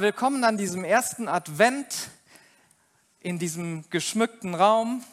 Willkommen 0.00 0.42
an 0.44 0.56
diesem 0.56 0.84
ersten 0.84 1.28
Advent 1.28 2.08
in 3.20 3.38
diesem 3.38 3.84
geschmückten 3.90 4.54
Raum. 4.54 5.04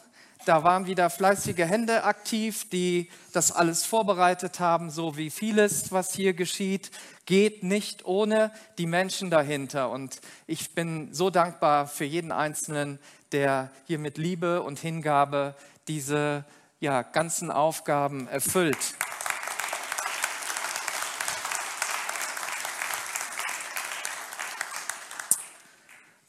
Da 0.46 0.64
waren 0.64 0.86
wieder 0.86 1.10
fleißige 1.10 1.66
Hände 1.66 2.04
aktiv, 2.04 2.68
die 2.70 3.10
das 3.34 3.52
alles 3.52 3.84
vorbereitet 3.84 4.58
haben, 4.58 4.90
so 4.90 5.18
wie 5.18 5.28
vieles, 5.28 5.92
was 5.92 6.14
hier 6.14 6.32
geschieht, 6.32 6.90
geht 7.26 7.62
nicht 7.62 8.06
ohne 8.06 8.52
die 8.78 8.86
Menschen 8.86 9.28
dahinter. 9.30 9.90
Und 9.90 10.18
ich 10.46 10.74
bin 10.74 11.12
so 11.12 11.28
dankbar 11.28 11.86
für 11.86 12.06
jeden 12.06 12.32
Einzelnen, 12.32 12.98
der 13.32 13.70
hier 13.86 13.98
mit 13.98 14.16
Liebe 14.16 14.62
und 14.62 14.78
Hingabe 14.78 15.56
diese 15.88 16.46
ja, 16.80 17.02
ganzen 17.02 17.50
Aufgaben 17.50 18.28
erfüllt. 18.28 18.94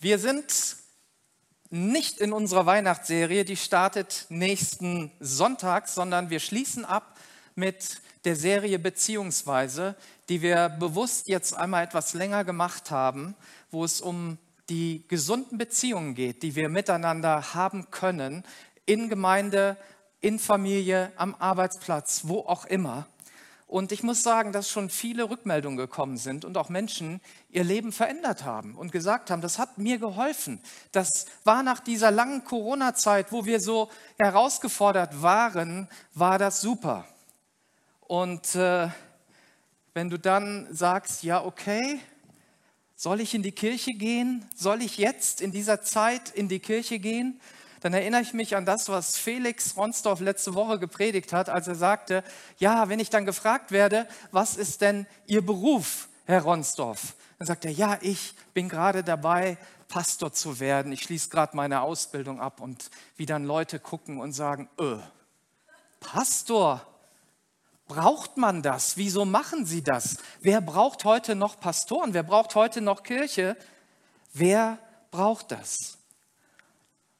Wir 0.03 0.17
sind 0.17 0.77
nicht 1.69 2.17
in 2.17 2.33
unserer 2.33 2.65
Weihnachtsserie, 2.65 3.45
die 3.45 3.55
startet 3.55 4.25
nächsten 4.29 5.11
Sonntag, 5.19 5.87
sondern 5.87 6.31
wir 6.31 6.39
schließen 6.39 6.85
ab 6.85 7.19
mit 7.53 8.01
der 8.25 8.35
Serie 8.35 8.79
Beziehungsweise, 8.79 9.95
die 10.27 10.41
wir 10.41 10.69
bewusst 10.69 11.27
jetzt 11.27 11.53
einmal 11.53 11.83
etwas 11.83 12.15
länger 12.15 12.43
gemacht 12.43 12.89
haben, 12.89 13.35
wo 13.69 13.85
es 13.85 14.01
um 14.01 14.39
die 14.69 15.07
gesunden 15.07 15.59
Beziehungen 15.59 16.15
geht, 16.15 16.41
die 16.41 16.55
wir 16.55 16.67
miteinander 16.67 17.53
haben 17.53 17.91
können, 17.91 18.43
in 18.87 19.07
Gemeinde, 19.07 19.77
in 20.19 20.39
Familie, 20.39 21.11
am 21.15 21.35
Arbeitsplatz, 21.35 22.21
wo 22.23 22.39
auch 22.39 22.65
immer. 22.65 23.05
Und 23.71 23.93
ich 23.93 24.03
muss 24.03 24.21
sagen, 24.21 24.51
dass 24.51 24.69
schon 24.69 24.89
viele 24.89 25.29
Rückmeldungen 25.29 25.77
gekommen 25.77 26.17
sind 26.17 26.43
und 26.43 26.57
auch 26.57 26.67
Menschen 26.67 27.21
ihr 27.51 27.63
Leben 27.63 27.93
verändert 27.93 28.43
haben 28.43 28.75
und 28.75 28.91
gesagt 28.91 29.31
haben, 29.31 29.41
das 29.41 29.59
hat 29.59 29.77
mir 29.77 29.97
geholfen. 29.97 30.59
Das 30.91 31.25
war 31.45 31.63
nach 31.63 31.79
dieser 31.79 32.11
langen 32.11 32.43
Corona-Zeit, 32.43 33.31
wo 33.31 33.45
wir 33.45 33.61
so 33.61 33.89
herausgefordert 34.19 35.21
waren, 35.21 35.87
war 36.13 36.37
das 36.37 36.59
super. 36.59 37.05
Und 38.01 38.55
äh, 38.55 38.89
wenn 39.93 40.09
du 40.09 40.19
dann 40.19 40.67
sagst, 40.75 41.23
ja, 41.23 41.41
okay, 41.41 42.01
soll 42.97 43.21
ich 43.21 43.33
in 43.33 43.41
die 43.41 43.53
Kirche 43.53 43.91
gehen? 43.93 44.45
Soll 44.53 44.81
ich 44.81 44.97
jetzt 44.97 45.39
in 45.39 45.53
dieser 45.53 45.81
Zeit 45.81 46.29
in 46.31 46.49
die 46.49 46.59
Kirche 46.59 46.99
gehen? 46.99 47.39
Dann 47.81 47.93
erinnere 47.93 48.21
ich 48.21 48.33
mich 48.33 48.55
an 48.55 48.65
das, 48.65 48.89
was 48.89 49.17
Felix 49.17 49.75
Ronsdorf 49.75 50.19
letzte 50.19 50.53
Woche 50.53 50.77
gepredigt 50.79 51.33
hat, 51.33 51.49
als 51.49 51.67
er 51.67 51.75
sagte, 51.75 52.23
ja, 52.57 52.89
wenn 52.89 52.99
ich 52.99 53.09
dann 53.09 53.25
gefragt 53.25 53.71
werde, 53.71 54.07
was 54.31 54.55
ist 54.55 54.81
denn 54.81 55.07
Ihr 55.25 55.43
Beruf, 55.43 56.07
Herr 56.25 56.43
Ronsdorf? 56.43 57.15
Dann 57.39 57.47
sagt 57.47 57.65
er, 57.65 57.71
ja, 57.71 57.97
ich 58.01 58.35
bin 58.53 58.69
gerade 58.69 59.03
dabei, 59.03 59.57
Pastor 59.87 60.31
zu 60.31 60.59
werden. 60.59 60.91
Ich 60.91 61.01
schließe 61.01 61.29
gerade 61.29 61.57
meine 61.57 61.81
Ausbildung 61.81 62.39
ab 62.39 62.61
und 62.61 62.91
wie 63.17 63.25
dann 63.25 63.45
Leute 63.45 63.79
gucken 63.79 64.19
und 64.19 64.31
sagen, 64.31 64.69
öh, 64.79 64.99
Pastor, 65.99 66.85
braucht 67.87 68.37
man 68.37 68.61
das? 68.61 68.95
Wieso 68.95 69.25
machen 69.25 69.65
Sie 69.65 69.83
das? 69.83 70.17
Wer 70.39 70.61
braucht 70.61 71.03
heute 71.03 71.33
noch 71.33 71.59
Pastoren? 71.59 72.13
Wer 72.13 72.23
braucht 72.23 72.53
heute 72.53 72.79
noch 72.79 73.01
Kirche? 73.01 73.57
Wer 74.33 74.77
braucht 75.09 75.51
das? 75.51 75.97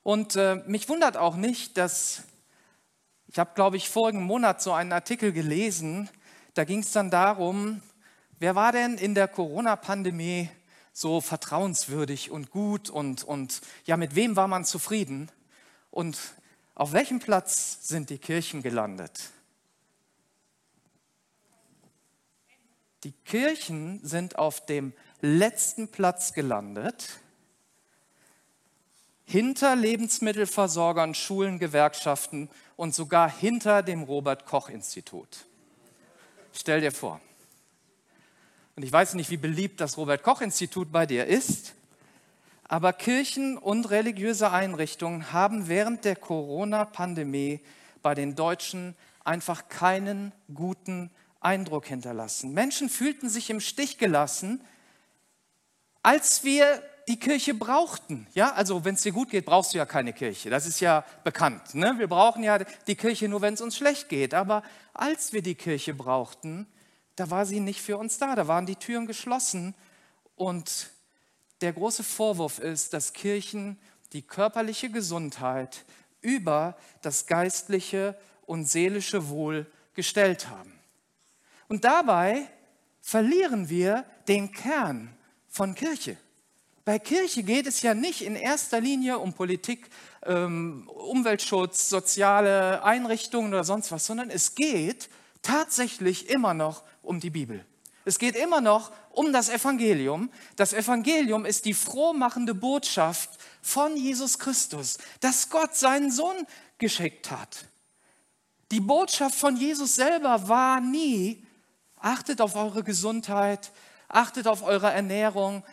Und 0.04 0.36
äh, 0.36 0.56
mich 0.66 0.90
wundert 0.90 1.18
auch 1.18 1.36
nicht, 1.36 1.78
dass 1.78 2.24
ich 3.28 3.40
habe, 3.40 3.52
glaube 3.56 3.78
ich, 3.78 3.90
vorigen 3.90 4.24
Monat 4.24 4.62
so 4.62 4.74
einen 4.74 4.92
Artikel 4.92 5.32
gelesen, 5.32 6.10
da 6.54 6.66
ging 6.66 6.80
es 6.80 6.92
dann 6.92 7.10
darum, 7.10 7.82
wer 8.40 8.56
war 8.56 8.74
denn 8.74 8.98
in 8.98 9.16
der 9.16 9.28
Corona-Pandemie 9.30 10.50
so 10.92 11.22
vertrauenswürdig 11.22 12.30
und 12.30 12.50
gut 12.50 12.90
und, 12.90 13.24
und 13.24 13.62
ja, 13.86 13.96
mit 13.96 14.16
wem 14.16 14.36
war 14.36 14.50
man 14.50 14.66
zufrieden? 14.66 15.32
Und 15.92 16.18
auf 16.76 16.92
welchem 16.92 17.20
Platz 17.20 17.88
sind 17.88 18.10
die 18.10 18.18
Kirchen 18.18 18.62
gelandet? 18.62 19.30
Die 23.04 23.14
Kirchen 23.14 24.00
sind 24.04 24.38
auf 24.38 24.66
dem 24.66 24.94
letzten 25.22 25.88
Platz 25.88 26.34
gelandet 26.34 27.22
hinter 29.32 29.78
Lebensmittelversorgern, 29.78 31.16
Schulen, 31.16 31.58
Gewerkschaften 31.58 32.50
und 32.76 32.94
sogar 32.94 33.32
hinter 33.32 33.82
dem 33.82 34.04
Robert 34.04 34.46
Koch 34.46 34.68
Institut. 34.68 35.46
Stell 36.54 36.82
dir 36.82 36.92
vor. 36.92 37.22
Und 38.76 38.84
ich 38.84 38.92
weiß 38.92 39.14
nicht, 39.14 39.30
wie 39.30 39.38
beliebt 39.38 39.80
das 39.80 39.96
Robert 39.96 40.22
Koch 40.22 40.42
Institut 40.42 40.92
bei 40.92 41.06
dir 41.06 41.28
ist, 41.28 41.76
aber 42.66 42.92
Kirchen 42.92 43.58
und 43.58 43.90
religiöse 43.90 44.52
Einrichtungen 44.52 45.32
haben 45.32 45.70
während 45.70 46.04
der 46.04 46.18
Corona-Pandemie 46.18 47.62
bei 48.02 48.14
den 48.14 48.36
Deutschen 48.36 48.96
einfach 49.24 49.70
keinen 49.70 50.34
guten 50.54 51.10
Eindruck 51.40 51.86
hinterlassen. 51.86 52.54
Menschen 52.54 52.90
fühlten 52.90 53.30
sich 53.30 53.50
im 53.50 53.62
Stich 53.62 53.98
gelassen, 53.98 54.62
als 56.04 56.44
wir 56.44 56.84
die 57.08 57.20
Kirche 57.20 57.54
brauchten. 57.54 58.28
Ja, 58.34 58.54
also 58.54 58.86
wenn 58.86 58.96
es 58.96 59.02
dir 59.02 59.12
gut 59.12 59.30
geht, 59.30 59.46
brauchst 59.46 59.74
du 59.74 59.78
ja 59.78 59.86
keine 59.86 60.14
Kirche. 60.14 60.50
Das 60.50 60.66
ist 60.66 60.80
ja 60.80 61.04
bekannt. 61.24 61.76
Ne? 61.76 61.96
Wir 61.98 62.08
brauchen 62.08 62.44
ja 62.44 62.60
die 62.60 62.96
Kirche 62.96 63.28
nur, 63.28 63.42
wenn 63.42 63.54
es 63.54 63.62
uns 63.62 63.78
schlecht 63.78 64.10
geht. 64.10 64.34
Aber 64.34 64.64
als 64.94 65.34
wir 65.34 65.42
die 65.42 65.56
Kirche 65.56 65.94
brauchten, 65.94 66.68
da 67.16 67.30
war 67.30 67.46
sie 67.46 67.60
nicht 67.60 67.82
für 67.82 67.98
uns 67.98 68.18
da. 68.18 68.36
Da 68.36 68.48
waren 68.48 68.66
die 68.66 68.76
Türen 68.76 69.08
geschlossen. 69.08 69.76
Und 70.36 70.90
der 71.62 71.74
große 71.74 72.04
Vorwurf 72.04 72.60
ist, 72.60 72.94
dass 72.94 73.14
Kirchen 73.14 73.80
die 74.14 74.22
körperliche 74.22 74.90
Gesundheit 74.90 75.86
über 76.22 76.78
das 77.02 77.26
geistliche 77.26 78.16
und 78.46 78.66
seelische 78.66 79.30
Wohl 79.30 79.66
gestellt 79.94 80.50
haben. 80.50 80.74
Und 81.68 81.86
dabei 81.86 82.48
verlieren 83.02 83.70
wir 83.70 84.06
den 84.28 84.52
Kern 84.52 85.16
von 85.48 85.76
Kirche. 85.76 86.18
Bei 86.84 86.98
Kirche 86.98 87.44
geht 87.44 87.68
es 87.68 87.82
ja 87.84 87.94
nicht 87.94 88.22
in 88.22 88.36
erster 88.36 88.82
Linie 88.82 89.20
um 89.20 89.34
Politik, 89.34 89.90
ähm, 90.24 90.88
Umweltschutz, 90.90 91.90
soziale 91.90 92.84
Einrichtungen 92.84 93.54
oder 93.54 93.64
sonst 93.64 93.92
was, 93.92 94.06
sondern 94.06 94.32
es 94.32 94.56
geht 94.56 95.10
tatsächlich 95.44 96.30
immer 96.30 96.54
noch 96.54 96.84
um 97.04 97.20
die 97.20 97.30
Bibel. 97.30 97.66
Es 98.04 98.18
geht 98.18 98.36
immer 98.36 98.62
noch 98.62 98.92
um 99.12 99.32
das 99.32 99.50
Evangelium. 99.50 100.32
Das 100.56 100.74
Evangelium 100.74 101.46
ist 101.46 101.66
die 101.66 101.76
frohmachende 101.76 102.56
Botschaft 102.56 103.30
von 103.62 103.96
Jesus 103.96 104.40
Christus, 104.40 104.98
dass 105.20 105.50
Gott 105.50 105.76
seinen 105.76 106.12
Sohn 106.12 106.48
geschickt 106.80 107.30
hat. 107.30 107.66
Die 108.72 108.80
Botschaft 108.80 109.36
von 109.36 109.56
Jesus 109.56 109.96
selber 109.96 110.48
war 110.48 110.82
nie, 110.82 111.46
achtet 112.00 112.42
auf 112.42 112.56
eure 112.56 112.84
Gesundheit, 112.84 113.72
achtet 114.08 114.48
auf 114.48 114.64
eure 114.64 114.92
Ernährung, 114.92 115.64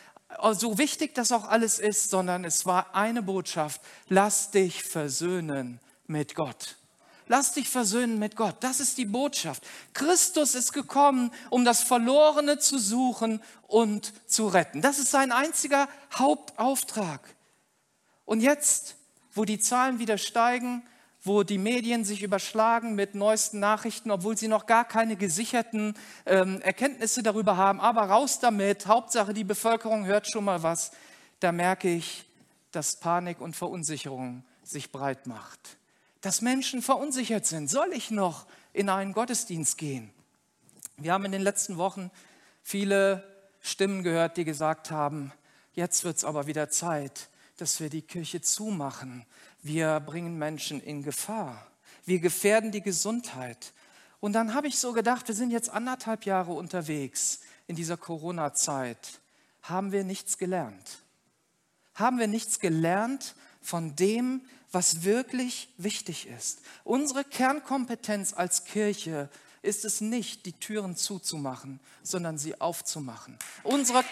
so 0.52 0.78
wichtig 0.78 1.14
das 1.14 1.32
auch 1.32 1.44
alles 1.44 1.78
ist, 1.78 2.10
sondern 2.10 2.44
es 2.44 2.66
war 2.66 2.94
eine 2.94 3.22
Botschaft, 3.22 3.80
lass 4.08 4.50
dich 4.50 4.84
versöhnen 4.84 5.80
mit 6.06 6.34
Gott. 6.34 6.76
Lass 7.30 7.52
dich 7.52 7.68
versöhnen 7.68 8.18
mit 8.18 8.36
Gott. 8.36 8.56
Das 8.60 8.80
ist 8.80 8.96
die 8.96 9.04
Botschaft. 9.04 9.62
Christus 9.92 10.54
ist 10.54 10.72
gekommen, 10.72 11.30
um 11.50 11.64
das 11.64 11.82
Verlorene 11.82 12.58
zu 12.58 12.78
suchen 12.78 13.42
und 13.66 14.14
zu 14.26 14.48
retten. 14.48 14.80
Das 14.80 14.98
ist 14.98 15.10
sein 15.10 15.30
einziger 15.30 15.88
Hauptauftrag. 16.14 17.20
Und 18.24 18.40
jetzt, 18.40 18.96
wo 19.34 19.44
die 19.44 19.58
Zahlen 19.58 19.98
wieder 19.98 20.16
steigen, 20.16 20.82
wo 21.28 21.44
die 21.44 21.58
Medien 21.58 22.04
sich 22.04 22.22
überschlagen 22.22 22.94
mit 22.94 23.14
neuesten 23.14 23.60
Nachrichten, 23.60 24.10
obwohl 24.10 24.36
sie 24.36 24.48
noch 24.48 24.66
gar 24.66 24.84
keine 24.84 25.14
gesicherten 25.14 25.94
ähm, 26.26 26.60
Erkenntnisse 26.62 27.22
darüber 27.22 27.56
haben. 27.56 27.80
Aber 27.80 28.02
raus 28.04 28.40
damit, 28.40 28.86
Hauptsache 28.86 29.34
die 29.34 29.44
Bevölkerung 29.44 30.06
hört 30.06 30.26
schon 30.28 30.44
mal 30.44 30.64
was. 30.64 30.90
Da 31.38 31.52
merke 31.52 31.88
ich, 31.88 32.24
dass 32.72 32.96
Panik 32.96 33.40
und 33.40 33.54
Verunsicherung 33.54 34.42
sich 34.64 34.90
breit 34.90 35.26
macht. 35.26 35.60
Dass 36.22 36.40
Menschen 36.40 36.82
verunsichert 36.82 37.46
sind. 37.46 37.70
Soll 37.70 37.92
ich 37.92 38.10
noch 38.10 38.46
in 38.72 38.88
einen 38.88 39.12
Gottesdienst 39.12 39.78
gehen? 39.78 40.10
Wir 40.96 41.12
haben 41.12 41.24
in 41.24 41.32
den 41.32 41.42
letzten 41.42 41.76
Wochen 41.76 42.10
viele 42.64 43.22
Stimmen 43.60 44.02
gehört, 44.02 44.36
die 44.36 44.44
gesagt 44.44 44.90
haben, 44.90 45.32
jetzt 45.74 46.04
wird 46.04 46.16
es 46.16 46.24
aber 46.24 46.46
wieder 46.46 46.70
Zeit, 46.70 47.28
dass 47.58 47.80
wir 47.80 47.90
die 47.90 48.02
Kirche 48.02 48.40
zumachen, 48.40 49.26
wir 49.62 50.00
bringen 50.00 50.38
Menschen 50.38 50.80
in 50.80 51.02
Gefahr. 51.02 51.66
Wir 52.04 52.20
gefährden 52.20 52.72
die 52.72 52.82
Gesundheit. 52.82 53.72
Und 54.20 54.32
dann 54.32 54.54
habe 54.54 54.66
ich 54.66 54.78
so 54.78 54.92
gedacht, 54.92 55.28
wir 55.28 55.34
sind 55.34 55.50
jetzt 55.50 55.70
anderthalb 55.70 56.24
Jahre 56.24 56.52
unterwegs 56.52 57.40
in 57.66 57.76
dieser 57.76 57.96
Corona-Zeit. 57.96 59.20
Haben 59.62 59.92
wir 59.92 60.04
nichts 60.04 60.38
gelernt? 60.38 61.02
Haben 61.94 62.18
wir 62.18 62.28
nichts 62.28 62.60
gelernt 62.60 63.34
von 63.60 63.94
dem, 63.96 64.42
was 64.72 65.04
wirklich 65.04 65.68
wichtig 65.76 66.26
ist? 66.26 66.60
Unsere 66.84 67.24
Kernkompetenz 67.24 68.32
als 68.32 68.64
Kirche 68.64 69.28
ist 69.62 69.84
es 69.84 70.00
nicht, 70.00 70.46
die 70.46 70.52
Türen 70.52 70.96
zuzumachen, 70.96 71.80
sondern 72.02 72.38
sie 72.38 72.60
aufzumachen. 72.60 73.38
Unsere 73.64 74.04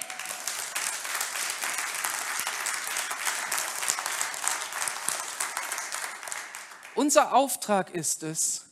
Unser 6.97 7.35
Auftrag 7.35 7.95
ist 7.95 8.23
es, 8.23 8.65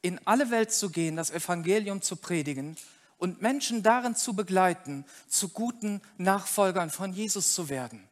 in 0.00 0.18
alle 0.26 0.50
Welt 0.50 0.72
zu 0.72 0.88
gehen, 0.88 1.16
das 1.16 1.30
Evangelium 1.30 2.00
zu 2.00 2.16
predigen 2.16 2.76
und 3.18 3.42
Menschen 3.42 3.82
darin 3.82 4.16
zu 4.16 4.34
begleiten, 4.34 5.04
zu 5.28 5.50
guten 5.50 6.00
Nachfolgern 6.16 6.90
von 6.90 7.12
Jesus 7.12 7.54
zu 7.54 7.68
werden. 7.68 8.08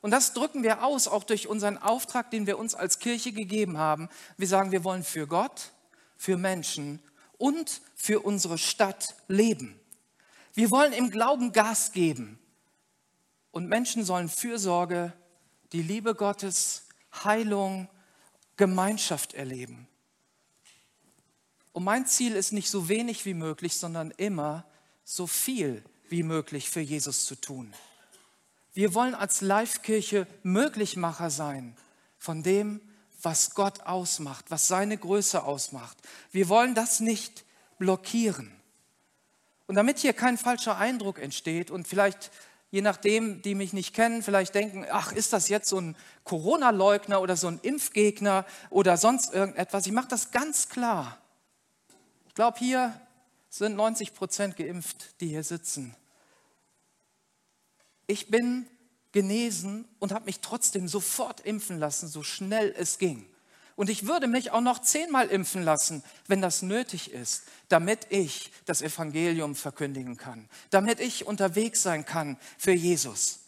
Und 0.00 0.12
das 0.12 0.32
drücken 0.32 0.62
wir 0.62 0.84
aus, 0.84 1.08
auch 1.08 1.24
durch 1.24 1.48
unseren 1.48 1.76
Auftrag, 1.76 2.30
den 2.30 2.46
wir 2.46 2.56
uns 2.56 2.76
als 2.76 3.00
Kirche 3.00 3.32
gegeben 3.32 3.78
haben. 3.78 4.08
Wir 4.36 4.46
sagen, 4.46 4.70
wir 4.70 4.84
wollen 4.84 5.02
für 5.02 5.26
Gott, 5.26 5.72
für 6.16 6.36
Menschen 6.36 7.00
und 7.36 7.80
für 7.96 8.20
unsere 8.20 8.58
Stadt 8.58 9.16
leben. 9.26 9.78
Wir 10.52 10.70
wollen 10.70 10.92
im 10.92 11.10
Glauben 11.10 11.52
Gas 11.52 11.90
geben. 11.90 12.38
Und 13.50 13.68
Menschen 13.68 14.04
sollen 14.04 14.28
Fürsorge, 14.28 15.12
die 15.72 15.82
Liebe 15.82 16.14
Gottes, 16.14 16.84
Heilung, 17.24 17.88
Gemeinschaft 18.56 19.34
erleben. 19.34 19.88
Und 21.72 21.84
mein 21.84 22.06
Ziel 22.06 22.36
ist 22.36 22.52
nicht 22.52 22.70
so 22.70 22.88
wenig 22.88 23.24
wie 23.24 23.34
möglich, 23.34 23.76
sondern 23.76 24.12
immer 24.12 24.64
so 25.04 25.26
viel 25.26 25.82
wie 26.08 26.22
möglich 26.22 26.70
für 26.70 26.80
Jesus 26.80 27.26
zu 27.26 27.34
tun. 27.34 27.74
Wir 28.72 28.94
wollen 28.94 29.14
als 29.14 29.40
Live-Kirche 29.40 30.26
Möglichmacher 30.42 31.30
sein 31.30 31.76
von 32.18 32.42
dem, 32.42 32.80
was 33.22 33.54
Gott 33.54 33.80
ausmacht, 33.82 34.46
was 34.50 34.68
seine 34.68 34.98
Größe 34.98 35.42
ausmacht. 35.42 35.96
Wir 36.30 36.48
wollen 36.48 36.74
das 36.74 37.00
nicht 37.00 37.44
blockieren. 37.78 38.52
Und 39.66 39.76
damit 39.76 39.98
hier 39.98 40.12
kein 40.12 40.36
falscher 40.36 40.76
Eindruck 40.76 41.18
entsteht 41.18 41.70
und 41.70 41.88
vielleicht 41.88 42.30
je 42.74 42.82
nachdem, 42.82 43.40
die 43.40 43.54
mich 43.54 43.72
nicht 43.72 43.94
kennen, 43.94 44.20
vielleicht 44.20 44.52
denken, 44.52 44.84
ach, 44.90 45.12
ist 45.12 45.32
das 45.32 45.48
jetzt 45.48 45.68
so 45.68 45.80
ein 45.80 45.96
Corona-Leugner 46.24 47.20
oder 47.20 47.36
so 47.36 47.46
ein 47.46 47.60
Impfgegner 47.62 48.44
oder 48.68 48.96
sonst 48.96 49.32
irgendetwas. 49.32 49.86
Ich 49.86 49.92
mache 49.92 50.08
das 50.08 50.32
ganz 50.32 50.68
klar. 50.68 51.16
Ich 52.26 52.34
glaube, 52.34 52.58
hier 52.58 53.00
sind 53.48 53.76
90 53.76 54.12
Prozent 54.12 54.56
geimpft, 54.56 55.20
die 55.20 55.28
hier 55.28 55.44
sitzen. 55.44 55.94
Ich 58.08 58.28
bin 58.28 58.66
genesen 59.12 59.86
und 60.00 60.10
habe 60.10 60.24
mich 60.24 60.40
trotzdem 60.40 60.88
sofort 60.88 61.42
impfen 61.42 61.78
lassen, 61.78 62.08
so 62.08 62.24
schnell 62.24 62.74
es 62.76 62.98
ging. 62.98 63.24
Und 63.76 63.90
ich 63.90 64.06
würde 64.06 64.26
mich 64.26 64.52
auch 64.52 64.60
noch 64.60 64.80
zehnmal 64.80 65.28
impfen 65.28 65.62
lassen, 65.62 66.04
wenn 66.28 66.40
das 66.40 66.62
nötig 66.62 67.10
ist, 67.12 67.44
damit 67.68 68.06
ich 68.10 68.52
das 68.66 68.82
Evangelium 68.82 69.54
verkündigen 69.54 70.16
kann, 70.16 70.48
damit 70.70 71.00
ich 71.00 71.26
unterwegs 71.26 71.82
sein 71.82 72.04
kann 72.04 72.36
für 72.56 72.72
Jesus. 72.72 73.40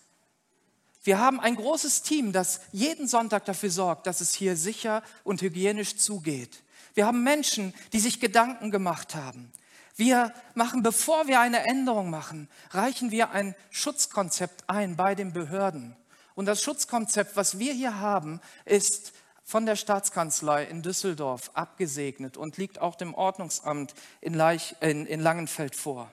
Wir 1.04 1.20
haben 1.20 1.38
ein 1.38 1.54
großes 1.54 2.02
Team, 2.02 2.32
das 2.32 2.60
jeden 2.72 3.06
Sonntag 3.06 3.44
dafür 3.44 3.70
sorgt, 3.70 4.08
dass 4.08 4.20
es 4.20 4.34
hier 4.34 4.56
sicher 4.56 5.04
und 5.22 5.40
hygienisch 5.40 5.96
zugeht. 5.96 6.64
Wir 6.94 7.06
haben 7.06 7.22
Menschen, 7.22 7.72
die 7.92 8.00
sich 8.00 8.18
Gedanken 8.18 8.72
gemacht 8.72 9.14
haben. 9.14 9.52
Wir 9.94 10.32
machen, 10.54 10.82
bevor 10.82 11.28
wir 11.28 11.40
eine 11.40 11.64
Änderung 11.66 12.10
machen, 12.10 12.48
reichen 12.70 13.12
wir 13.12 13.30
ein 13.30 13.54
Schutzkonzept 13.70 14.68
ein 14.68 14.96
bei 14.96 15.14
den 15.14 15.32
Behörden. 15.32 15.94
Und 16.34 16.46
das 16.46 16.62
Schutzkonzept, 16.62 17.36
was 17.36 17.58
wir 17.58 17.72
hier 17.72 17.98
haben, 17.98 18.40
ist 18.66 19.12
von 19.46 19.64
der 19.64 19.76
Staatskanzlei 19.76 20.64
in 20.64 20.82
Düsseldorf 20.82 21.52
abgesegnet 21.54 22.36
und 22.36 22.56
liegt 22.56 22.80
auch 22.80 22.96
dem 22.96 23.14
Ordnungsamt 23.14 23.94
in, 24.20 24.34
Leich, 24.34 24.74
in, 24.80 25.06
in 25.06 25.20
Langenfeld 25.20 25.76
vor. 25.76 26.12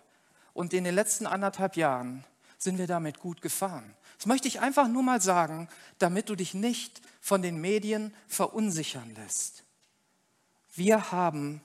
Und 0.53 0.71
in 0.71 0.83
den 0.83 0.93
letzten 0.93 1.25
anderthalb 1.25 1.75
Jahren 1.75 2.23
sind 2.59 2.77
wir 2.77 2.85
damit 2.85 3.19
gut 3.19 3.41
gefahren. 3.41 3.95
Das 4.17 4.27
möchte 4.27 4.47
ich 4.47 4.61
einfach 4.61 4.87
nur 4.87 5.01
mal 5.01 5.19
sagen, 5.19 5.67
damit 5.97 6.29
du 6.29 6.35
dich 6.35 6.53
nicht 6.53 7.01
von 7.21 7.41
den 7.41 7.59
Medien 7.59 8.13
verunsichern 8.27 9.15
lässt. 9.15 9.63
Wir 10.75 11.11
haben 11.11 11.61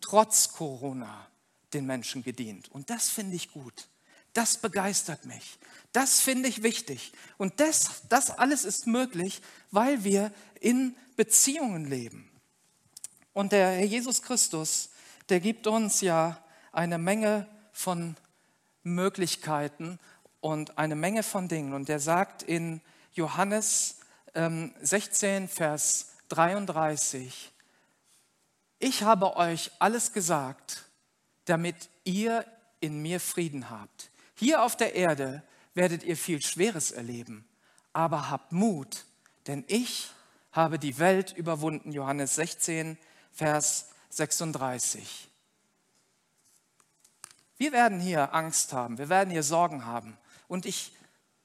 trotz 0.00 0.54
Corona 0.54 1.26
den 1.74 1.84
Menschen 1.84 2.24
gedient. 2.24 2.70
Und 2.70 2.88
das 2.88 3.10
finde 3.10 3.36
ich 3.36 3.52
gut. 3.52 3.86
Das 4.32 4.56
begeistert 4.56 5.26
mich. 5.26 5.58
Das 5.92 6.20
finde 6.20 6.48
ich 6.48 6.62
wichtig. 6.62 7.12
Und 7.36 7.60
das, 7.60 8.02
das 8.08 8.30
alles 8.30 8.64
ist 8.64 8.86
möglich, 8.86 9.42
weil 9.70 10.04
wir 10.04 10.32
in 10.62 10.96
Beziehungen 11.16 11.86
leben. 11.86 12.30
Und 13.32 13.52
der 13.52 13.72
Herr 13.72 13.84
Jesus 13.84 14.22
Christus, 14.22 14.90
der 15.28 15.40
gibt 15.40 15.66
uns 15.66 16.00
ja 16.00 16.42
eine 16.72 16.98
Menge 16.98 17.46
von 17.72 18.16
Möglichkeiten 18.82 19.98
und 20.40 20.78
eine 20.78 20.96
Menge 20.96 21.22
von 21.22 21.48
Dingen. 21.48 21.72
Und 21.72 21.88
der 21.88 22.00
sagt 22.00 22.42
in 22.42 22.80
Johannes 23.12 23.98
16, 24.34 25.42
ähm, 25.42 25.48
Vers 25.48 26.12
33, 26.28 27.52
ich 28.78 29.02
habe 29.02 29.36
euch 29.36 29.70
alles 29.78 30.12
gesagt, 30.12 30.84
damit 31.44 31.88
ihr 32.04 32.44
in 32.80 33.00
mir 33.00 33.20
Frieden 33.20 33.70
habt. 33.70 34.10
Hier 34.34 34.62
auf 34.62 34.76
der 34.76 34.94
Erde 34.94 35.42
werdet 35.74 36.02
ihr 36.02 36.16
viel 36.16 36.42
Schweres 36.42 36.90
erleben, 36.90 37.46
aber 37.92 38.30
habt 38.30 38.52
Mut, 38.52 39.04
denn 39.46 39.64
ich 39.68 40.10
habe 40.52 40.78
die 40.78 40.98
Welt 40.98 41.32
überwunden. 41.36 41.92
Johannes 41.92 42.36
16, 42.36 42.98
Vers 43.32 43.88
36. 44.10 45.28
Wir 47.56 47.72
werden 47.72 48.00
hier 48.00 48.34
Angst 48.34 48.72
haben, 48.72 48.98
wir 48.98 49.08
werden 49.08 49.30
hier 49.30 49.42
Sorgen 49.42 49.84
haben. 49.84 50.16
Und 50.48 50.66
ich 50.66 50.92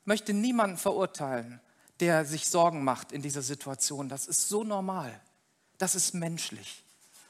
möchte 0.04 0.34
niemanden 0.34 0.78
verurteilen, 0.78 1.62
der 2.00 2.26
sich 2.26 2.48
Sorgen 2.48 2.84
macht 2.84 3.12
in 3.12 3.22
dieser 3.22 3.42
Situation. 3.42 4.10
Das 4.10 4.28
ist 4.28 4.50
so 4.50 4.64
normal, 4.64 5.20
das 5.78 5.96
ist 5.96 6.14
menschlich. 6.14 6.84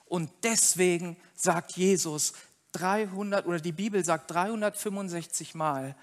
Und 0.06 0.32
deswegen 0.44 1.18
sagt 1.36 1.74
Jesus 1.74 2.34
300 2.72 3.46
oder 3.46 3.60
die 3.60 3.72
Bibel 3.72 4.04
sagt 4.04 4.32
365 4.32 5.54
Mal 5.56 5.96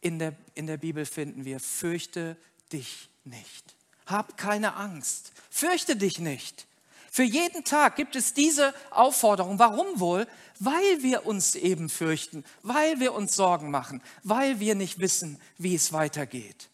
in 0.00 0.18
der, 0.18 0.34
in 0.54 0.66
der 0.66 0.76
Bibel 0.76 1.06
finden 1.06 1.44
wir, 1.44 1.60
fürchte 1.60 2.36
dich 2.72 3.08
nicht. 3.24 3.74
Hab 4.06 4.36
keine 4.36 4.76
Angst. 4.76 5.32
Fürchte 5.50 5.96
dich 5.96 6.18
nicht. 6.18 6.66
Für 7.10 7.22
jeden 7.22 7.62
Tag 7.62 7.96
gibt 7.96 8.16
es 8.16 8.34
diese 8.34 8.74
Aufforderung. 8.90 9.58
Warum 9.58 10.00
wohl? 10.00 10.26
Weil 10.58 11.02
wir 11.02 11.26
uns 11.26 11.54
eben 11.54 11.88
fürchten, 11.88 12.44
weil 12.62 12.98
wir 12.98 13.14
uns 13.14 13.36
Sorgen 13.36 13.70
machen, 13.70 14.02
weil 14.24 14.58
wir 14.58 14.74
nicht 14.74 14.98
wissen, 14.98 15.40
wie 15.56 15.74
es 15.74 15.92
weitergeht. 15.92 16.68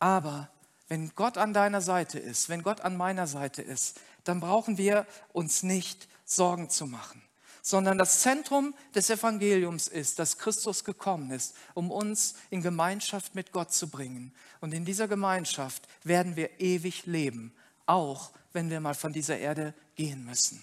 Aber 0.00 0.48
wenn 0.88 1.12
Gott 1.14 1.38
an 1.38 1.52
deiner 1.52 1.80
Seite 1.80 2.18
ist, 2.18 2.48
wenn 2.48 2.62
Gott 2.62 2.80
an 2.82 2.96
meiner 2.96 3.26
Seite 3.26 3.62
ist, 3.62 4.00
dann 4.24 4.40
brauchen 4.40 4.76
wir 4.76 5.06
uns 5.32 5.62
nicht 5.62 6.08
Sorgen 6.24 6.68
zu 6.68 6.86
machen, 6.86 7.22
sondern 7.66 7.96
das 7.96 8.20
Zentrum 8.20 8.74
des 8.94 9.08
Evangeliums 9.08 9.88
ist, 9.88 10.18
dass 10.18 10.36
Christus 10.36 10.84
gekommen 10.84 11.30
ist, 11.30 11.56
um 11.72 11.90
uns 11.90 12.34
in 12.50 12.60
Gemeinschaft 12.60 13.34
mit 13.34 13.52
Gott 13.52 13.72
zu 13.72 13.88
bringen. 13.88 14.34
Und 14.60 14.74
in 14.74 14.84
dieser 14.84 15.08
Gemeinschaft 15.08 15.88
werden 16.02 16.36
wir 16.36 16.60
ewig 16.60 17.06
leben, 17.06 17.54
auch 17.86 18.32
wenn 18.52 18.68
wir 18.68 18.80
mal 18.80 18.94
von 18.94 19.14
dieser 19.14 19.38
Erde 19.38 19.72
gehen 19.96 20.26
müssen. 20.26 20.62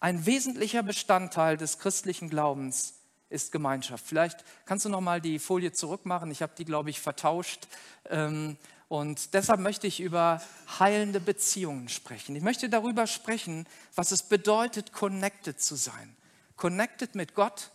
Ein 0.00 0.24
wesentlicher 0.24 0.82
Bestandteil 0.82 1.58
des 1.58 1.78
christlichen 1.78 2.30
Glaubens 2.30 2.94
ist 3.28 3.52
Gemeinschaft. 3.52 4.06
Vielleicht 4.06 4.42
kannst 4.64 4.86
du 4.86 4.88
noch 4.88 5.02
mal 5.02 5.20
die 5.20 5.38
Folie 5.38 5.72
zurückmachen. 5.72 6.30
Ich 6.30 6.40
habe 6.40 6.54
die, 6.56 6.64
glaube 6.64 6.88
ich, 6.88 7.00
vertauscht. 7.00 7.68
Ähm, 8.08 8.56
und 8.88 9.34
deshalb 9.34 9.60
möchte 9.60 9.86
ich 9.86 10.00
über 10.00 10.42
heilende 10.78 11.20
Beziehungen 11.20 11.88
sprechen. 11.88 12.36
Ich 12.36 12.42
möchte 12.42 12.68
darüber 12.68 13.06
sprechen, 13.06 13.66
was 13.94 14.12
es 14.12 14.22
bedeutet, 14.22 14.92
connected 14.92 15.60
zu 15.60 15.74
sein. 15.74 16.16
Connected 16.56 17.14
mit 17.14 17.34
Gott, 17.34 17.70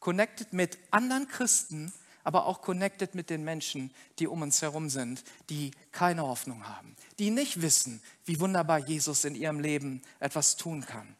connected 0.00 0.52
mit 0.52 0.78
anderen 0.90 1.28
Christen, 1.28 1.92
aber 2.24 2.46
auch 2.46 2.62
connected 2.62 3.14
mit 3.14 3.30
den 3.30 3.44
Menschen, 3.44 3.92
die 4.18 4.26
um 4.26 4.42
uns 4.42 4.62
herum 4.62 4.88
sind, 4.88 5.22
die 5.50 5.72
keine 5.90 6.22
Hoffnung 6.22 6.66
haben, 6.66 6.96
die 7.18 7.30
nicht 7.30 7.62
wissen, 7.62 8.02
wie 8.24 8.40
wunderbar 8.40 8.78
Jesus 8.78 9.24
in 9.24 9.34
ihrem 9.34 9.60
Leben 9.60 10.02
etwas 10.18 10.56
tun 10.56 10.86
kann. 10.86 11.16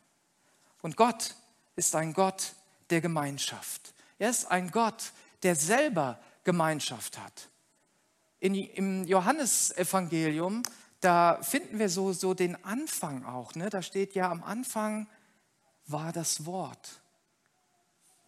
Und 0.81 0.97
Gott 0.97 1.37
ist 1.77 1.95
ein 1.95 2.13
Gott 2.13 2.55
der 2.91 3.01
Gemeinschaft. 3.01 3.95
Er 4.19 4.31
ist 4.31 4.47
ein 4.47 4.71
Gott, 4.71 5.13
der 5.43 5.55
selber 5.55 6.21
Gemeinschaft 6.45 7.19
hat 7.19 7.49
in, 8.43 8.57
im 8.57 9.05
Johannesevangelium, 9.05 10.65
da 11.01 11.41
finden 11.43 11.79
wir 11.79 11.89
so, 11.89 12.13
so 12.13 12.35
den 12.35 12.63
Anfang 12.65 13.25
auch. 13.25 13.55
Ne? 13.55 13.71
Da 13.71 13.83
steht 13.83 14.17
ja, 14.17 14.31
am 14.31 14.43
Anfang 14.43 15.07
war 15.87 16.13
das 16.13 16.45
Wort. 16.45 17.01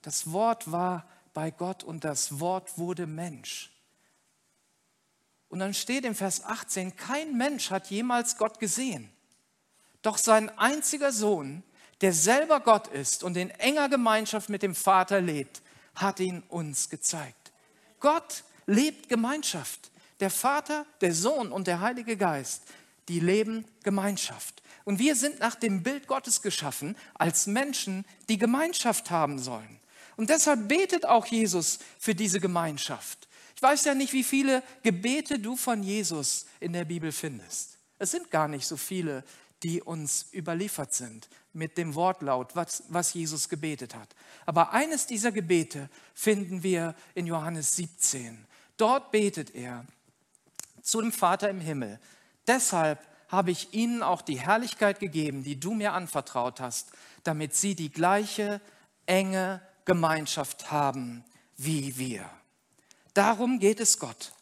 Das 0.03 0.31
Wort 0.31 0.71
war 0.71 1.05
bei 1.33 1.51
Gott 1.51 1.83
und 1.83 2.05
das 2.05 2.39
Wort 2.39 2.79
wurde 2.79 3.09
Mensch. 3.09 3.73
Und 5.49 5.59
dann 5.59 5.75
steht 5.75 6.05
im 6.05 6.15
Vers 6.15 6.45
18, 6.45 6.95
kein 6.95 7.37
Mensch 7.37 7.71
hat 7.71 7.91
jemals 7.91 8.39
Gott 8.39 8.61
gesehen. 8.61 9.11
Doch 10.03 10.17
sein 10.17 10.49
einziger 10.59 11.11
Sohn, 11.11 11.65
der 12.03 12.13
selber 12.13 12.61
Gott 12.61 12.87
ist 12.87 13.25
und 13.25 13.37
in 13.37 13.51
enger 13.51 13.89
Gemeinschaft 13.89 14.49
mit 14.49 14.63
dem 14.63 14.77
Vater 14.77 15.21
lebt, 15.21 15.61
hat 15.97 16.21
ihn 16.21 16.45
uns 16.49 16.89
gezeigt. 16.89 17.51
Gott 17.99 18.45
lebt 18.67 19.09
Gemeinschaft. 19.09 19.91
Der 20.21 20.31
Vater, 20.31 20.87
der 21.01 21.15
Sohn 21.15 21.53
und 21.53 21.67
der 21.67 21.81
Heilige 21.81 22.17
Geist, 22.17 22.63
die 23.09 23.21
leben 23.21 23.65
Gemeinschaft. 23.83 24.63
Und 24.85 24.99
wir 24.99 25.17
sind 25.17 25.41
nach 25.41 25.55
dem 25.55 25.83
Bild 25.83 26.07
Gottes 26.07 26.43
geschaffen 26.43 26.97
als 27.15 27.47
Menschen, 27.47 28.05
die 28.29 28.39
Gemeinschaft 28.39 29.11
haben 29.11 29.39
sollen. 29.39 29.81
Und 30.17 30.31
deshalb 30.31 30.69
betet 30.69 31.07
auch 31.07 31.27
Jesus 31.27 31.79
für 31.99 32.15
diese 32.15 32.41
Gemeinschaft. 32.41 33.29
Ich 33.57 33.63
weiß 33.63 33.85
ja 33.85 33.95
nicht, 33.95 34.13
wie 34.13 34.25
viele 34.25 34.63
Gebete 34.83 35.39
du 35.39 35.57
von 35.57 35.83
Jesus 35.83 36.47
in 36.61 36.73
der 36.73 36.85
Bibel 36.85 37.13
findest. 37.13 37.79
Es 37.99 38.11
sind 38.11 38.31
gar 38.31 38.49
nicht 38.49 38.67
so 38.67 38.77
viele, 38.77 39.25
die 39.63 39.81
uns 39.81 40.27
überliefert 40.33 40.93
sind 40.93 41.29
mit 41.53 41.79
dem 41.79 41.95
Wortlaut, 41.95 42.55
was, 42.55 42.83
was 42.89 43.15
Jesus 43.15 43.49
gebetet 43.49 43.95
hat. 43.95 44.15
Aber 44.45 44.73
eines 44.73 45.07
dieser 45.07 45.33
Gebete 45.33 45.89
finden 46.13 46.63
wir 46.63 46.95
in 47.15 47.27
Johannes 47.27 47.75
17. 47.77 48.47
Dort 48.77 49.11
betet 49.11 49.55
er 49.55 49.87
zu 50.85 51.01
dem 51.01 51.11
Vater 51.11 51.51
im 51.51 51.61
Himmel. 51.61 51.99
Deshalb 52.47 53.01
habe 53.29 53.51
ich 53.51 53.75
ihnen 53.75 54.03
auch 54.03 54.23
die 54.23 54.39
Herrlichkeit 54.39 55.01
gegeben, 55.01 55.43
die 55.43 55.59
du 55.59 55.75
mir 55.75 55.95
anvertraut 55.95 56.61
hast, 56.61 56.93
damit 57.25 57.57
sie 57.57 57.75
die 57.75 57.91
gleiche 57.91 58.61
enge 59.07 59.61
Gemeinschaft 59.85 60.71
haben 60.71 61.25
wie 61.57 61.97
wir. 61.99 62.31
Darum 63.15 63.59
geht 63.59 63.81
es 63.81 63.99
Gott. 63.99 64.33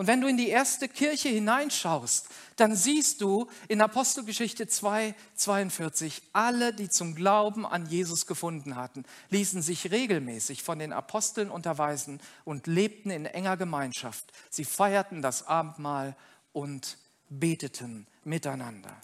Und 0.00 0.06
wenn 0.06 0.22
du 0.22 0.28
in 0.28 0.38
die 0.38 0.48
erste 0.48 0.88
Kirche 0.88 1.28
hineinschaust, 1.28 2.26
dann 2.56 2.74
siehst 2.74 3.20
du 3.20 3.50
in 3.68 3.82
Apostelgeschichte 3.82 4.66
2, 4.66 5.14
42, 5.34 6.22
alle, 6.32 6.72
die 6.72 6.88
zum 6.88 7.14
Glauben 7.14 7.66
an 7.66 7.84
Jesus 7.84 8.26
gefunden 8.26 8.76
hatten, 8.76 9.04
ließen 9.28 9.60
sich 9.60 9.90
regelmäßig 9.90 10.62
von 10.62 10.78
den 10.78 10.94
Aposteln 10.94 11.50
unterweisen 11.50 12.18
und 12.46 12.66
lebten 12.66 13.10
in 13.10 13.26
enger 13.26 13.58
Gemeinschaft. 13.58 14.24
Sie 14.48 14.64
feierten 14.64 15.20
das 15.20 15.46
Abendmahl 15.46 16.16
und 16.54 16.96
beteten 17.28 18.06
miteinander. 18.24 18.96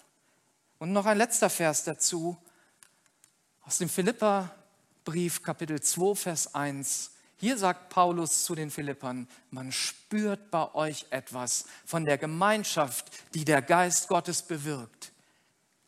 Und 0.79 0.95
noch 0.95 1.05
ein 1.05 1.19
letzter 1.19 1.51
Vers 1.51 1.85
dazu 1.85 2.39
aus 3.67 3.77
dem 3.77 3.91
Philipperbrief 3.91 5.43
Kapitel 5.43 5.79
2, 5.79 6.15
Vers 6.15 6.55
1. 6.55 7.11
Hier 7.39 7.59
sagt 7.59 7.91
Paulus 7.91 8.45
zu 8.45 8.55
den 8.55 8.71
Philippern, 8.71 9.29
man 9.51 9.71
spürt 9.71 10.51
bei 10.51 10.75
euch 10.75 11.07
etwas 11.11 11.67
von 11.85 12.05
der 12.05 12.17
Gemeinschaft, 12.17 13.11
die 13.35 13.45
der 13.45 13.61
Geist 13.61 14.09
Gottes 14.09 14.43
bewirkt. 14.43 15.13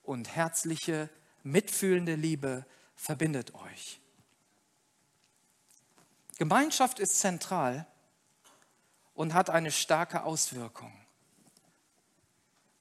Und 0.02 0.34
herzliche, 0.34 1.08
mitfühlende 1.42 2.16
Liebe 2.16 2.66
verbindet 2.96 3.54
euch. 3.54 4.00
Gemeinschaft 6.36 6.98
ist 6.98 7.18
zentral 7.18 7.86
und 9.14 9.34
hat 9.34 9.50
eine 9.50 9.72
starke 9.72 10.24
Auswirkung. 10.24 10.92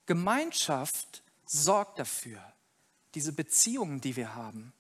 Gemeinschaft 0.05 1.24
sorgt 1.45 2.00
dafür, 2.00 2.41
diese 3.15 3.33
Beziehungen, 3.33 4.01
die 4.01 4.15
wir 4.15 4.36
haben, 4.36 4.74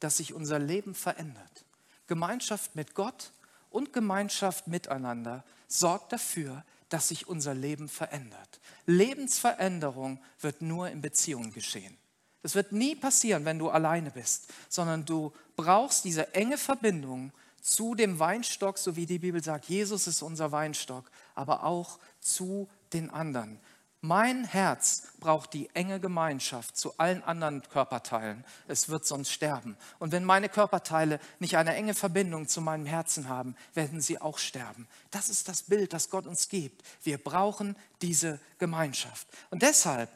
dass 0.00 0.16
sich 0.16 0.32
unser 0.32 0.58
Leben 0.58 0.94
verändert. 0.94 1.64
Gemeinschaft 2.06 2.74
mit 2.76 2.94
Gott 2.94 3.32
und 3.70 3.92
Gemeinschaft 3.92 4.66
miteinander 4.66 5.44
sorgt 5.68 6.12
dafür, 6.12 6.64
dass 6.88 7.08
sich 7.08 7.26
unser 7.26 7.54
Leben 7.54 7.88
verändert. 7.88 8.60
Lebensveränderung 8.86 10.22
wird 10.40 10.60
nur 10.60 10.90
in 10.90 11.00
Beziehungen 11.00 11.52
geschehen. 11.52 11.96
Das 12.42 12.54
wird 12.54 12.72
nie 12.72 12.94
passieren, 12.94 13.44
wenn 13.44 13.58
du 13.58 13.70
alleine 13.70 14.10
bist, 14.10 14.52
sondern 14.68 15.04
du 15.04 15.32
brauchst 15.56 16.04
diese 16.04 16.34
enge 16.34 16.58
Verbindung 16.58 17.32
zu 17.62 17.94
dem 17.94 18.18
Weinstock, 18.18 18.76
so 18.76 18.96
wie 18.96 19.06
die 19.06 19.20
Bibel 19.20 19.42
sagt, 19.42 19.66
Jesus 19.66 20.08
ist 20.08 20.20
unser 20.20 20.50
Weinstock, 20.50 21.10
aber 21.36 21.62
auch 21.62 21.98
zu 22.20 22.68
den 22.92 23.08
anderen. 23.10 23.60
Mein 24.04 24.42
Herz 24.42 25.04
braucht 25.20 25.52
die 25.52 25.70
enge 25.74 26.00
Gemeinschaft 26.00 26.76
zu 26.76 26.98
allen 26.98 27.22
anderen 27.22 27.62
Körperteilen. 27.62 28.44
Es 28.66 28.88
wird 28.88 29.06
sonst 29.06 29.30
sterben. 29.30 29.76
Und 30.00 30.10
wenn 30.10 30.24
meine 30.24 30.48
Körperteile 30.48 31.20
nicht 31.38 31.56
eine 31.56 31.76
enge 31.76 31.94
Verbindung 31.94 32.48
zu 32.48 32.60
meinem 32.60 32.84
Herzen 32.84 33.28
haben, 33.28 33.54
werden 33.74 34.00
sie 34.00 34.20
auch 34.20 34.38
sterben. 34.38 34.88
Das 35.12 35.28
ist 35.28 35.48
das 35.48 35.62
Bild, 35.62 35.92
das 35.92 36.10
Gott 36.10 36.26
uns 36.26 36.48
gibt. 36.48 36.82
Wir 37.04 37.16
brauchen 37.16 37.76
diese 38.00 38.40
Gemeinschaft. 38.58 39.28
Und 39.50 39.62
deshalb 39.62 40.10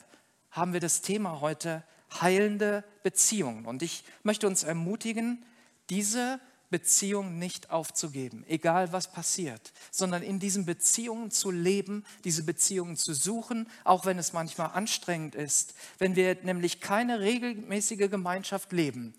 haben 0.50 0.72
wir 0.72 0.80
das 0.80 1.00
Thema 1.00 1.40
heute 1.40 1.84
heilende 2.20 2.82
Beziehungen. 3.04 3.66
Und 3.66 3.82
ich 3.82 4.02
möchte 4.24 4.48
uns 4.48 4.64
ermutigen, 4.64 5.44
diese 5.90 6.40
Beziehung 6.70 7.38
nicht 7.38 7.70
aufzugeben, 7.70 8.44
egal 8.48 8.92
was 8.92 9.12
passiert, 9.12 9.72
sondern 9.90 10.22
in 10.22 10.40
diesen 10.40 10.66
Beziehungen 10.66 11.30
zu 11.30 11.50
leben, 11.50 12.04
diese 12.24 12.42
Beziehungen 12.42 12.96
zu 12.96 13.14
suchen, 13.14 13.68
auch 13.84 14.04
wenn 14.04 14.18
es 14.18 14.32
manchmal 14.32 14.70
anstrengend 14.72 15.34
ist. 15.34 15.74
Wenn 15.98 16.16
wir 16.16 16.36
nämlich 16.42 16.80
keine 16.80 17.20
regelmäßige 17.20 18.10
Gemeinschaft 18.10 18.72
leben, 18.72 19.14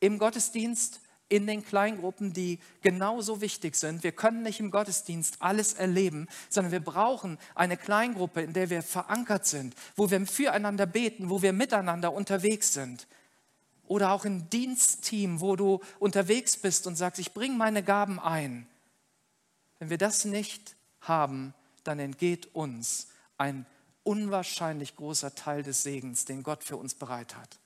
im 0.00 0.18
Gottesdienst, 0.18 1.00
in 1.28 1.46
den 1.46 1.64
Kleingruppen, 1.64 2.32
die 2.32 2.58
genauso 2.82 3.40
wichtig 3.40 3.76
sind. 3.76 4.04
Wir 4.04 4.12
können 4.12 4.42
nicht 4.42 4.60
im 4.60 4.70
Gottesdienst 4.70 5.36
alles 5.40 5.72
erleben, 5.72 6.28
sondern 6.50 6.72
wir 6.72 6.80
brauchen 6.80 7.38
eine 7.54 7.76
Kleingruppe, 7.76 8.42
in 8.42 8.52
der 8.52 8.70
wir 8.70 8.82
verankert 8.82 9.46
sind, 9.46 9.74
wo 9.96 10.10
wir 10.10 10.24
füreinander 10.26 10.86
beten, 10.86 11.30
wo 11.30 11.42
wir 11.42 11.52
miteinander 11.52 12.12
unterwegs 12.12 12.74
sind. 12.74 13.06
Oder 13.94 14.10
auch 14.10 14.24
im 14.24 14.50
Dienstteam, 14.50 15.40
wo 15.40 15.54
du 15.54 15.80
unterwegs 16.00 16.56
bist 16.56 16.88
und 16.88 16.96
sagst, 16.96 17.20
ich 17.20 17.32
bringe 17.32 17.56
meine 17.56 17.84
Gaben 17.84 18.18
ein. 18.18 18.66
Wenn 19.78 19.88
wir 19.88 19.98
das 19.98 20.24
nicht 20.24 20.74
haben, 21.00 21.54
dann 21.84 22.00
entgeht 22.00 22.56
uns 22.56 23.06
ein 23.38 23.66
unwahrscheinlich 24.02 24.96
großer 24.96 25.36
Teil 25.36 25.62
des 25.62 25.84
Segens, 25.84 26.24
den 26.24 26.42
Gott 26.42 26.64
für 26.64 26.76
uns 26.76 26.96
bereit 26.96 27.36
hat. 27.36 27.60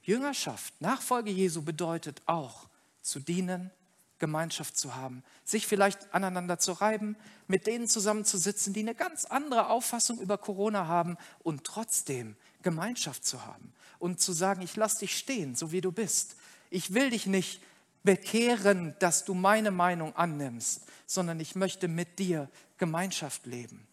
Jüngerschaft, 0.00 0.72
Nachfolge 0.80 1.30
Jesu 1.30 1.60
bedeutet 1.60 2.22
auch 2.24 2.66
zu 3.02 3.20
dienen, 3.20 3.70
Gemeinschaft 4.18 4.78
zu 4.78 4.94
haben, 4.94 5.22
sich 5.44 5.66
vielleicht 5.66 6.14
aneinander 6.14 6.58
zu 6.58 6.72
reiben, 6.72 7.14
mit 7.46 7.66
denen 7.66 7.88
zusammenzusitzen, 7.88 8.72
die 8.72 8.80
eine 8.80 8.94
ganz 8.94 9.26
andere 9.26 9.68
Auffassung 9.68 10.18
über 10.18 10.38
Corona 10.38 10.86
haben 10.86 11.18
und 11.42 11.64
trotzdem 11.64 12.36
Gemeinschaft 12.62 13.26
zu 13.26 13.44
haben 13.44 13.74
und 14.02 14.20
zu 14.20 14.32
sagen, 14.32 14.62
ich 14.62 14.74
lasse 14.74 14.98
dich 14.98 15.16
stehen, 15.16 15.54
so 15.54 15.70
wie 15.70 15.80
du 15.80 15.92
bist. 15.92 16.34
Ich 16.70 16.92
will 16.92 17.10
dich 17.10 17.26
nicht 17.26 17.62
bekehren, 18.02 18.96
dass 18.98 19.24
du 19.24 19.32
meine 19.32 19.70
Meinung 19.70 20.16
annimmst, 20.16 20.82
sondern 21.06 21.38
ich 21.38 21.54
möchte 21.54 21.86
mit 21.86 22.18
dir 22.18 22.50
Gemeinschaft 22.78 23.46
leben. 23.46 23.86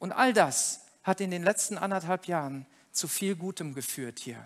Und 0.00 0.10
all 0.10 0.32
das 0.32 0.80
hat 1.04 1.20
in 1.20 1.30
den 1.30 1.44
letzten 1.44 1.78
anderthalb 1.78 2.26
Jahren 2.26 2.66
zu 2.90 3.06
viel 3.06 3.36
Gutem 3.36 3.72
geführt 3.72 4.18
hier. 4.18 4.44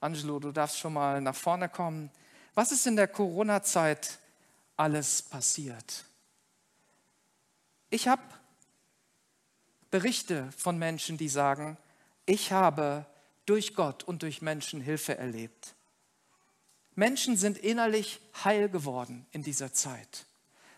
Angelo, 0.00 0.38
du 0.38 0.52
darfst 0.52 0.78
schon 0.78 0.94
mal 0.94 1.20
nach 1.20 1.36
vorne 1.36 1.68
kommen. 1.68 2.10
Was 2.54 2.72
ist 2.72 2.86
in 2.86 2.96
der 2.96 3.08
Corona-Zeit 3.08 4.20
alles 4.78 5.20
passiert? 5.20 6.06
Ich 7.90 8.08
habe 8.08 8.22
Berichte 9.90 10.50
von 10.56 10.78
Menschen, 10.78 11.18
die 11.18 11.28
sagen, 11.28 11.76
ich 12.24 12.52
habe 12.52 13.04
durch 13.46 13.74
Gott 13.74 14.04
und 14.04 14.22
durch 14.22 14.42
Menschen 14.42 14.80
Hilfe 14.80 15.16
erlebt. 15.16 15.74
Menschen 16.94 17.36
sind 17.36 17.58
innerlich 17.58 18.20
heil 18.44 18.68
geworden 18.68 19.26
in 19.32 19.42
dieser 19.42 19.72
Zeit. 19.72 20.26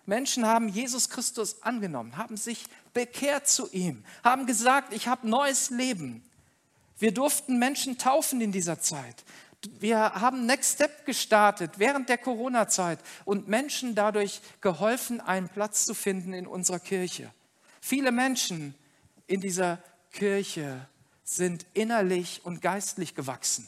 Menschen 0.05 0.47
haben 0.47 0.69
Jesus 0.69 1.09
Christus 1.09 1.63
angenommen, 1.63 2.17
haben 2.17 2.37
sich 2.37 2.67
bekehrt 2.93 3.49
zu 3.49 3.71
ihm, 3.73 4.05
haben 4.25 4.47
gesagt, 4.47 4.93
ich 4.93 5.07
habe 5.07 5.29
neues 5.29 5.71
Leben. 5.71 6.23
Wir 6.99 7.13
durften 7.13 7.59
Menschen 7.59 7.99
taufen 7.99 8.41
in 8.41 8.53
dieser 8.53 8.81
Zeit. 8.81 9.25
Wir 9.79 9.99
haben 9.99 10.47
Next 10.47 10.75
Step 10.75 11.07
gestartet 11.07 11.73
während 11.79 12.09
der 12.09 12.19
Corona-Zeit 12.19 12.99
und 13.25 13.47
Menschen 13.47 13.95
dadurch 13.95 14.41
geholfen, 14.61 15.21
einen 15.21 15.49
Platz 15.49 15.85
zu 15.85 15.95
finden 15.95 16.33
in 16.33 16.47
unserer 16.47 16.81
Kirche. 16.81 17.33
Viele 17.81 18.11
Menschen 18.11 18.75
in 19.27 19.41
dieser 19.41 19.83
Kirche 20.13 20.89
sind 21.37 21.67
innerlich 21.75 22.41
und 22.45 22.61
geistlich 22.63 23.15
gewachsen. 23.15 23.67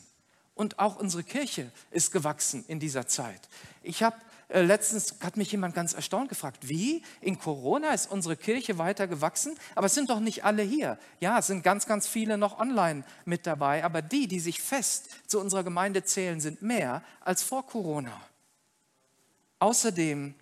Und 0.55 0.79
auch 0.79 0.97
unsere 0.97 1.25
Kirche 1.25 1.71
ist 1.91 2.13
gewachsen 2.13 2.65
in 2.69 2.79
dieser 2.79 3.09
Zeit. 3.09 3.49
Ich 3.83 4.03
habe 4.03 4.17
äh, 4.49 4.63
letztens, 4.63 5.17
hat 5.21 5.37
mich 5.37 5.51
jemand 5.51 5.75
ganz 5.75 5.95
erstaunt 5.95 6.29
gefragt, 6.29 6.69
wie? 6.69 7.03
In 7.21 7.39
Corona 7.39 7.93
ist 7.93 8.11
unsere 8.11 8.37
Kirche 8.37 8.79
weiter 8.79 9.09
gewachsen? 9.09 9.59
Aber 9.75 9.87
es 9.87 9.95
sind 9.95 10.11
doch 10.11 10.21
nicht 10.21 10.45
alle 10.45 10.63
hier. 10.63 10.99
Ja, 11.19 11.39
es 11.39 11.49
sind 11.49 11.65
ganz, 11.65 11.87
ganz 11.87 12.07
viele 12.07 12.39
noch 12.39 12.61
online 12.61 13.05
mit 13.25 13.47
dabei. 13.47 13.85
Aber 13.85 14.03
die, 14.03 14.29
die 14.29 14.41
sich 14.41 14.61
fest 14.61 15.09
zu 15.27 15.41
unserer 15.41 15.65
Gemeinde 15.65 16.05
zählen, 16.05 16.41
sind 16.41 16.63
mehr 16.63 17.03
als 17.21 17.43
vor 17.43 17.67
Corona. 17.67 18.21
Außerdem 19.59 20.35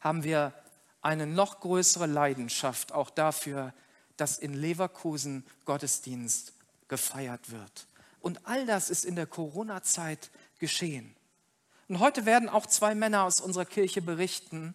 haben 0.00 0.24
wir 0.24 0.52
eine 1.00 1.26
noch 1.26 1.60
größere 1.60 2.06
Leidenschaft 2.06 2.92
auch 2.92 3.10
dafür, 3.10 3.72
dass 4.18 4.38
in 4.38 4.54
Leverkusen 4.54 5.44
Gottesdienst 5.64 6.52
gefeiert 6.88 7.50
wird. 7.50 7.86
Und 8.20 8.46
all 8.46 8.66
das 8.66 8.90
ist 8.90 9.04
in 9.04 9.16
der 9.16 9.26
Corona-Zeit 9.26 10.30
geschehen. 10.58 11.14
Und 11.88 12.00
heute 12.00 12.26
werden 12.26 12.48
auch 12.48 12.66
zwei 12.66 12.94
Männer 12.94 13.24
aus 13.24 13.40
unserer 13.40 13.64
Kirche 13.64 14.02
berichten, 14.02 14.74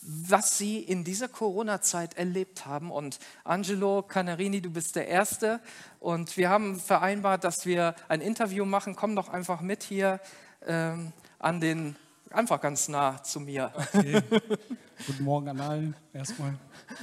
was 0.00 0.56
sie 0.56 0.78
in 0.78 1.04
dieser 1.04 1.28
Corona-Zeit 1.28 2.16
erlebt 2.16 2.66
haben. 2.66 2.90
Und 2.90 3.18
Angelo 3.44 4.02
Canarini, 4.02 4.60
du 4.60 4.70
bist 4.70 4.96
der 4.96 5.08
Erste. 5.08 5.60
Und 6.00 6.36
wir 6.36 6.48
haben 6.48 6.80
vereinbart, 6.80 7.44
dass 7.44 7.66
wir 7.66 7.94
ein 8.08 8.20
Interview 8.20 8.64
machen. 8.64 8.96
Komm 8.96 9.14
doch 9.16 9.28
einfach 9.28 9.60
mit 9.60 9.82
hier 9.82 10.20
ähm, 10.66 11.12
an 11.38 11.60
den, 11.60 11.96
einfach 12.30 12.60
ganz 12.60 12.88
nah 12.88 13.22
zu 13.22 13.40
mir. 13.40 13.72
Okay. 13.74 14.22
Guten 15.06 15.24
Morgen 15.24 15.48
an 15.48 15.60
allen 15.60 15.96
erstmal. 16.12 16.54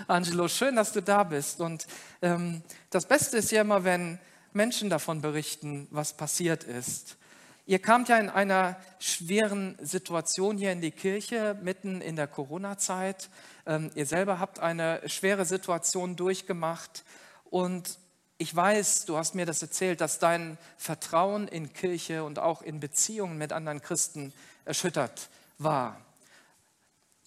Angelo, 0.07 0.47
schön, 0.47 0.75
dass 0.75 0.91
du 0.91 1.01
da 1.01 1.23
bist. 1.23 1.61
Und 1.61 1.87
ähm, 2.21 2.61
das 2.89 3.05
Beste 3.05 3.37
ist 3.37 3.51
ja 3.51 3.61
immer, 3.61 3.83
wenn 3.83 4.19
Menschen 4.53 4.89
davon 4.89 5.21
berichten, 5.21 5.87
was 5.91 6.13
passiert 6.13 6.63
ist. 6.63 7.17
Ihr 7.65 7.79
kamt 7.79 8.09
ja 8.09 8.17
in 8.17 8.29
einer 8.29 8.77
schweren 8.99 9.75
Situation 9.81 10.57
hier 10.57 10.71
in 10.71 10.81
die 10.81 10.91
Kirche, 10.91 11.57
mitten 11.61 12.01
in 12.01 12.15
der 12.15 12.27
Corona-Zeit. 12.27 13.29
Ähm, 13.65 13.89
ihr 13.95 14.05
selber 14.05 14.39
habt 14.39 14.59
eine 14.59 15.01
schwere 15.07 15.45
Situation 15.45 16.15
durchgemacht. 16.15 17.03
Und 17.45 17.97
ich 18.37 18.55
weiß, 18.55 19.05
du 19.05 19.17
hast 19.17 19.33
mir 19.33 19.45
das 19.45 19.61
erzählt, 19.61 20.01
dass 20.01 20.19
dein 20.19 20.57
Vertrauen 20.77 21.47
in 21.47 21.73
Kirche 21.73 22.23
und 22.23 22.37
auch 22.37 22.61
in 22.61 22.79
Beziehungen 22.79 23.37
mit 23.37 23.53
anderen 23.53 23.81
Christen 23.81 24.33
erschüttert 24.65 25.29
war. 25.57 25.99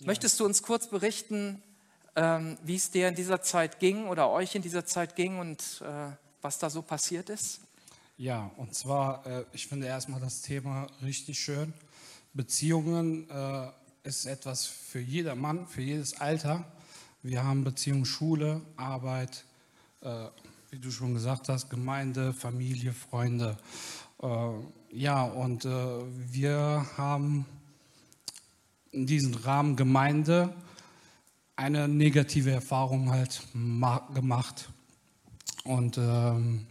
Ja. 0.00 0.06
Möchtest 0.06 0.38
du 0.38 0.44
uns 0.44 0.62
kurz 0.62 0.88
berichten, 0.88 1.62
ähm, 2.16 2.58
wie 2.62 2.76
es 2.76 2.90
dir 2.90 3.08
in 3.08 3.14
dieser 3.14 3.42
Zeit 3.42 3.78
ging 3.80 4.06
oder 4.06 4.30
euch 4.30 4.54
in 4.54 4.62
dieser 4.62 4.84
Zeit 4.84 5.16
ging 5.16 5.38
und 5.38 5.82
äh, 5.82 6.10
was 6.42 6.58
da 6.58 6.68
so 6.68 6.82
passiert 6.82 7.30
ist? 7.30 7.60
Ja, 8.16 8.50
und 8.56 8.74
zwar, 8.74 9.24
äh, 9.26 9.44
ich 9.52 9.66
finde 9.66 9.86
erstmal 9.86 10.20
das 10.20 10.42
Thema 10.42 10.88
richtig 11.02 11.38
schön. 11.38 11.72
Beziehungen 12.34 13.30
äh, 13.30 13.70
ist 14.02 14.26
etwas 14.26 14.66
für 14.66 15.00
jeder 15.00 15.34
Mann, 15.34 15.66
für 15.66 15.82
jedes 15.82 16.20
Alter. 16.20 16.64
Wir 17.22 17.44
haben 17.44 17.64
Beziehungen, 17.64 18.04
Schule, 18.04 18.60
Arbeit, 18.76 19.44
wie 20.70 20.78
du 20.78 20.90
schon 20.90 21.14
gesagt 21.14 21.48
hast, 21.48 21.70
Gemeinde, 21.70 22.32
Familie, 22.32 22.92
Freunde. 22.92 23.56
ja, 24.92 25.22
und 25.22 25.64
wir 25.64 26.86
haben 26.96 27.46
in 28.90 29.06
diesem 29.06 29.34
Rahmen 29.34 29.76
Gemeinde 29.76 30.52
eine 31.56 31.88
negative 31.88 32.50
Erfahrung 32.50 33.10
halt 33.10 33.42
gemacht. 34.14 34.68
Und 35.64 35.98
ähm, 35.98 36.66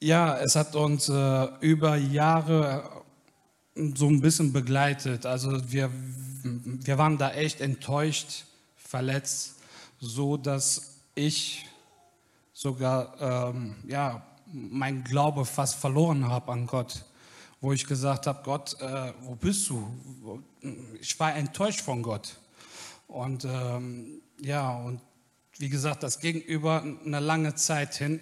ja, 0.00 0.38
es 0.38 0.56
hat 0.56 0.76
uns 0.76 1.08
äh, 1.08 1.48
über 1.60 1.96
Jahre 1.96 3.04
äh, 3.74 3.92
so 3.94 4.08
ein 4.08 4.20
bisschen 4.20 4.52
begleitet. 4.52 5.26
Also 5.26 5.70
wir, 5.70 5.90
wir 6.42 6.98
waren 6.98 7.18
da 7.18 7.32
echt 7.32 7.60
enttäuscht, 7.60 8.44
verletzt, 8.76 9.56
so 10.00 10.36
dass 10.36 10.94
ich 11.14 11.66
sogar 12.60 13.14
ähm, 13.20 13.74
ja, 13.88 14.22
mein 14.52 15.02
Glaube 15.02 15.46
fast 15.46 15.76
verloren 15.76 16.28
habe 16.28 16.52
an 16.52 16.66
Gott. 16.66 17.06
Wo 17.62 17.72
ich 17.72 17.86
gesagt 17.86 18.26
habe, 18.26 18.42
Gott, 18.44 18.78
äh, 18.82 19.14
wo 19.22 19.34
bist 19.34 19.70
du? 19.70 19.88
Ich 21.00 21.18
war 21.18 21.34
enttäuscht 21.34 21.80
von 21.80 22.02
Gott. 22.02 22.36
Und 23.08 23.46
ähm, 23.46 24.20
ja, 24.42 24.76
und 24.76 25.00
wie 25.56 25.70
gesagt, 25.70 26.02
das 26.02 26.20
ging 26.20 26.38
über 26.38 26.82
eine 26.82 27.20
lange 27.20 27.54
Zeit 27.54 27.94
hin 27.94 28.20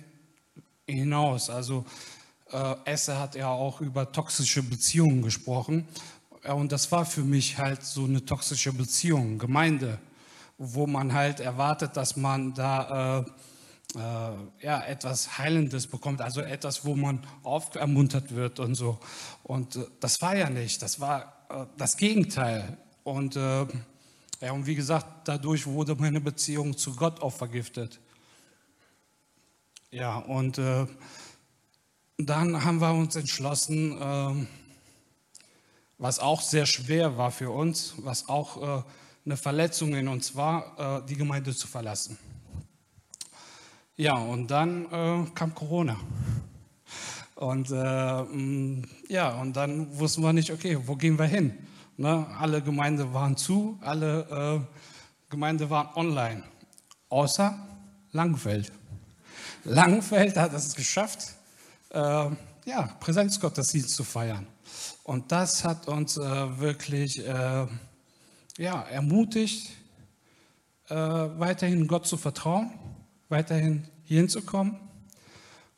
hinaus. 0.87 1.51
Also 1.51 1.85
äh, 2.53 2.75
Esse 2.85 3.19
hat 3.19 3.35
ja 3.35 3.49
auch 3.49 3.81
über 3.81 4.13
toxische 4.13 4.63
Beziehungen 4.63 5.23
gesprochen. 5.23 5.89
Und 6.45 6.71
das 6.71 6.93
war 6.93 7.05
für 7.05 7.25
mich 7.25 7.59
halt 7.59 7.83
so 7.83 8.05
eine 8.05 8.25
toxische 8.25 8.73
Beziehung, 8.73 9.39
Gemeinde, 9.39 9.99
wo 10.59 10.87
man 10.87 11.13
halt 11.13 11.41
erwartet, 11.41 11.97
dass 11.97 12.17
man 12.17 12.55
da 12.55 13.19
äh, 13.19 13.25
äh, 13.95 14.01
ja, 14.65 14.83
etwas 14.85 15.39
Heilendes 15.39 15.87
bekommt, 15.87 16.21
also 16.21 16.43
etwas, 16.43 16.85
wo 16.85 16.95
man 16.95 17.27
aufermuntert 17.43 18.35
wird 18.35 18.61
und 18.61 18.75
so. 18.75 18.99
Und 19.43 19.77
äh, 19.77 19.87
das 20.01 20.21
war 20.21 20.37
ja 20.37 20.51
nicht, 20.51 20.83
das 20.83 21.01
war 21.01 21.47
äh, 21.49 21.65
das 21.79 21.97
Gegenteil. 21.97 22.77
Und, 23.03 23.37
äh, 23.37 23.67
ja, 24.41 24.53
und 24.53 24.67
wie 24.67 24.75
gesagt, 24.75 25.27
dadurch 25.27 25.67
wurde 25.67 25.95
meine 25.95 26.21
Beziehung 26.21 26.77
zu 26.77 26.95
Gott 26.95 27.23
auch 27.23 27.33
vergiftet. 27.33 27.99
Ja, 29.91 30.19
und 30.19 30.59
äh, 30.59 30.87
dann 32.19 32.63
haben 32.63 32.83
wir 32.83 32.93
uns 32.93 33.17
entschlossen, 33.17 33.99
äh, 33.99 34.47
was 35.97 36.19
auch 36.19 36.43
sehr 36.43 36.67
schwer 36.67 37.17
war 37.17 37.31
für 37.31 37.51
uns, 37.51 37.95
was 37.97 38.29
auch 38.29 38.81
äh, 38.81 38.83
eine 39.25 39.37
Verletzung 39.39 39.95
in 39.95 40.09
uns 40.09 40.37
war, 40.37 41.05
die 41.07 41.15
Gemeinde 41.15 41.55
zu 41.55 41.67
verlassen. 41.67 42.17
Ja, 43.99 44.15
und 44.15 44.49
dann 44.49 44.87
äh, 44.93 45.27
kam 45.35 45.55
Corona. 45.55 45.97
Und 47.35 47.71
äh, 47.73 48.23
mm, 48.23 48.85
ja, 49.09 49.41
und 49.41 49.57
dann 49.57 49.99
wussten 49.99 50.23
wir 50.23 50.33
nicht, 50.33 50.53
okay, 50.53 50.79
wo 50.87 50.95
gehen 50.95 51.19
wir 51.19 51.27
hin? 51.27 51.53
Ne? 51.97 52.25
Alle 52.39 52.63
Gemeinden 52.63 53.13
waren 53.13 53.37
zu, 53.37 53.77
alle 53.81 54.67
Gemeinden 55.29 55.69
waren 55.69 55.89
online, 55.97 56.45
außer 57.09 57.59
Langfeld. 58.13 58.73
Langenfeld 59.65 60.37
hat 60.37 60.53
es 60.53 60.77
geschafft, 60.77 61.35
äh, 61.91 61.99
ja, 61.99 62.83
Präsenzgottesdienst 63.01 63.91
zu 63.91 64.05
feiern. 64.05 64.47
Und 65.03 65.33
das 65.33 65.65
hat 65.65 65.89
uns 65.89 66.17
äh, 66.19 66.61
wirklich 66.61 67.19
äh, 67.27 67.67
ja, 68.59 68.83
ermutigt, 68.83 69.71
äh, 70.89 70.95
weiterhin 70.95 71.89
Gott 71.89 72.07
zu 72.07 72.17
vertrauen, 72.17 72.71
weiterhin 73.29 73.89
hier 74.05 74.19
hinzukommen. 74.19 74.79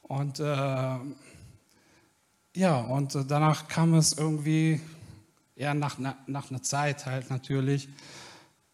Und 0.02 0.40
äh, 0.40 0.98
ja, 2.56 2.80
und 2.80 3.16
danach 3.28 3.68
kam 3.68 3.94
es 3.94 4.12
irgendwie, 4.12 4.80
ja, 5.54 5.74
nach, 5.74 5.98
nach 5.98 6.50
einer 6.50 6.62
Zeit 6.62 7.06
halt 7.06 7.30
natürlich, 7.30 7.88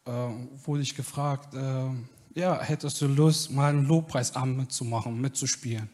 äh, 0.07 0.11
wurde 0.11 0.83
ich 0.83 0.95
gefragt, 0.95 1.55
ja, 2.35 2.61
hättest 2.61 3.01
du 3.01 3.07
Lust, 3.07 3.51
mal 3.51 3.71
einen 3.71 3.87
Lobpreisabend 3.87 4.59
mitzumachen, 4.59 5.19
mitzuspielen? 5.21 5.89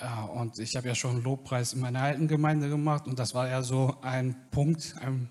Ja, 0.00 0.24
und 0.24 0.58
ich 0.58 0.76
habe 0.76 0.88
ja 0.88 0.94
schon 0.94 1.12
einen 1.12 1.22
Lobpreis 1.22 1.72
in 1.72 1.80
meiner 1.80 2.00
alten 2.02 2.26
Gemeinde 2.26 2.68
gemacht 2.68 3.06
und 3.06 3.18
das 3.18 3.34
war 3.34 3.48
ja 3.48 3.62
so 3.62 3.96
ein 4.02 4.34
Punkt, 4.50 4.94
ein, 5.00 5.30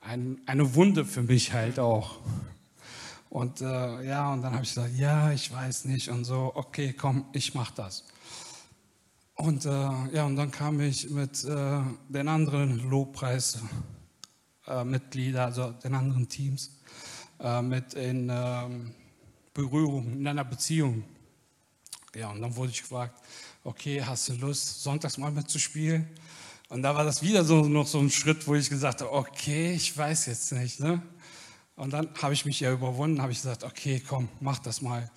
ein, 0.00 0.40
eine 0.46 0.74
Wunde 0.74 1.04
für 1.04 1.22
mich 1.22 1.52
halt 1.52 1.78
auch. 1.78 2.18
Und 3.30 3.60
äh, 3.60 4.06
ja, 4.06 4.32
und 4.32 4.42
dann 4.42 4.54
habe 4.54 4.64
ich 4.64 4.74
gesagt, 4.74 4.96
ja, 4.96 5.30
ich 5.32 5.52
weiß 5.52 5.84
nicht 5.84 6.08
und 6.08 6.24
so, 6.24 6.50
okay, 6.54 6.94
komm, 6.94 7.26
ich 7.32 7.54
mache 7.54 7.74
das. 7.76 8.04
Und 9.34 9.66
äh, 9.66 9.68
ja, 9.68 10.24
und 10.24 10.36
dann 10.36 10.50
kam 10.50 10.80
ich 10.80 11.10
mit 11.10 11.44
äh, 11.44 11.80
den 12.08 12.28
anderen 12.28 12.90
Lobpreismitgliedern, 12.90 15.42
äh, 15.42 15.44
also 15.44 15.70
den 15.70 15.94
anderen 15.94 16.28
Teams, 16.28 16.72
äh, 17.38 17.62
mit 17.62 17.94
in 17.94 18.28
ähm, 18.32 18.92
Berührung, 19.54 20.12
in 20.12 20.26
einer 20.26 20.44
Beziehung. 20.44 21.04
Ja, 22.14 22.30
und 22.30 22.40
dann 22.40 22.56
wurde 22.56 22.72
ich 22.72 22.80
gefragt, 22.80 23.22
okay, 23.62 24.02
hast 24.02 24.28
du 24.28 24.32
Lust, 24.34 24.82
sonntags 24.82 25.18
mal 25.18 25.30
mitzuspielen? 25.30 26.08
Und 26.70 26.82
da 26.82 26.94
war 26.94 27.04
das 27.04 27.22
wieder 27.22 27.44
so 27.44 27.62
noch 27.62 27.86
so 27.86 27.98
ein 27.98 28.10
Schritt, 28.10 28.46
wo 28.46 28.54
ich 28.54 28.68
gesagt 28.68 29.02
habe, 29.02 29.12
okay, 29.12 29.72
ich 29.72 29.96
weiß 29.96 30.26
jetzt 30.26 30.52
nicht. 30.52 30.80
Ne? 30.80 31.00
Und 31.78 31.92
dann 31.92 32.10
habe 32.20 32.34
ich 32.34 32.44
mich 32.44 32.58
ja 32.58 32.72
überwunden, 32.72 33.22
habe 33.22 33.30
ich 33.30 33.38
gesagt, 33.38 33.62
okay, 33.62 34.02
komm, 34.06 34.28
mach 34.40 34.58
das 34.58 34.82
mal. 34.82 35.08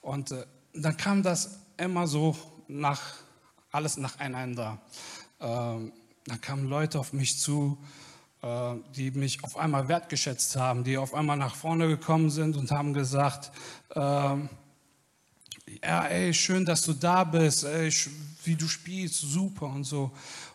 Und 0.00 0.30
äh, 0.30 0.46
dann 0.72 0.96
kam 0.96 1.24
das 1.24 1.58
immer 1.76 2.06
so 2.06 2.36
nach, 2.68 3.02
alles 3.72 3.96
nacheinander. 3.96 4.80
Ähm, 5.40 5.92
dann 6.24 6.40
kamen 6.40 6.68
Leute 6.68 7.00
auf 7.00 7.12
mich 7.12 7.40
zu, 7.40 7.76
äh, 8.42 8.74
die 8.94 9.10
mich 9.10 9.42
auf 9.42 9.56
einmal 9.56 9.88
wertgeschätzt 9.88 10.54
haben, 10.54 10.84
die 10.84 10.96
auf 10.96 11.14
einmal 11.14 11.36
nach 11.36 11.56
vorne 11.56 11.88
gekommen 11.88 12.30
sind 12.30 12.56
und 12.56 12.70
haben 12.70 12.94
gesagt, 12.94 13.50
äh, 13.90 14.00
ja, 14.00 14.36
ey, 15.82 16.32
schön, 16.32 16.64
dass 16.64 16.82
du 16.82 16.92
da 16.92 17.24
bist, 17.24 17.64
ey, 17.64 17.92
wie 18.44 18.54
du 18.54 18.68
spielst, 18.68 19.20
super 19.20 19.66
und 19.66 19.82
so. 19.82 20.12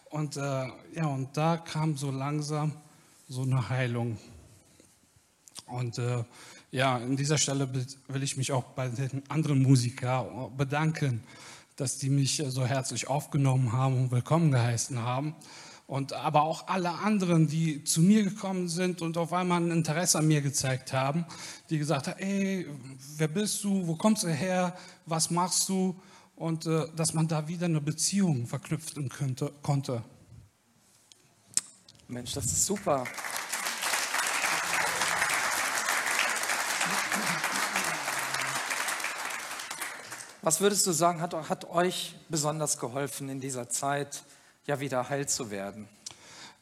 Und 0.09 0.37
äh, 0.37 0.67
ja, 0.95 1.05
und 1.05 1.35
da 1.35 1.57
kam 1.57 1.97
so 1.97 2.11
langsam 2.11 2.71
so 3.27 3.41
eine 3.41 3.67
Heilung. 3.67 4.17
Und 5.71 5.97
äh, 5.97 6.23
ja, 6.71 6.95
an 6.95 7.15
dieser 7.15 7.37
Stelle 7.37 7.69
will 8.07 8.23
ich 8.23 8.37
mich 8.37 8.51
auch 8.51 8.63
bei 8.63 8.89
den 8.89 9.23
anderen 9.29 9.61
Musikern 9.61 10.55
bedanken, 10.57 11.23
dass 11.75 11.97
die 11.97 12.09
mich 12.09 12.43
so 12.47 12.65
herzlich 12.65 13.07
aufgenommen 13.07 13.71
haben 13.73 13.97
und 13.97 14.11
willkommen 14.11 14.51
geheißen 14.51 14.99
haben 14.99 15.35
und 15.89 16.13
aber 16.13 16.43
auch 16.43 16.67
alle 16.67 16.91
anderen, 16.91 17.47
die 17.47 17.83
zu 17.83 18.01
mir 18.01 18.23
gekommen 18.23 18.69
sind 18.69 19.01
und 19.01 19.17
auf 19.17 19.33
einmal 19.33 19.59
ein 19.59 19.71
Interesse 19.71 20.19
an 20.19 20.27
mir 20.27 20.41
gezeigt 20.41 20.93
haben, 20.93 21.25
die 21.71 21.79
gesagt 21.79 22.07
haben, 22.07 22.19
ey, 22.19 22.67
wer 23.17 23.27
bist 23.27 23.63
du, 23.63 23.87
wo 23.87 23.95
kommst 23.95 24.21
du 24.21 24.27
her, 24.27 24.77
was 25.07 25.31
machst 25.31 25.67
du 25.67 25.99
und 26.35 26.67
äh, 26.67 26.85
dass 26.95 27.15
man 27.15 27.27
da 27.27 27.47
wieder 27.47 27.65
eine 27.65 27.81
Beziehung 27.81 28.45
verknüpfen 28.45 29.09
könnte, 29.09 29.51
konnte. 29.63 30.03
Mensch, 32.07 32.33
das 32.33 32.45
ist 32.45 32.67
super. 32.67 33.03
Was 40.41 40.61
würdest 40.61 40.87
du 40.87 40.93
sagen, 40.93 41.19
hat, 41.19 41.33
hat 41.33 41.69
euch 41.69 42.15
besonders 42.29 42.79
geholfen, 42.79 43.27
in 43.27 43.41
dieser 43.41 43.67
Zeit 43.67 44.23
ja 44.65 44.79
wieder 44.79 45.09
heil 45.09 45.27
zu 45.27 45.51
werden? 45.51 45.89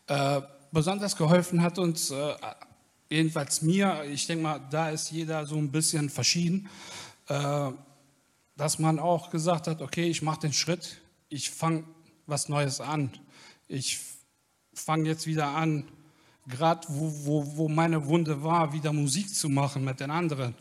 Äh, 0.08 0.42
besonders 0.72 1.16
geholfen 1.16 1.62
hat 1.62 1.78
uns, 1.78 2.10
äh, 2.10 2.36
jedenfalls 3.08 3.62
mir, 3.62 4.04
ich 4.06 4.26
denke 4.26 4.44
mal, 4.44 4.60
da 4.72 4.90
ist 4.90 5.12
jeder 5.12 5.46
so 5.46 5.58
ein 5.58 5.72
bisschen 5.72 6.10
verschieden, 6.10 6.68
äh, 7.28 7.70
dass 8.56 8.80
man 8.80 8.98
auch 8.98 9.30
gesagt 9.30 9.68
hat, 9.68 9.80
okay, 9.84 10.06
ich 10.10 10.24
mache 10.24 10.40
den 10.40 10.54
Schritt, 10.54 10.98
ich 11.30 11.52
fange 11.52 11.84
was 12.26 12.50
Neues 12.50 12.82
an. 12.82 13.12
Ich 13.68 14.00
fange 14.74 15.08
jetzt 15.08 15.28
wieder 15.28 15.50
an, 15.50 15.88
gerade 16.48 16.88
wo, 16.90 17.12
wo, 17.26 17.58
wo 17.58 17.70
meine 17.70 18.08
Wunde 18.08 18.42
war, 18.42 18.74
wieder 18.74 18.92
Musik 18.92 19.34
zu 19.34 19.50
machen 19.50 19.86
mit 19.86 20.00
den 20.00 20.10
anderen, 20.10 20.56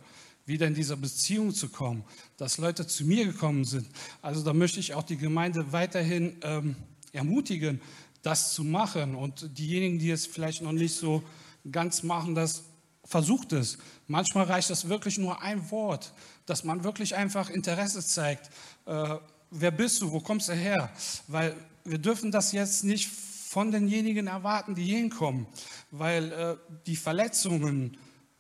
wieder 0.47 0.67
in 0.67 0.75
dieser 0.75 0.97
Beziehung 0.97 1.53
zu 1.53 1.69
kommen, 1.69 2.05
dass 2.37 2.59
Leute 2.59 2.87
zu 2.87 3.05
mir 3.05 3.27
gekommen 3.27 3.65
sind. 3.65 3.87
Also 4.23 4.43
da 4.43 4.53
möchte 4.53 4.81
ich 4.81 4.95
auch 4.95 5.03
die 5.03 5.17
Gemeinde 5.17 5.73
weiterhin 5.73 6.37
ähm, 6.43 6.77
ermutigen, 7.13 7.81
das 8.23 8.55
zu 8.55 8.65
machen. 8.65 9.15
Und 9.15 9.59
diejenigen, 9.59 9.99
die 9.99 10.11
es 10.11 10.27
vielleicht 10.27 10.63
noch 10.63 10.73
nicht 10.73 10.95
so 10.95 11.23
ganz 11.71 12.03
machen, 12.03 12.35
das 12.35 12.63
versucht 13.05 13.53
es. 13.53 13.79
Manchmal 14.07 14.45
reicht 14.45 14.71
das 14.71 14.89
wirklich 14.89 15.19
nur 15.19 15.43
ein 15.43 15.71
Wort, 15.71 16.13
dass 16.47 16.65
man 16.65 16.85
wirklich 16.85 17.17
einfach 17.17 17.51
Interesse 17.51 18.05
zeigt. 18.05 18.51
Äh, 18.87 19.17
wer 19.51 19.71
bist 19.71 20.03
du? 20.03 20.13
Wo 20.13 20.21
kommst 20.21 20.49
du 20.49 20.53
her? 20.53 20.91
Weil 21.27 21.57
wir 21.85 21.99
dürfen 21.99 22.31
das 22.31 22.53
jetzt 22.53 22.85
nicht 22.85 23.09
von 23.09 23.71
denjenigen 23.71 24.27
erwarten, 24.27 24.75
die 24.75 24.85
hinkommen, 24.85 25.47
weil 25.91 26.33
äh, 26.33 26.57
die 26.87 26.97
Verletzungen, 26.97 27.97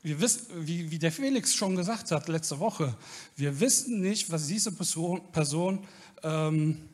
wir 0.06 0.20
wissen, 0.20 0.46
wie, 0.64 0.88
wie, 0.88 1.00
der 1.00 1.10
Felix 1.10 1.52
schon 1.52 1.74
gesagt 1.74 2.12
hat 2.12 2.28
letzte 2.28 2.60
Woche, 2.60 2.94
wir 3.34 3.58
wissen 3.58 4.00
nicht, 4.00 4.30
was 4.30 4.46
diese 4.46 4.70
Person, 4.70 5.20
Person 5.32 5.84
ähm, 6.22 6.88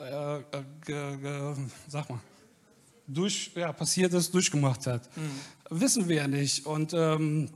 äh, 0.00 0.40
ge, 0.84 1.54
sag 1.86 2.10
mal, 2.10 2.18
durch, 3.06 3.52
ja, 3.54 3.72
passiert 3.72 4.12
ist, 4.14 4.34
durchgemacht 4.34 4.88
hat. 4.88 5.08
Mhm. 5.16 5.30
Wissen 5.78 6.08
wir 6.08 6.16
ja 6.16 6.26
nicht. 6.26 6.66
Und 6.66 6.92
ähm, 6.92 7.50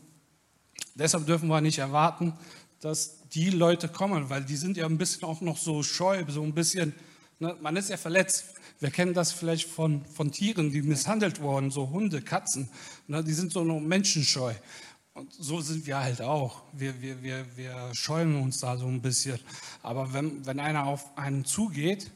deshalb 0.95 1.27
dürfen 1.27 1.49
wir 1.49 1.61
nicht 1.61 1.79
erwarten, 1.79 2.33
dass 2.79 3.29
die 3.31 3.51
Leute 3.51 3.89
kommen, 3.89 4.31
weil 4.31 4.45
die 4.45 4.57
sind 4.57 4.77
ja 4.77 4.87
ein 4.87 4.97
bisschen 4.97 5.25
auch 5.25 5.41
noch 5.41 5.57
so 5.57 5.83
scheu, 5.83 6.25
so 6.29 6.41
ein 6.45 6.55
bisschen, 6.55 6.95
ne, 7.41 7.57
man 7.61 7.75
ist 7.75 7.91
ja 7.91 7.97
verletzt. 7.97 8.45
Wir 8.83 8.91
kennen 8.91 9.15
das 9.15 9.31
vielleicht 9.31 9.69
von, 9.69 10.05
von 10.07 10.33
Tieren, 10.33 10.73
die 10.73 10.83
misshandelt 10.83 11.41
wurden, 11.41 11.71
so 11.71 11.91
Hunde, 11.91 12.21
Katzen, 12.21 12.69
ne, 13.07 13.23
die 13.23 13.33
sind 13.33 13.53
so 13.53 13.63
noch 13.63 13.79
menschenscheu. 13.79 14.53
Und 15.15 15.33
so 15.33 15.61
sind 15.61 15.87
wir 15.87 16.01
halt 16.01 16.21
auch. 16.21 16.63
Wir, 16.73 17.01
wir, 17.01 17.23
wir, 17.23 17.47
wir 17.55 17.91
scheuen 17.93 18.35
uns 18.35 18.59
da 18.59 18.77
so 18.77 18.87
ein 18.87 19.01
bisschen. 19.01 19.39
Aber 19.85 20.13
wenn, 20.13 20.45
wenn 20.47 20.59
einer 20.59 20.85
auf 20.85 21.17
einen 21.17 21.45
zugeht, 21.45 22.11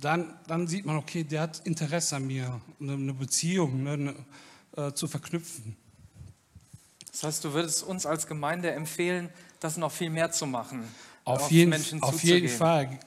dann, 0.00 0.34
dann 0.48 0.66
sieht 0.66 0.84
man, 0.84 0.96
okay, 0.96 1.22
der 1.22 1.42
hat 1.42 1.64
Interesse 1.64 2.16
an 2.16 2.26
mir, 2.26 2.60
eine, 2.80 2.94
eine 2.94 3.14
Beziehung 3.14 3.84
ne, 3.84 3.92
eine, 3.92 4.88
äh, 4.88 4.94
zu 4.94 5.06
verknüpfen. 5.06 5.76
Das 7.12 7.22
heißt, 7.22 7.44
du 7.44 7.52
würdest 7.52 7.84
uns 7.84 8.04
als 8.04 8.26
Gemeinde 8.26 8.72
empfehlen, 8.72 9.30
das 9.60 9.76
noch 9.76 9.92
viel 9.92 10.10
mehr 10.10 10.32
zu 10.32 10.44
machen. 10.46 10.82
Auf, 11.22 11.42
auf 11.42 11.50
jeden, 11.52 12.02
auf 12.02 12.20
jeden 12.24 12.48
Fall. 12.48 12.98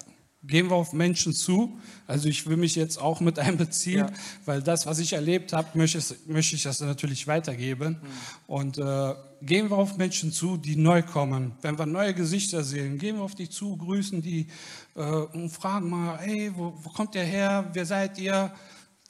Gehen 0.41 0.69
wir 0.69 0.75
auf 0.75 0.93
Menschen 0.93 1.33
zu. 1.33 1.77
Also 2.07 2.29
ich 2.29 2.47
will 2.47 2.55
mich 2.55 2.75
jetzt 2.75 2.97
auch 2.97 3.19
mit 3.19 3.37
einbeziehen, 3.39 4.07
ja. 4.07 4.13
weil 4.45 4.61
das, 4.61 4.85
was 4.85 4.99
ich 4.99 5.13
erlebt 5.13 5.51
habe, 5.51 5.77
möchte, 5.77 5.99
möchte 6.27 6.55
ich 6.55 6.63
das 6.63 6.79
natürlich 6.79 7.27
weitergeben. 7.27 7.99
Mhm. 8.01 8.07
Und 8.47 8.77
äh, 8.77 9.15
gehen 9.41 9.69
wir 9.69 9.77
auf 9.77 9.97
Menschen 9.97 10.31
zu, 10.31 10.57
die 10.57 10.75
neu 10.75 11.03
kommen. 11.03 11.53
Wenn 11.61 11.77
wir 11.77 11.85
neue 11.85 12.13
Gesichter 12.13 12.63
sehen, 12.63 12.97
gehen 12.97 13.17
wir 13.17 13.23
auf 13.23 13.35
die 13.35 13.49
zu, 13.49 13.75
grüßen 13.75 14.21
die 14.21 14.47
äh, 14.95 15.01
und 15.01 15.49
fragen 15.49 15.89
mal, 15.89 16.17
hey, 16.19 16.51
wo, 16.55 16.73
wo 16.83 16.89
kommt 16.89 17.15
ihr 17.15 17.23
her? 17.23 17.69
Wer 17.73 17.85
seid 17.85 18.17
ihr? 18.17 18.53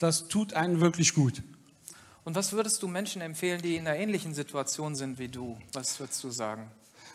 Das 0.00 0.28
tut 0.28 0.54
einen 0.54 0.80
wirklich 0.80 1.14
gut. 1.14 1.42
Und 2.24 2.34
was 2.34 2.52
würdest 2.52 2.82
du 2.82 2.88
Menschen 2.88 3.22
empfehlen, 3.22 3.62
die 3.62 3.76
in 3.76 3.86
einer 3.86 3.96
ähnlichen 3.96 4.34
Situation 4.34 4.94
sind 4.94 5.18
wie 5.18 5.28
du? 5.28 5.58
Was 5.72 5.98
würdest 6.00 6.22
du 6.24 6.30
sagen? 6.30 6.70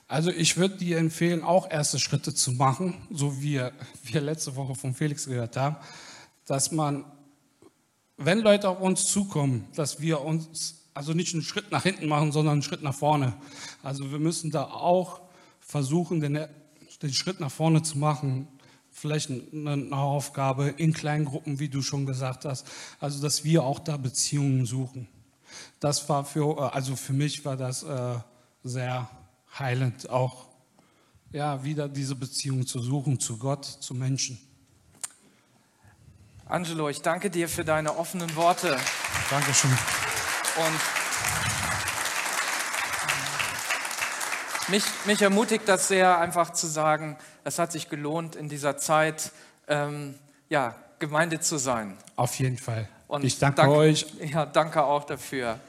Also 0.07 0.29
ich 0.29 0.57
würde 0.57 0.77
dir 0.77 0.99
empfehlen, 0.99 1.43
auch 1.43 1.69
erste 1.69 1.99
Schritte 1.99 2.33
zu 2.33 2.51
machen, 2.51 2.93
so 3.09 3.41
wie 3.41 3.59
wir 4.03 4.21
letzte 4.21 4.55
Woche 4.55 4.75
von 4.75 4.93
Felix 4.93 5.25
gehört 5.25 5.57
haben, 5.57 5.77
dass 6.45 6.71
man, 6.71 7.05
wenn 8.17 8.39
Leute 8.39 8.69
auf 8.69 8.79
uns 8.79 9.07
zukommen, 9.07 9.67
dass 9.75 10.01
wir 10.01 10.21
uns 10.21 10.85
also 10.93 11.13
nicht 11.13 11.33
einen 11.33 11.43
Schritt 11.43 11.71
nach 11.71 11.83
hinten 11.83 12.07
machen, 12.07 12.31
sondern 12.31 12.53
einen 12.53 12.61
Schritt 12.61 12.83
nach 12.83 12.93
vorne. 12.93 13.33
Also 13.81 14.11
wir 14.11 14.19
müssen 14.19 14.51
da 14.51 14.65
auch 14.65 15.21
versuchen, 15.59 16.21
den, 16.21 16.39
den 17.01 17.13
Schritt 17.13 17.39
nach 17.39 17.51
vorne 17.51 17.81
zu 17.81 17.97
machen. 17.97 18.47
Vielleicht 18.91 19.29
eine, 19.29 19.71
eine 19.71 19.97
Aufgabe 19.97 20.69
in 20.77 20.93
kleinen 20.93 21.25
Gruppen, 21.25 21.59
wie 21.59 21.67
du 21.67 21.81
schon 21.81 22.05
gesagt 22.05 22.45
hast. 22.45 22.67
Also 22.99 23.21
dass 23.21 23.43
wir 23.43 23.63
auch 23.63 23.79
da 23.79 23.97
Beziehungen 23.97 24.67
suchen. 24.67 25.07
Das 25.79 26.07
war 26.07 26.23
für, 26.23 26.73
also 26.73 26.95
für 26.95 27.13
mich 27.13 27.43
war 27.43 27.57
das 27.57 27.83
äh, 27.83 28.15
sehr 28.63 29.09
heilend, 29.59 30.09
auch 30.09 30.45
ja, 31.31 31.63
wieder 31.63 31.87
diese 31.89 32.15
Beziehung 32.15 32.65
zu 32.65 32.79
suchen 32.79 33.19
zu 33.19 33.37
Gott, 33.37 33.65
zu 33.65 33.93
Menschen. 33.93 34.39
Angelo, 36.45 36.89
ich 36.89 37.01
danke 37.01 37.29
dir 37.29 37.49
für 37.49 37.65
deine 37.65 37.97
offenen 37.97 38.35
Worte. 38.35 38.77
Dankeschön. 39.29 39.71
Und 40.57 40.79
mich, 44.69 44.83
mich 45.05 45.21
ermutigt 45.21 45.67
das 45.67 45.87
sehr, 45.87 46.19
einfach 46.19 46.51
zu 46.53 46.67
sagen, 46.67 47.17
es 47.43 47.59
hat 47.59 47.71
sich 47.71 47.89
gelohnt, 47.89 48.35
in 48.35 48.47
dieser 48.47 48.77
Zeit 48.77 49.31
ähm, 49.67 50.15
ja, 50.49 50.75
Gemeinde 50.99 51.39
zu 51.39 51.57
sein. 51.57 51.97
Auf 52.15 52.35
jeden 52.39 52.57
Fall. 52.57 52.87
Und 53.07 53.23
ich 53.23 53.39
danke, 53.39 53.57
danke 53.57 53.75
euch. 53.75 54.05
Ja, 54.31 54.45
danke 54.45 54.83
auch 54.83 55.03
dafür. 55.03 55.59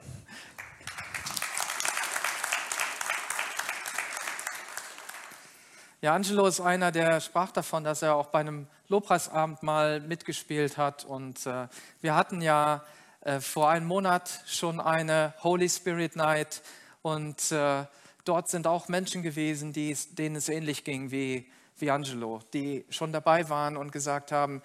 Ja, 6.03 6.15
Angelo 6.15 6.47
ist 6.47 6.61
einer, 6.61 6.93
der 6.93 7.23
sprach 7.23 7.53
davon, 7.53 7.83
dass 7.83 8.03
er 8.03 8.17
auch 8.17 8.27
bei 8.27 8.41
einem 8.41 8.67
Lobpreisabend 8.89 9.63
mal 9.63 10.01
mitgespielt 10.01 10.77
hat. 10.77 11.07
Und 11.07 11.47
äh, 11.47 11.69
wir 12.03 12.15
hatten 12.15 12.43
ja 12.43 12.85
äh, 13.23 13.41
vor 13.41 13.71
einem 13.71 13.87
Monat 13.87 14.43
schon 14.47 14.79
eine 14.79 15.33
Holy 15.43 15.71
Spirit 15.71 16.15
Night. 16.15 16.61
Und 17.01 17.51
äh, 17.51 17.85
dort 18.27 18.51
sind 18.51 18.67
auch 18.67 18.89
Menschen 18.89 19.23
gewesen, 19.23 19.73
die, 19.73 19.97
denen 20.11 20.37
es 20.37 20.51
ähnlich 20.51 20.85
ging 20.85 21.11
wie, 21.11 21.51
wie 21.79 21.91
Angelo, 21.91 22.41
die 22.53 22.85
schon 22.91 23.11
dabei 23.11 23.49
waren 23.49 23.79
und 23.79 23.91
gesagt 23.91 24.33
haben, 24.33 24.61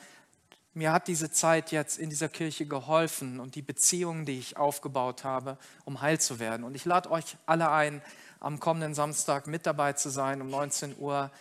mir 0.73 0.91
hat 0.91 1.07
diese 1.07 1.31
Zeit 1.31 1.71
jetzt 1.71 1.97
in 1.97 2.09
dieser 2.09 2.29
Kirche 2.29 2.65
geholfen 2.65 3.39
und 3.39 3.55
die 3.55 3.61
Beziehungen, 3.61 4.25
die 4.25 4.39
ich 4.39 4.57
aufgebaut 4.57 5.23
habe, 5.23 5.57
um 5.85 6.01
heil 6.01 6.19
zu 6.19 6.39
werden. 6.39 6.65
Und 6.65 6.75
ich 6.75 6.83
lade 6.83 7.09
euch 7.09 7.37
alle 7.45 7.71
ein, 7.71 8.01
am 8.41 8.59
kommenden 8.59 8.93
Samstag 8.93 9.47
mit 9.47 9.65
dabei 9.65 9.93
zu 9.93 10.09
sein 10.09 10.41
um 10.41 10.49
19 10.49 10.97
Uhr. 10.97 11.31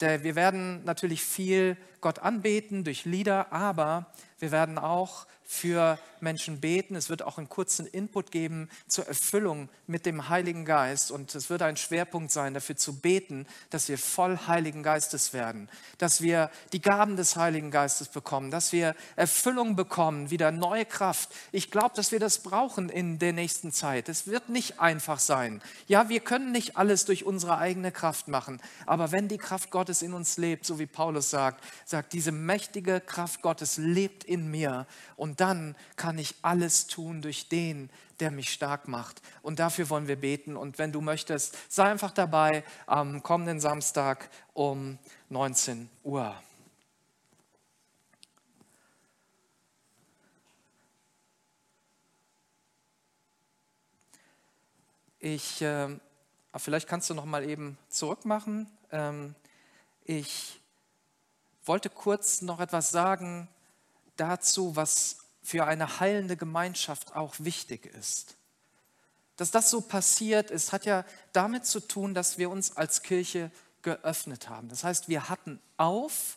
Wir 0.00 0.34
werden 0.34 0.84
natürlich 0.84 1.22
viel 1.22 1.76
Gott 2.00 2.18
anbeten 2.18 2.84
durch 2.84 3.04
Lieder, 3.04 3.52
aber 3.52 4.06
wir 4.38 4.50
werden 4.50 4.78
auch 4.78 5.26
für 5.50 5.98
Menschen 6.20 6.60
beten. 6.60 6.94
Es 6.94 7.10
wird 7.10 7.22
auch 7.22 7.36
einen 7.36 7.48
kurzen 7.48 7.84
Input 7.88 8.30
geben 8.30 8.68
zur 8.86 9.08
Erfüllung 9.08 9.68
mit 9.88 10.06
dem 10.06 10.28
Heiligen 10.28 10.64
Geist. 10.64 11.10
Und 11.10 11.34
es 11.34 11.50
wird 11.50 11.62
ein 11.62 11.76
Schwerpunkt 11.76 12.30
sein, 12.30 12.54
dafür 12.54 12.76
zu 12.76 13.00
beten, 13.00 13.48
dass 13.68 13.88
wir 13.88 13.98
voll 13.98 14.38
Heiligen 14.46 14.84
Geistes 14.84 15.32
werden, 15.32 15.68
dass 15.98 16.20
wir 16.20 16.52
die 16.72 16.80
Gaben 16.80 17.16
des 17.16 17.34
Heiligen 17.34 17.72
Geistes 17.72 18.06
bekommen, 18.06 18.52
dass 18.52 18.70
wir 18.70 18.94
Erfüllung 19.16 19.74
bekommen, 19.74 20.30
wieder 20.30 20.52
neue 20.52 20.84
Kraft. 20.84 21.30
Ich 21.50 21.72
glaube, 21.72 21.96
dass 21.96 22.12
wir 22.12 22.20
das 22.20 22.38
brauchen 22.38 22.88
in 22.88 23.18
der 23.18 23.32
nächsten 23.32 23.72
Zeit. 23.72 24.08
Es 24.08 24.28
wird 24.28 24.50
nicht 24.50 24.78
einfach 24.78 25.18
sein. 25.18 25.60
Ja, 25.88 26.08
wir 26.08 26.20
können 26.20 26.52
nicht 26.52 26.76
alles 26.76 27.06
durch 27.06 27.24
unsere 27.24 27.58
eigene 27.58 27.90
Kraft 27.90 28.28
machen. 28.28 28.60
Aber 28.86 29.10
wenn 29.10 29.26
die 29.26 29.38
Kraft 29.38 29.72
Gottes 29.72 30.02
in 30.02 30.14
uns 30.14 30.36
lebt, 30.36 30.64
so 30.64 30.78
wie 30.78 30.86
Paulus 30.86 31.28
sagt, 31.30 31.64
sagt, 31.86 32.12
diese 32.12 32.30
mächtige 32.30 33.00
Kraft 33.00 33.42
Gottes 33.42 33.78
lebt 33.78 34.22
in 34.22 34.48
mir 34.48 34.86
und 35.16 35.39
dann 35.40 35.74
kann 35.96 36.18
ich 36.18 36.34
alles 36.42 36.86
tun 36.86 37.22
durch 37.22 37.48
den, 37.48 37.90
der 38.20 38.30
mich 38.30 38.52
stark 38.52 38.88
macht. 38.88 39.22
Und 39.42 39.58
dafür 39.58 39.88
wollen 39.88 40.06
wir 40.06 40.20
beten. 40.20 40.56
Und 40.56 40.78
wenn 40.78 40.92
du 40.92 41.00
möchtest, 41.00 41.56
sei 41.72 41.84
einfach 41.84 42.10
dabei 42.10 42.62
am 42.86 43.22
kommenden 43.22 43.60
Samstag 43.60 44.28
um 44.52 44.98
19 45.30 45.88
Uhr. 46.02 46.34
Ich, 55.18 55.60
äh, 55.62 55.88
vielleicht 56.56 56.88
kannst 56.88 57.10
du 57.10 57.14
noch 57.14 57.26
mal 57.26 57.48
eben 57.48 57.78
zurückmachen. 57.88 58.70
Ähm, 58.90 59.34
ich 60.04 60.60
wollte 61.64 61.90
kurz 61.90 62.42
noch 62.42 62.58
etwas 62.60 62.90
sagen 62.90 63.48
dazu, 64.16 64.76
was 64.76 65.18
für 65.42 65.66
eine 65.66 66.00
heilende 66.00 66.36
Gemeinschaft 66.36 67.16
auch 67.16 67.34
wichtig 67.38 67.86
ist. 67.86 68.36
Dass 69.36 69.50
das 69.50 69.70
so 69.70 69.80
passiert 69.80 70.50
ist, 70.50 70.72
hat 70.72 70.84
ja 70.84 71.04
damit 71.32 71.64
zu 71.64 71.80
tun, 71.80 72.14
dass 72.14 72.36
wir 72.36 72.50
uns 72.50 72.76
als 72.76 73.02
Kirche 73.02 73.50
geöffnet 73.82 74.48
haben. 74.48 74.68
Das 74.68 74.84
heißt, 74.84 75.08
wir 75.08 75.28
hatten 75.28 75.60
auf 75.76 76.36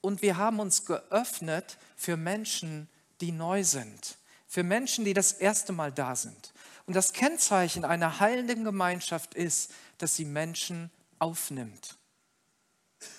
und 0.00 0.20
wir 0.20 0.36
haben 0.36 0.60
uns 0.60 0.84
geöffnet 0.84 1.78
für 1.96 2.16
Menschen, 2.16 2.88
die 3.20 3.32
neu 3.32 3.64
sind, 3.64 4.18
für 4.46 4.62
Menschen, 4.62 5.04
die 5.04 5.14
das 5.14 5.32
erste 5.32 5.72
Mal 5.72 5.90
da 5.90 6.14
sind. 6.14 6.52
Und 6.86 6.94
das 6.94 7.14
Kennzeichen 7.14 7.84
einer 7.84 8.20
heilenden 8.20 8.64
Gemeinschaft 8.64 9.34
ist, 9.34 9.72
dass 9.98 10.16
sie 10.16 10.26
Menschen 10.26 10.90
aufnimmt. 11.18 11.96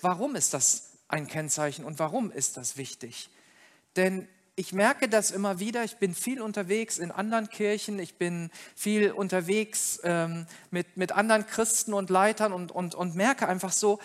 Warum 0.01 0.35
ist 0.35 0.53
das 0.53 0.91
ein 1.07 1.27
Kennzeichen 1.27 1.85
und 1.85 1.97
warum 1.97 2.31
ist 2.31 2.57
das 2.57 2.77
wichtig? 2.77 3.29
Denn 3.95 4.27
ich 4.55 4.71
merke 4.71 5.09
das 5.09 5.31
immer 5.31 5.59
wieder. 5.59 5.83
Ich 5.83 5.97
bin 5.97 6.15
viel 6.15 6.41
unterwegs 6.41 6.97
in 6.97 7.11
anderen 7.11 7.49
Kirchen. 7.49 7.99
Ich 7.99 8.15
bin 8.15 8.49
viel 8.75 9.11
unterwegs 9.11 9.99
ähm, 10.03 10.47
mit, 10.71 10.95
mit 10.95 11.11
anderen 11.11 11.45
Christen 11.45 11.93
und 11.93 12.09
Leitern 12.09 12.53
und, 12.53 12.71
und, 12.71 12.95
und 12.95 13.15
merke 13.15 13.47
einfach 13.47 13.73
so, 13.73 13.99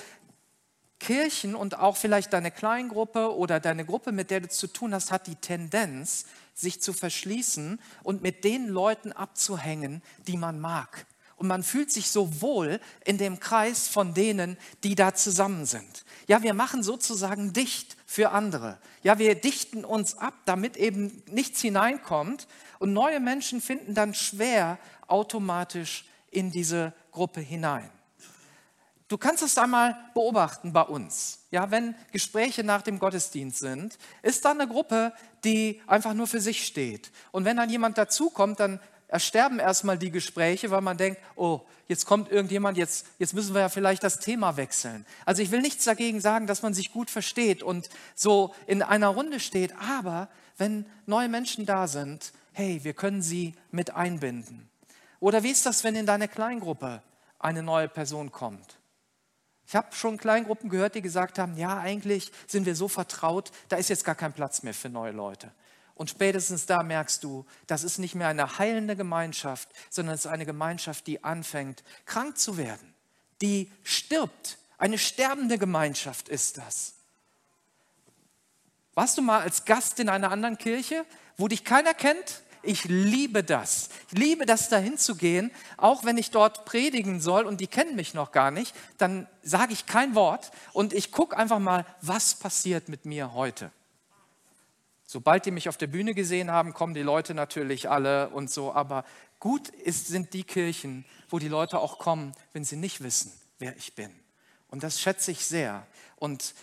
Kirchen 0.99 1.55
und 1.55 1.79
auch 1.79 1.97
vielleicht 1.97 2.33
deine 2.35 2.51
Kleingruppe 2.51 3.35
oder 3.35 3.59
deine 3.59 3.87
Gruppe, 3.87 4.13
mit 4.13 4.31
der 4.31 4.41
du 4.41 4.49
zu 4.49 4.67
tun 4.67 4.93
hast, 4.95 5.11
hat 5.11 5.27
die 5.27 5.37
Tendenz, 5.37 6.27
sich 6.53 6.83
zu 6.83 6.93
verschließen 6.93 7.81
und 8.03 8.23
mit 8.23 8.45
den 8.45 8.69
Leuten 8.69 9.13
abzuhängen, 9.13 10.03
die 10.27 10.37
man 10.37 10.61
mag. 10.61 11.07
Und 11.41 11.47
man 11.47 11.63
fühlt 11.63 11.91
sich 11.91 12.11
so 12.11 12.43
wohl 12.43 12.81
in 13.03 13.17
dem 13.17 13.41
Kreis 13.41 13.89
von 13.89 14.13
denen, 14.13 14.59
die 14.85 14.95
da 14.95 15.15
zusammen 15.15 15.65
sind. 15.65 16.05
Ja, 16.27 16.43
wir 16.43 16.53
machen 16.53 16.83
sozusagen 16.83 17.55
dicht 17.55 17.97
für 18.05 18.33
andere. 18.33 18.77
Ja, 19.03 19.19
wir 19.19 19.35
dichten 19.35 19.87
uns 19.87 20.19
ab, 20.19 20.35
damit 20.45 20.77
eben 20.77 21.23
nichts 21.31 21.63
hineinkommt. 21.63 22.47
Und 22.79 22.93
neue 22.93 23.21
Menschen 23.21 23.63
finden 23.63 23.95
dann 23.95 24.13
schwer 24.13 24.79
automatisch 25.07 26.05
in 26.31 26.51
diese 26.51 26.93
Gruppe 27.11 27.41
hinein. 27.41 27.91
Du 29.09 29.17
kannst 29.17 29.43
es 29.43 29.57
einmal 29.57 29.97
beobachten 30.13 30.75
bei 30.75 30.83
uns. 30.83 31.39
Ja, 31.51 31.71
wenn 31.71 31.95
Gespräche 32.13 32.65
nach 32.65 32.83
dem 32.83 32.99
Gottesdienst 32.99 33.61
sind, 33.61 33.97
ist 34.21 34.45
da 34.45 34.51
eine 34.51 34.69
Gruppe, 34.69 35.15
die 35.43 35.81
einfach 35.87 36.13
nur 36.13 36.27
für 36.27 36.41
sich 36.43 36.67
steht. 36.67 37.11
Und 37.33 37.47
wenn 37.47 37.57
dann 37.57 37.71
jemand 37.71 37.97
dazukommt, 37.97 38.61
dann 38.61 38.79
ersterben 39.11 39.59
erstmal 39.59 39.99
die 39.99 40.11
Gespräche, 40.11 40.71
weil 40.71 40.81
man 40.81 40.97
denkt, 40.97 41.21
oh, 41.35 41.63
jetzt 41.89 42.07
kommt 42.07 42.31
irgendjemand, 42.31 42.79
jetzt, 42.79 43.07
jetzt 43.19 43.35
müssen 43.35 43.55
wir 43.55 43.61
ja 43.61 43.69
vielleicht 43.69 44.05
das 44.05 44.21
Thema 44.21 44.57
wechseln. 44.57 45.05
Also 45.27 45.43
ich 45.43 45.51
will 45.51 45.61
nichts 45.61 45.85
dagegen 45.85 46.21
sagen, 46.21 46.47
dass 46.47 46.63
man 46.63 46.75
sich 46.75 46.93
gut 46.93 47.11
versteht 47.11 47.63
und 47.63 47.91
so 48.15 48.55
in 48.67 48.83
einer 48.83 49.09
Runde 49.09 49.41
steht, 49.41 49.75
aber 49.77 50.29
wenn 50.59 50.87
neue 51.07 51.29
Menschen 51.29 51.67
da 51.67 51.89
sind, 51.89 52.33
hey, 52.53 52.81
wir 52.85 52.95
können 52.95 53.23
sie 53.23 53.55
mit 53.71 53.95
einbinden. 53.95 54.69
Oder 55.19 55.43
wie 55.43 55.51
ist 55.51 55.67
das, 55.67 55.83
wenn 55.83 55.97
in 55.97 56.07
deine 56.07 56.29
Kleingruppe 56.29 57.03
eine 57.39 57.63
neue 57.63 57.89
Person 57.89 58.31
kommt? 58.31 58.79
Ich 59.67 59.75
habe 59.75 59.95
schon 59.95 60.19
Kleingruppen 60.19 60.71
gehört, 60.71 60.95
die 60.95 61.03
gesagt 61.03 61.39
haben, 61.39 61.57
ja, 61.57 61.79
eigentlich 61.79 62.31
sind 62.47 62.67
wir 62.67 62.77
so 62.77 62.89
vertraut, 62.89 63.51
da 63.69 63.77
ist 63.77 63.89
jetzt 63.89 64.05
gar 64.05 64.15
kein 64.15 64.33
Platz 64.33 64.63
mehr 64.63 64.75
für 64.75 64.89
neue 64.89 65.13
Leute. 65.13 65.53
Und 66.01 66.09
spätestens 66.09 66.65
da 66.65 66.83
merkst 66.83 67.23
du, 67.25 67.45
das 67.67 67.85
ist 67.85 67.99
nicht 67.99 68.15
mehr 68.15 68.29
eine 68.29 68.57
heilende 68.57 68.97
Gemeinschaft, 68.97 69.69
sondern 69.91 70.15
es 70.15 70.25
ist 70.25 70.31
eine 70.31 70.47
Gemeinschaft, 70.47 71.07
die 71.07 71.23
anfängt, 71.23 71.85
krank 72.07 72.39
zu 72.39 72.57
werden, 72.57 72.95
die 73.43 73.71
stirbt. 73.83 74.57
Eine 74.79 74.97
sterbende 74.97 75.59
Gemeinschaft 75.59 76.31
ist 76.31 76.57
das. 76.57 76.95
Warst 78.95 79.19
du 79.19 79.21
mal 79.21 79.43
als 79.43 79.67
Gast 79.67 80.01
in 80.01 80.09
einer 80.09 80.31
anderen 80.31 80.57
Kirche, 80.57 81.05
wo 81.37 81.49
dich 81.49 81.65
keiner 81.65 81.93
kennt? 81.93 82.45
Ich 82.63 82.85
liebe 82.85 83.45
das. 83.45 83.91
Ich 84.11 84.19
liebe 84.19 84.47
das, 84.47 84.71
dahin 84.71 84.97
zu 84.97 85.17
gehen, 85.17 85.51
auch 85.77 86.03
wenn 86.05 86.17
ich 86.17 86.31
dort 86.31 86.65
predigen 86.65 87.21
soll 87.21 87.45
und 87.45 87.61
die 87.61 87.67
kennen 87.67 87.95
mich 87.95 88.15
noch 88.15 88.33
gar 88.33 88.51
nicht, 88.51 88.75
dann 88.97 89.29
sage 89.43 89.75
ich 89.75 89.85
kein 89.85 90.15
Wort 90.15 90.51
und 90.73 90.95
ich 90.95 91.13
gucke 91.13 91.37
einfach 91.37 91.59
mal, 91.59 91.85
was 92.01 92.37
passiert 92.37 92.89
mit 92.89 93.05
mir 93.05 93.35
heute. 93.35 93.71
Sobald 95.13 95.45
die 95.45 95.51
mich 95.51 95.69
auf 95.69 95.77
der 95.77 95.89
Bühne 95.89 96.15
gesehen 96.15 96.53
haben, 96.53 96.73
kommen 96.73 96.95
die 96.95 97.03
Leute 97.03 97.35
natürlich 97.35 97.91
alle 97.91 98.29
und 98.29 98.49
so. 98.49 98.73
Aber 98.73 99.05
gut 99.41 99.69
ist, 99.69 100.07
sind 100.07 100.35
die 100.35 100.45
Kirchen, 100.45 101.05
wo 101.29 101.41
die 101.41 101.49
Leute 101.49 101.81
auch 101.81 101.99
kommen, 101.99 102.33
wenn 102.53 102.63
sie 102.63 102.77
nicht 102.77 103.03
wissen, 103.03 103.33
wer 103.59 103.77
ich 103.77 103.97
bin. 103.97 104.15
Und 104.69 104.85
das 104.85 105.01
schätze 105.01 105.33
ich 105.33 105.45
sehr. 105.45 105.85
Und 106.15 106.55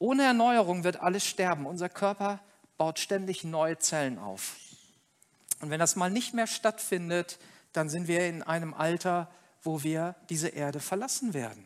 ohne 0.00 0.24
Erneuerung 0.24 0.82
wird 0.82 0.96
alles 0.96 1.24
sterben. 1.24 1.64
Unser 1.64 1.88
Körper 1.88 2.40
baut 2.76 2.98
ständig 2.98 3.44
neue 3.44 3.78
Zellen 3.78 4.18
auf. 4.18 4.56
Und 5.60 5.70
wenn 5.70 5.78
das 5.78 5.94
mal 5.94 6.10
nicht 6.10 6.34
mehr 6.34 6.48
stattfindet, 6.48 7.38
dann 7.72 7.88
sind 7.88 8.08
wir 8.08 8.26
in 8.26 8.42
einem 8.42 8.74
Alter, 8.74 9.30
wo 9.62 9.84
wir 9.84 10.16
diese 10.28 10.48
Erde 10.48 10.80
verlassen 10.80 11.34
werden. 11.34 11.64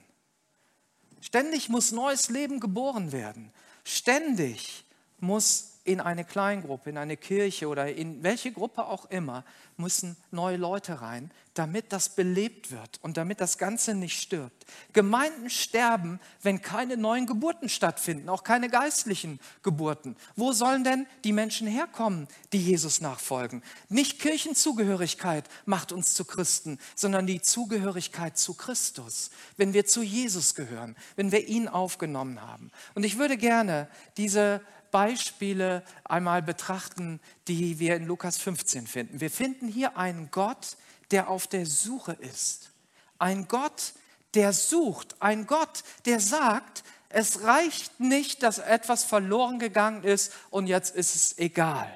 Ständig 1.22 1.70
muss 1.70 1.92
neues 1.92 2.28
Leben 2.28 2.60
geboren 2.60 3.10
werden. 3.10 3.50
Ständig 3.84 4.84
muss 5.18 5.73
in 5.84 6.00
eine 6.00 6.24
Kleingruppe, 6.24 6.90
in 6.90 6.98
eine 6.98 7.16
Kirche 7.16 7.68
oder 7.68 7.92
in 7.92 8.22
welche 8.22 8.50
Gruppe 8.52 8.86
auch 8.86 9.04
immer, 9.10 9.44
müssen 9.76 10.16
neue 10.30 10.56
Leute 10.56 11.02
rein, 11.02 11.30
damit 11.52 11.92
das 11.92 12.08
belebt 12.08 12.70
wird 12.70 12.98
und 13.02 13.16
damit 13.16 13.40
das 13.40 13.58
Ganze 13.58 13.94
nicht 13.94 14.20
stirbt. 14.20 14.64
Gemeinden 14.92 15.50
sterben, 15.50 16.20
wenn 16.42 16.62
keine 16.62 16.96
neuen 16.96 17.26
Geburten 17.26 17.68
stattfinden, 17.68 18.28
auch 18.28 18.44
keine 18.44 18.68
geistlichen 18.70 19.38
Geburten. 19.62 20.16
Wo 20.36 20.52
sollen 20.52 20.84
denn 20.84 21.06
die 21.22 21.32
Menschen 21.32 21.68
herkommen, 21.68 22.28
die 22.52 22.62
Jesus 22.62 23.00
nachfolgen? 23.00 23.62
Nicht 23.88 24.20
Kirchenzugehörigkeit 24.20 25.44
macht 25.66 25.92
uns 25.92 26.14
zu 26.14 26.24
Christen, 26.24 26.78
sondern 26.94 27.26
die 27.26 27.42
Zugehörigkeit 27.42 28.38
zu 28.38 28.54
Christus, 28.54 29.30
wenn 29.56 29.74
wir 29.74 29.84
zu 29.84 30.02
Jesus 30.02 30.54
gehören, 30.54 30.96
wenn 31.16 31.30
wir 31.30 31.46
ihn 31.46 31.68
aufgenommen 31.68 32.40
haben. 32.40 32.70
Und 32.94 33.04
ich 33.04 33.18
würde 33.18 33.36
gerne 33.36 33.88
diese 34.16 34.62
Beispiele 34.94 35.82
einmal 36.04 36.40
betrachten, 36.40 37.18
die 37.48 37.80
wir 37.80 37.96
in 37.96 38.06
Lukas 38.06 38.38
15 38.38 38.86
finden. 38.86 39.20
Wir 39.20 39.28
finden 39.28 39.66
hier 39.66 39.96
einen 39.96 40.30
Gott, 40.30 40.76
der 41.10 41.26
auf 41.30 41.48
der 41.48 41.66
Suche 41.66 42.12
ist. 42.12 42.70
Ein 43.18 43.48
Gott, 43.48 43.94
der 44.34 44.52
sucht. 44.52 45.16
Ein 45.18 45.48
Gott, 45.48 45.82
der 46.04 46.20
sagt, 46.20 46.84
es 47.08 47.42
reicht 47.42 47.98
nicht, 47.98 48.44
dass 48.44 48.58
etwas 48.58 49.02
verloren 49.02 49.58
gegangen 49.58 50.04
ist 50.04 50.32
und 50.50 50.68
jetzt 50.68 50.94
ist 50.94 51.16
es 51.16 51.38
egal. 51.38 51.88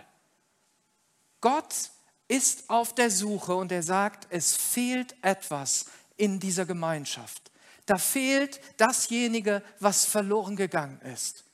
Gott 1.40 1.92
ist 2.26 2.68
auf 2.68 2.96
der 2.96 3.12
Suche 3.12 3.54
und 3.54 3.70
er 3.70 3.84
sagt, 3.84 4.26
es 4.30 4.56
fehlt 4.56 5.14
etwas 5.22 5.84
in 6.16 6.40
dieser 6.40 6.66
Gemeinschaft. 6.66 7.52
Da 7.86 7.96
fehlt 7.96 8.60
dasjenige, 8.76 9.62
was 9.78 10.04
verloren 10.04 10.56
gegangen 10.56 11.00
ist. 11.02 11.44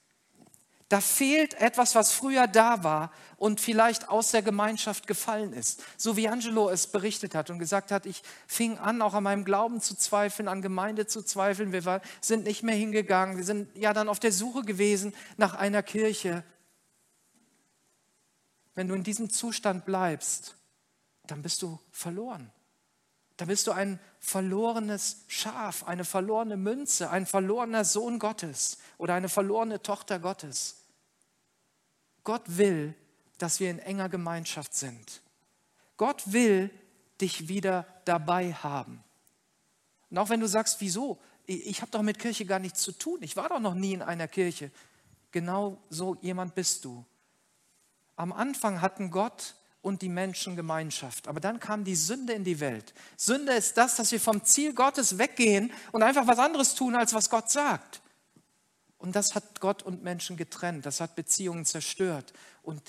Da 0.95 1.01
fehlt 1.01 1.55
etwas, 1.55 1.97
was 1.97 2.13
früher 2.13 2.47
da 2.47 2.85
war 2.85 3.11
und 3.37 3.61
vielleicht 3.61 4.09
aus 4.11 4.31
der 4.31 4.43
Gemeinschaft 4.43 5.09
gefallen 5.09 5.53
ist. 5.53 5.83
So 5.97 6.17
wie 6.17 6.29
Angelo 6.29 6.71
es 6.71 6.87
berichtet 6.87 7.35
hat 7.35 7.51
und 7.51 7.59
gesagt 7.59 7.91
hat, 7.91 8.07
ich 8.07 8.23
fing 8.47 8.79
an, 8.79 9.03
auch 9.03 9.13
an 9.15 9.25
meinem 9.25 9.45
Glauben 9.45 9.81
zu 9.81 9.97
zweifeln, 9.97 10.47
an 10.47 10.63
Gemeinde 10.63 11.09
zu 11.09 11.23
zweifeln. 11.23 11.73
Wir 11.73 11.85
war, 11.85 12.01
sind 12.21 12.45
nicht 12.45 12.63
mehr 12.63 12.77
hingegangen. 12.77 13.37
Wir 13.39 13.43
sind 13.43 13.77
ja 13.77 13.93
dann 13.93 14.09
auf 14.09 14.21
der 14.21 14.31
Suche 14.31 14.63
gewesen 14.63 15.13
nach 15.37 15.55
einer 15.55 15.83
Kirche. 15.83 16.45
Wenn 18.77 18.87
du 18.87 18.95
in 18.95 19.03
diesem 19.03 19.31
Zustand 19.31 19.87
bleibst, 19.87 20.55
dann 21.27 21.43
bist 21.43 21.61
du 21.63 21.81
verloren. 21.91 22.53
Da 23.37 23.47
bist 23.47 23.67
du 23.67 23.73
ein 23.73 23.99
verlorenes 24.21 25.25
Schaf, 25.27 25.89
eine 25.89 26.05
verlorene 26.05 26.57
Münze, 26.57 27.11
ein 27.11 27.27
verlorener 27.27 27.85
Sohn 27.85 28.21
Gottes 28.21 28.79
oder 28.97 29.15
eine 29.15 29.29
verlorene 29.29 29.83
Tochter 29.83 30.21
Gottes. 30.21 30.83
Gott 32.25 32.43
will, 32.47 32.95
dass 33.39 33.61
wir 33.61 33.71
in 33.71 33.79
enger 33.79 34.09
Gemeinschaft 34.09 34.75
sind. 34.75 35.23
Gott 35.97 36.23
will 36.33 36.71
dich 37.21 37.49
wieder 37.49 37.87
dabei 38.05 38.53
haben. 38.53 39.05
Und 40.11 40.19
auch 40.19 40.29
wenn 40.29 40.41
du 40.41 40.49
sagst, 40.49 40.81
wieso? 40.81 41.19
Ich 41.47 41.83
habe 41.83 41.91
doch 41.91 42.03
mit 42.03 42.19
Kirche 42.19 42.47
gar 42.47 42.59
nichts 42.59 42.81
zu 42.81 42.93
tun. 42.93 43.19
Ich 43.21 43.37
war 43.37 43.49
doch 43.49 43.61
noch 43.61 43.75
nie 43.75 43.93
in 43.93 44.03
einer 44.03 44.29
Kirche. 44.29 44.71
Genau 45.31 45.79
so 45.91 46.17
jemand 46.23 46.55
bist 46.55 46.85
du. 46.85 47.05
Am 48.17 48.33
Anfang 48.33 48.81
hatten 48.81 49.11
Gott 49.11 49.55
und 49.83 50.01
die 50.01 50.09
Menschen 50.09 50.57
Gemeinschaft. 50.57 51.29
Aber 51.29 51.41
dann 51.41 51.61
kam 51.61 51.85
die 51.85 51.97
Sünde 51.97 52.33
in 52.33 52.45
die 52.45 52.61
Welt. 52.61 52.95
Sünde 53.17 53.53
ist 53.53 53.77
das, 53.77 53.97
dass 53.97 54.11
wir 54.13 54.21
vom 54.21 54.43
Ziel 54.45 54.73
Gottes 54.73 55.19
weggehen 55.19 55.73
und 55.93 56.03
einfach 56.03 56.27
was 56.27 56.39
anderes 56.39 56.75
tun, 56.75 56.97
als 56.97 57.13
was 57.13 57.29
Gott 57.29 57.51
sagt. 57.51 58.01
Und 59.05 59.15
das 59.15 59.35
hat 59.35 59.61
Gott 59.61 59.83
und 59.83 60.03
Menschen 60.03 60.39
getrennt, 60.39 60.87
das 60.87 61.03
hat 61.03 61.15
Beziehungen 61.15 61.67
zerstört. 61.67 62.33
Und 62.63 62.81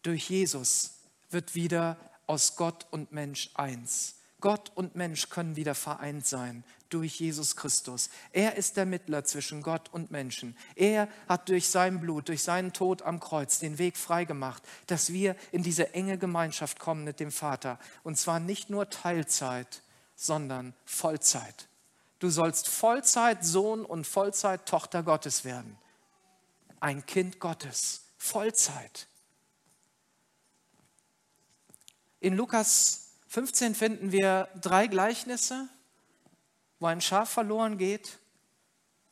durch 0.00 0.30
Jesus 0.30 0.92
wird 1.28 1.54
wieder 1.54 1.98
aus 2.26 2.56
Gott 2.56 2.86
und 2.90 3.12
Mensch 3.12 3.50
eins. 3.52 4.14
Gott 4.40 4.72
und 4.74 4.96
Mensch 4.96 5.28
können 5.28 5.56
wieder 5.56 5.74
vereint 5.74 6.26
sein 6.26 6.64
durch 6.88 7.20
Jesus 7.20 7.56
Christus. 7.56 8.08
Er 8.32 8.56
ist 8.56 8.78
der 8.78 8.86
Mittler 8.86 9.22
zwischen 9.24 9.60
Gott 9.60 9.90
und 9.92 10.10
Menschen. 10.10 10.56
Er 10.76 11.08
hat 11.28 11.50
durch 11.50 11.68
sein 11.68 12.00
Blut, 12.00 12.28
durch 12.28 12.42
seinen 12.42 12.72
Tod 12.72 13.02
am 13.02 13.20
Kreuz 13.20 13.58
den 13.58 13.76
Weg 13.76 13.98
freigemacht, 13.98 14.62
dass 14.86 15.12
wir 15.12 15.36
in 15.52 15.62
diese 15.62 15.92
enge 15.92 16.16
Gemeinschaft 16.16 16.78
kommen 16.78 17.04
mit 17.04 17.20
dem 17.20 17.30
Vater. 17.30 17.78
Und 18.02 18.16
zwar 18.16 18.40
nicht 18.40 18.70
nur 18.70 18.88
Teilzeit, 18.88 19.82
sondern 20.16 20.72
Vollzeit. 20.86 21.68
Du 22.20 22.28
sollst 22.28 22.68
Vollzeit-Sohn 22.68 23.84
und 23.84 24.06
Vollzeit-Tochter 24.06 25.02
Gottes 25.02 25.44
werden. 25.44 25.78
Ein 26.78 27.04
Kind 27.06 27.40
Gottes. 27.40 28.02
Vollzeit. 28.18 29.08
In 32.20 32.36
Lukas 32.36 33.08
15 33.28 33.74
finden 33.74 34.12
wir 34.12 34.48
drei 34.60 34.86
Gleichnisse, 34.86 35.68
wo 36.78 36.86
ein 36.86 37.00
Schaf 37.00 37.30
verloren 37.30 37.78
geht. 37.78 38.18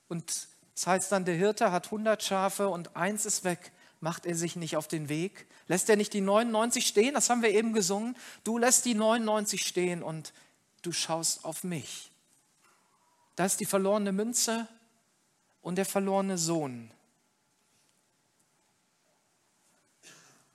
Und 0.08 0.48
das 0.74 0.86
heißt 0.86 1.10
dann, 1.10 1.24
der 1.24 1.34
Hirte 1.34 1.72
hat 1.72 1.86
100 1.86 2.22
Schafe 2.22 2.68
und 2.68 2.94
eins 2.94 3.24
ist 3.24 3.42
weg. 3.42 3.72
Macht 4.00 4.26
er 4.26 4.34
sich 4.34 4.54
nicht 4.54 4.76
auf 4.76 4.86
den 4.86 5.08
Weg? 5.08 5.46
Lässt 5.66 5.88
er 5.88 5.96
nicht 5.96 6.12
die 6.12 6.20
99 6.20 6.86
stehen? 6.86 7.14
Das 7.14 7.30
haben 7.30 7.40
wir 7.40 7.50
eben 7.50 7.72
gesungen. 7.72 8.16
Du 8.44 8.58
lässt 8.58 8.84
die 8.84 8.94
99 8.94 9.66
stehen 9.66 10.02
und 10.02 10.34
du 10.82 10.92
schaust 10.92 11.46
auf 11.46 11.64
mich. 11.64 12.10
Da 13.38 13.44
ist 13.44 13.60
die 13.60 13.66
verlorene 13.66 14.10
Münze 14.10 14.66
und 15.62 15.76
der 15.76 15.86
verlorene 15.86 16.36
Sohn. 16.36 16.90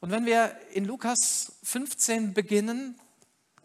Und 0.01 0.11
wenn 0.11 0.25
wir 0.25 0.53
in 0.73 0.83
Lukas 0.83 1.53
15 1.63 2.33
beginnen, 2.33 2.99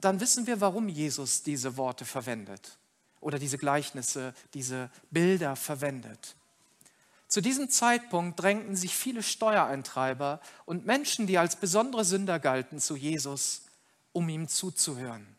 dann 0.00 0.20
wissen 0.20 0.46
wir, 0.46 0.61
warum 0.61 0.88
Jesus 0.88 1.42
diese 1.42 1.76
Worte 1.76 2.04
verwendet 2.04 2.78
oder 3.18 3.40
diese 3.40 3.59
Gleichnisse, 3.59 4.35
diese 4.54 4.88
Bilder 5.11 5.57
verwendet. 5.57 6.37
Zu 7.26 7.40
diesem 7.40 7.68
Zeitpunkt 7.70 8.40
drängten 8.40 8.76
sich 8.76 8.94
viele 8.94 9.24
Steuereintreiber 9.24 10.40
und 10.64 10.87
Menschen, 10.87 11.26
die 11.26 11.38
als 11.38 11.57
besondere 11.57 12.04
Sünder 12.04 12.38
galten, 12.38 12.78
zu 12.78 12.94
Jesus, 12.94 13.62
um 14.12 14.28
ihm 14.28 14.46
zuzuhören. 14.46 15.38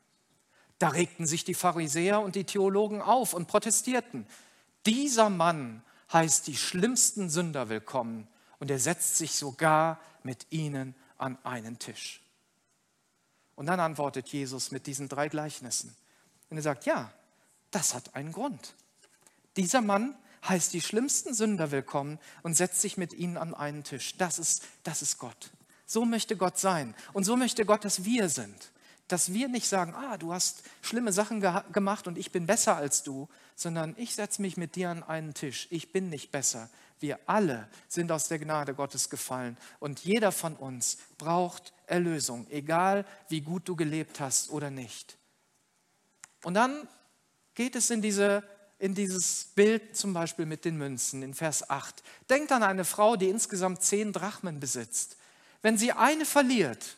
Da 0.80 0.90
regten 0.90 1.28
sich 1.28 1.44
die 1.44 1.54
Pharisäer 1.54 2.22
und 2.22 2.36
die 2.36 2.46
Theologen 2.46 3.02
auf 3.02 3.34
und 3.34 3.48
protestierten. 3.48 4.26
Dieser 4.86 5.30
Mann 5.30 5.84
heißt 6.12 6.48
die 6.48 6.56
schlimmsten 6.56 7.30
Sünder 7.30 7.70
willkommen 7.70 8.28
und 8.60 8.72
er 8.72 8.80
setzt 8.80 9.18
sich 9.18 9.36
sogar 9.36 10.00
mit 10.24 10.48
ihnen 10.50 10.96
an 11.18 11.38
einen 11.44 11.80
Tisch. 11.80 12.22
Und 13.56 13.66
dann 13.66 13.82
antwortet 13.82 14.30
Jesus 14.30 14.72
mit 14.72 14.88
diesen 14.88 15.10
drei 15.10 15.28
Gleichnissen. 15.28 15.94
Und 16.50 16.58
er 16.58 16.64
sagt, 16.64 16.86
ja, 16.86 17.12
das 17.72 17.94
hat 17.94 18.16
einen 18.16 18.32
Grund. 18.32 18.74
Dieser 19.58 19.82
Mann 19.82 20.16
heißt 20.48 20.74
die 20.74 20.82
schlimmsten 20.82 21.34
Sünder 21.34 21.72
willkommen 21.72 22.20
und 22.42 22.56
setzt 22.56 22.80
sich 22.80 22.98
mit 22.98 23.14
ihnen 23.14 23.36
an 23.36 23.54
einen 23.54 23.84
Tisch. 23.84 24.16
Das 24.18 24.40
ist, 24.40 24.66
das 24.84 25.02
ist 25.02 25.18
Gott. 25.18 25.52
So 25.86 26.06
möchte 26.06 26.38
Gott 26.38 26.58
sein. 26.58 26.96
Und 27.12 27.26
so 27.26 27.36
möchte 27.36 27.66
Gott, 27.66 27.84
dass 27.84 28.06
wir 28.06 28.30
sind. 28.30 28.72
Dass 29.10 29.34
wir 29.34 29.50
nicht 29.50 29.68
sagen, 29.68 29.94
ah, 29.94 30.18
du 30.18 30.32
hast 30.32 30.64
schlimme 30.82 31.12
Sachen 31.12 31.42
ge 31.42 31.62
gemacht 31.74 32.08
und 32.08 32.18
ich 32.18 32.32
bin 32.32 32.46
besser 32.46 32.78
als 32.78 33.04
du, 33.04 33.28
sondern 33.56 33.94
ich 33.98 34.16
setze 34.16 34.42
mich 34.42 34.56
mit 34.56 34.76
dir 34.76 34.90
an 34.90 35.04
einen 35.04 35.34
Tisch. 35.34 35.68
Ich 35.70 35.92
bin 35.92 36.10
nicht 36.10 36.32
besser. 36.32 36.70
Wir 37.00 37.20
alle 37.26 37.68
sind 37.88 38.12
aus 38.12 38.28
der 38.28 38.40
Gnade 38.40 38.74
Gottes 38.74 39.10
gefallen 39.10 39.58
und 39.80 40.00
jeder 40.00 40.32
von 40.32 40.56
uns 40.56 40.98
braucht 41.18 41.74
Erlösung, 41.88 42.46
egal 42.50 43.06
wie 43.30 43.42
gut 43.42 43.68
du 43.68 43.76
gelebt 43.76 44.20
hast 44.20 44.50
oder 44.52 44.70
nicht. 44.70 45.18
Und 46.44 46.54
dann 46.54 46.88
geht 47.56 47.76
es 47.76 47.90
in, 47.90 48.02
diese, 48.02 48.44
in 48.78 48.96
dieses 48.96 49.46
Bild 49.56 49.96
zum 49.96 50.14
Beispiel 50.14 50.46
mit 50.46 50.66
den 50.66 50.78
Münzen 50.78 51.24
in 51.24 51.34
Vers 51.34 51.70
8. 51.70 52.04
Denkt 52.30 52.52
an 52.52 52.64
eine 52.64 52.86
Frau, 52.86 53.16
die 53.16 53.30
insgesamt 53.30 53.82
zehn 53.82 54.14
Drachmen 54.14 54.60
besitzt. 54.60 55.18
Wenn 55.62 55.78
sie 55.78 55.92
eine 55.92 56.26
verliert, 56.26 56.98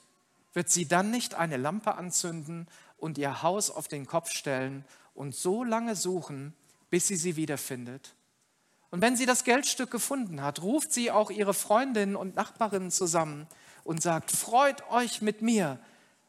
wird 0.54 0.70
sie 0.70 0.88
dann 0.88 1.12
nicht 1.12 1.36
eine 1.36 1.58
Lampe 1.58 1.96
anzünden 1.96 2.68
und 2.98 3.18
ihr 3.18 3.42
Haus 3.42 3.70
auf 3.70 3.88
den 3.88 4.06
Kopf 4.06 4.32
stellen 4.32 4.86
und 5.14 5.36
so 5.36 5.64
lange 5.64 5.96
suchen, 5.96 6.54
bis 6.90 7.08
sie 7.08 7.16
sie 7.16 7.36
wiederfindet? 7.36 8.16
Und 8.90 9.02
wenn 9.02 9.16
sie 9.16 9.26
das 9.26 9.46
Geldstück 9.46 9.90
gefunden 9.90 10.42
hat, 10.42 10.62
ruft 10.62 10.92
sie 10.92 11.12
auch 11.12 11.32
ihre 11.32 11.54
Freundinnen 11.54 12.16
und 12.18 12.36
Nachbarinnen 12.36 12.92
zusammen 12.92 13.48
und 13.86 14.02
sagt, 14.02 14.32
freut 14.32 14.90
euch 14.92 15.22
mit 15.22 15.42
mir, 15.42 15.80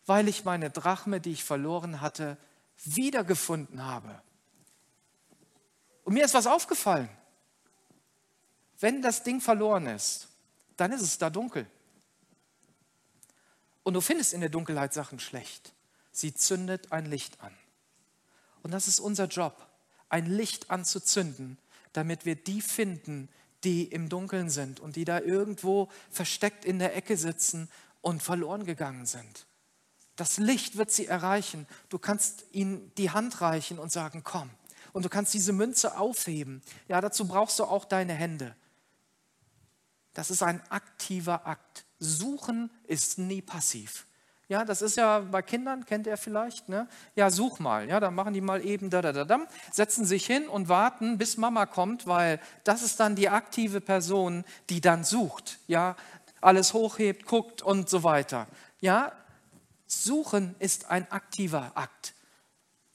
weil 0.06 0.28
ich 0.28 0.44
meine 0.44 0.70
Drachme, 0.70 1.20
die 1.20 1.32
ich 1.32 1.44
verloren 1.44 2.00
hatte, 2.00 2.36
wiedergefunden 2.84 3.84
habe. 3.84 4.22
Und 6.04 6.14
mir 6.14 6.24
ist 6.24 6.34
was 6.34 6.46
aufgefallen. 6.46 7.08
Wenn 8.78 9.02
das 9.02 9.22
Ding 9.22 9.40
verloren 9.40 9.86
ist, 9.86 10.28
dann 10.76 10.92
ist 10.92 11.02
es 11.02 11.18
da 11.18 11.30
dunkel. 11.30 11.66
Und 13.82 13.94
du 13.94 14.00
findest 14.00 14.32
in 14.32 14.40
der 14.40 14.50
Dunkelheit 14.50 14.92
Sachen 14.94 15.18
schlecht. 15.18 15.72
Sie 16.12 16.34
zündet 16.34 16.92
ein 16.92 17.06
Licht 17.06 17.40
an. 17.40 17.52
Und 18.62 18.70
das 18.70 18.86
ist 18.86 19.00
unser 19.00 19.26
Job, 19.26 19.66
ein 20.08 20.26
Licht 20.26 20.70
anzuzünden, 20.70 21.58
damit 21.92 22.24
wir 22.24 22.36
die 22.36 22.60
finden, 22.60 23.28
die 23.64 23.84
im 23.84 24.08
Dunkeln 24.08 24.50
sind 24.50 24.80
und 24.80 24.96
die 24.96 25.04
da 25.04 25.20
irgendwo 25.20 25.88
versteckt 26.10 26.64
in 26.64 26.78
der 26.78 26.96
Ecke 26.96 27.16
sitzen 27.16 27.68
und 28.00 28.22
verloren 28.22 28.64
gegangen 28.64 29.06
sind. 29.06 29.46
Das 30.16 30.38
Licht 30.38 30.76
wird 30.76 30.90
sie 30.90 31.06
erreichen. 31.06 31.66
Du 31.88 31.98
kannst 31.98 32.44
ihnen 32.52 32.92
die 32.96 33.10
Hand 33.10 33.40
reichen 33.40 33.78
und 33.78 33.90
sagen, 33.90 34.22
komm. 34.24 34.50
Und 34.92 35.04
du 35.04 35.08
kannst 35.08 35.32
diese 35.32 35.52
Münze 35.52 35.96
aufheben. 35.96 36.62
Ja, 36.86 37.00
dazu 37.00 37.26
brauchst 37.26 37.58
du 37.58 37.64
auch 37.64 37.84
deine 37.84 38.12
Hände. 38.12 38.54
Das 40.12 40.30
ist 40.30 40.42
ein 40.42 40.60
aktiver 40.70 41.46
Akt. 41.46 41.86
Suchen 42.02 42.70
ist 42.88 43.18
nie 43.18 43.42
passiv. 43.42 44.06
Ja, 44.48 44.64
das 44.64 44.82
ist 44.82 44.96
ja 44.96 45.20
bei 45.20 45.40
Kindern, 45.40 45.86
kennt 45.86 46.06
ihr 46.06 46.16
vielleicht, 46.16 46.68
ne? 46.68 46.88
Ja, 47.14 47.30
such 47.30 47.58
mal. 47.60 47.88
Ja, 47.88 48.00
dann 48.00 48.14
machen 48.14 48.34
die 48.34 48.40
mal 48.40 48.64
eben 48.64 48.90
da, 48.90 49.00
da, 49.00 49.12
da, 49.12 49.24
da, 49.24 49.46
setzen 49.70 50.04
sich 50.04 50.26
hin 50.26 50.48
und 50.48 50.68
warten, 50.68 51.16
bis 51.16 51.36
Mama 51.36 51.64
kommt, 51.64 52.06
weil 52.06 52.40
das 52.64 52.82
ist 52.82 52.98
dann 53.00 53.14
die 53.14 53.28
aktive 53.28 53.80
Person, 53.80 54.44
die 54.68 54.80
dann 54.80 55.04
sucht. 55.04 55.60
Ja, 55.68 55.96
alles 56.40 56.74
hochhebt, 56.74 57.24
guckt 57.24 57.62
und 57.62 57.88
so 57.88 58.02
weiter. 58.02 58.48
Ja, 58.80 59.12
suchen 59.86 60.56
ist 60.58 60.90
ein 60.90 61.10
aktiver 61.10 61.72
Akt. 61.76 62.14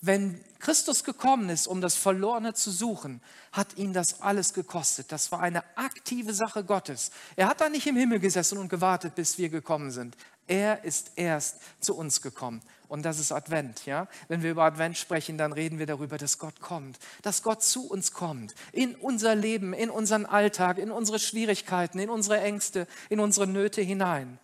Wenn 0.01 0.43
Christus 0.59 1.03
gekommen 1.03 1.49
ist, 1.49 1.67
um 1.67 1.81
das 1.81 1.95
Verlorene 1.95 2.53
zu 2.53 2.71
suchen, 2.71 3.21
hat 3.51 3.77
ihn 3.77 3.93
das 3.93 4.21
alles 4.21 4.53
gekostet. 4.53 5.11
Das 5.11 5.31
war 5.31 5.39
eine 5.39 5.63
aktive 5.77 6.33
Sache 6.33 6.63
Gottes. 6.63 7.11
Er 7.35 7.47
hat 7.47 7.61
da 7.61 7.69
nicht 7.69 7.87
im 7.87 7.95
Himmel 7.95 8.19
gesessen 8.19 8.57
und 8.57 8.69
gewartet, 8.69 9.15
bis 9.15 9.37
wir 9.37 9.49
gekommen 9.49 9.91
sind. 9.91 10.15
Er 10.47 10.83
ist 10.85 11.11
erst 11.15 11.57
zu 11.79 11.95
uns 11.95 12.21
gekommen. 12.21 12.61
Und 12.87 13.03
das 13.03 13.19
ist 13.19 13.33
Advent, 13.33 13.85
ja? 13.85 14.07
Wenn 14.29 14.43
wir 14.43 14.51
über 14.51 14.63
Advent 14.63 14.97
sprechen, 14.97 15.37
dann 15.37 15.51
reden 15.51 15.77
wir 15.77 15.85
darüber, 15.85 16.17
dass 16.17 16.39
Gott 16.39 16.61
kommt, 16.61 16.97
dass 17.21 17.43
Gott 17.43 17.61
zu 17.61 17.89
uns 17.89 18.13
kommt, 18.13 18.55
in 18.71 18.95
unser 18.95 19.35
Leben, 19.35 19.73
in 19.73 19.89
unseren 19.89 20.25
Alltag, 20.25 20.77
in 20.77 20.89
unsere 20.89 21.19
Schwierigkeiten, 21.19 21.99
in 21.99 22.09
unsere 22.09 22.39
Ängste, 22.39 22.87
in 23.09 23.19
unsere 23.19 23.45
Nöte 23.45 23.81
hinein. 23.81 24.39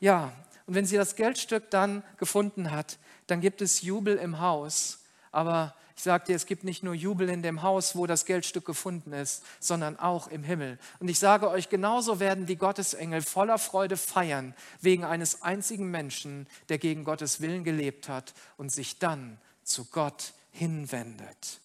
Ja, 0.00 0.32
und 0.66 0.74
wenn 0.74 0.86
sie 0.86 0.96
das 0.96 1.14
Geldstück 1.14 1.70
dann 1.70 2.02
gefunden 2.16 2.70
hat, 2.70 2.98
dann 3.26 3.40
gibt 3.40 3.60
es 3.62 3.82
Jubel 3.82 4.16
im 4.16 4.40
Haus. 4.40 5.00
Aber 5.32 5.74
ich 5.96 6.02
sage 6.02 6.24
dir, 6.26 6.36
es 6.36 6.46
gibt 6.46 6.62
nicht 6.62 6.82
nur 6.82 6.94
Jubel 6.94 7.28
in 7.30 7.42
dem 7.42 7.62
Haus, 7.62 7.96
wo 7.96 8.06
das 8.06 8.26
Geldstück 8.26 8.66
gefunden 8.66 9.12
ist, 9.12 9.42
sondern 9.60 9.98
auch 9.98 10.28
im 10.28 10.44
Himmel. 10.44 10.78
Und 11.00 11.08
ich 11.08 11.18
sage 11.18 11.48
euch, 11.48 11.70
genauso 11.70 12.20
werden 12.20 12.44
die 12.44 12.56
Gottesengel 12.56 13.22
voller 13.22 13.58
Freude 13.58 13.96
feiern 13.96 14.54
wegen 14.80 15.04
eines 15.04 15.42
einzigen 15.42 15.90
Menschen, 15.90 16.46
der 16.68 16.78
gegen 16.78 17.04
Gottes 17.04 17.40
Willen 17.40 17.64
gelebt 17.64 18.08
hat 18.08 18.34
und 18.58 18.70
sich 18.70 18.98
dann 18.98 19.38
zu 19.62 19.86
Gott 19.86 20.34
hinwendet. 20.50 21.60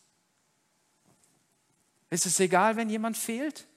Ist 2.09 2.25
es 2.25 2.39
egal, 2.39 2.77
wenn 2.77 2.89
jemand 2.89 3.17
fehlt? 3.17 3.67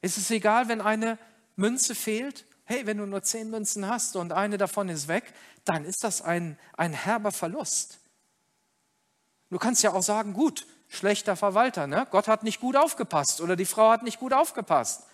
Ist 0.00 0.18
es 0.18 0.30
egal, 0.32 0.68
wenn 0.68 0.80
eine 0.80 1.16
Münze 1.54 1.94
fehlt? 1.94 2.44
Hey, 2.64 2.86
wenn 2.86 2.98
du 2.98 3.06
nur 3.06 3.22
zehn 3.22 3.50
Münzen 3.50 3.88
hast 3.88 4.16
und 4.16 4.32
eine 4.32 4.58
davon 4.58 4.88
ist 4.88 5.08
weg, 5.08 5.32
dann 5.64 5.84
ist 5.84 6.04
das 6.04 6.22
ein, 6.22 6.58
ein 6.76 6.92
herber 6.92 7.32
Verlust. 7.32 7.98
Du 9.50 9.58
kannst 9.58 9.82
ja 9.82 9.92
auch 9.92 10.02
sagen, 10.02 10.32
gut, 10.32 10.66
schlechter 10.88 11.36
Verwalter, 11.36 11.86
ne? 11.86 12.06
Gott 12.10 12.28
hat 12.28 12.42
nicht 12.42 12.60
gut 12.60 12.76
aufgepasst 12.76 13.40
oder 13.40 13.56
die 13.56 13.66
Frau 13.66 13.90
hat 13.90 14.02
nicht 14.02 14.18
gut 14.18 14.32
aufgepasst. 14.32 15.04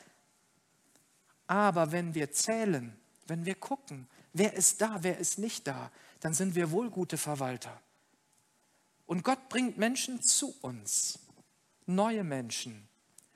Aber 1.47 1.93
wenn 1.93 2.15
wir 2.15 2.31
zählen, 2.31 2.97
wenn 3.27 3.45
wir 3.47 3.55
gucken, 3.55 4.09
wer 4.33 4.53
ist 4.53 4.81
da, 4.81 4.99
wer 5.01 5.19
ist 5.19 5.39
nicht 5.39 5.67
da, 5.67 5.91
dann 6.21 6.35
sind 6.35 6.55
wir 6.55 6.71
wohl 6.71 6.91
gute 6.91 7.17
Verwalter. 7.17 7.81
Und 9.07 9.25
Gott 9.25 9.49
bringt 9.49 9.79
Menschen 9.79 10.21
zu 10.21 10.55
uns, 10.61 11.19
neue 11.87 12.25
Menschen. 12.25 12.87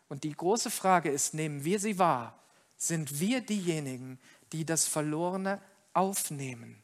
Und 0.08 0.24
die 0.24 0.36
große 0.36 0.70
Frage 0.70 1.10
ist, 1.10 1.32
nehmen 1.32 1.64
wir 1.64 1.80
sie 1.80 1.98
wahr? 1.98 2.38
Sind 2.82 3.20
wir 3.20 3.42
diejenigen, 3.42 4.18
die 4.50 4.64
das 4.64 4.88
Verlorene 4.88 5.60
aufnehmen? 5.92 6.82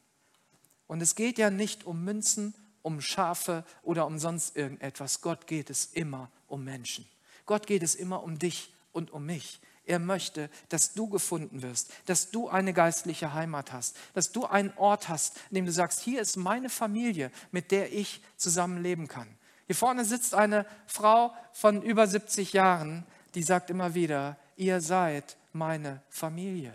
Und 0.87 1.01
es 1.01 1.13
geht 1.13 1.37
ja 1.37 1.49
nicht 1.49 1.85
um 1.85 2.05
Münzen 2.05 2.53
um 2.83 3.01
Schafe 3.01 3.65
oder 3.83 4.07
um 4.07 4.17
sonst 4.17 4.55
irgendetwas. 4.55 5.19
Gott 5.19 5.45
geht 5.45 5.69
es 5.69 5.87
immer 5.87 6.31
um 6.47 6.63
Menschen. 6.63 7.05
Gott 7.45 7.67
geht 7.67 7.83
es 7.83 7.95
immer 7.95 8.23
um 8.23 8.39
dich 8.39 8.73
und 8.93 9.11
um 9.11 9.25
mich. 9.25 9.59
Er 9.83 9.99
möchte, 9.99 10.49
dass 10.69 10.93
du 10.93 11.09
gefunden 11.09 11.61
wirst, 11.63 11.91
dass 12.05 12.31
du 12.31 12.47
eine 12.47 12.71
geistliche 12.71 13.33
Heimat 13.33 13.73
hast, 13.73 13.97
dass 14.13 14.31
du 14.31 14.45
einen 14.45 14.71
Ort 14.77 15.09
hast, 15.09 15.35
in 15.49 15.55
dem 15.55 15.65
du 15.65 15.73
sagst, 15.73 15.99
hier 15.99 16.21
ist 16.21 16.37
meine 16.37 16.69
Familie, 16.69 17.29
mit 17.51 17.71
der 17.71 17.91
ich 17.91 18.21
zusammenleben 18.37 19.09
kann. 19.09 19.27
Hier 19.67 19.75
vorne 19.75 20.05
sitzt 20.05 20.33
eine 20.33 20.65
Frau 20.87 21.33
von 21.51 21.81
über 21.81 22.07
70 22.07 22.53
Jahren, 22.53 23.05
die 23.35 23.43
sagt 23.43 23.69
immer 23.69 23.95
wieder, 23.95 24.37
ihr 24.55 24.79
seid 24.79 25.35
meine 25.53 26.01
Familie. 26.09 26.73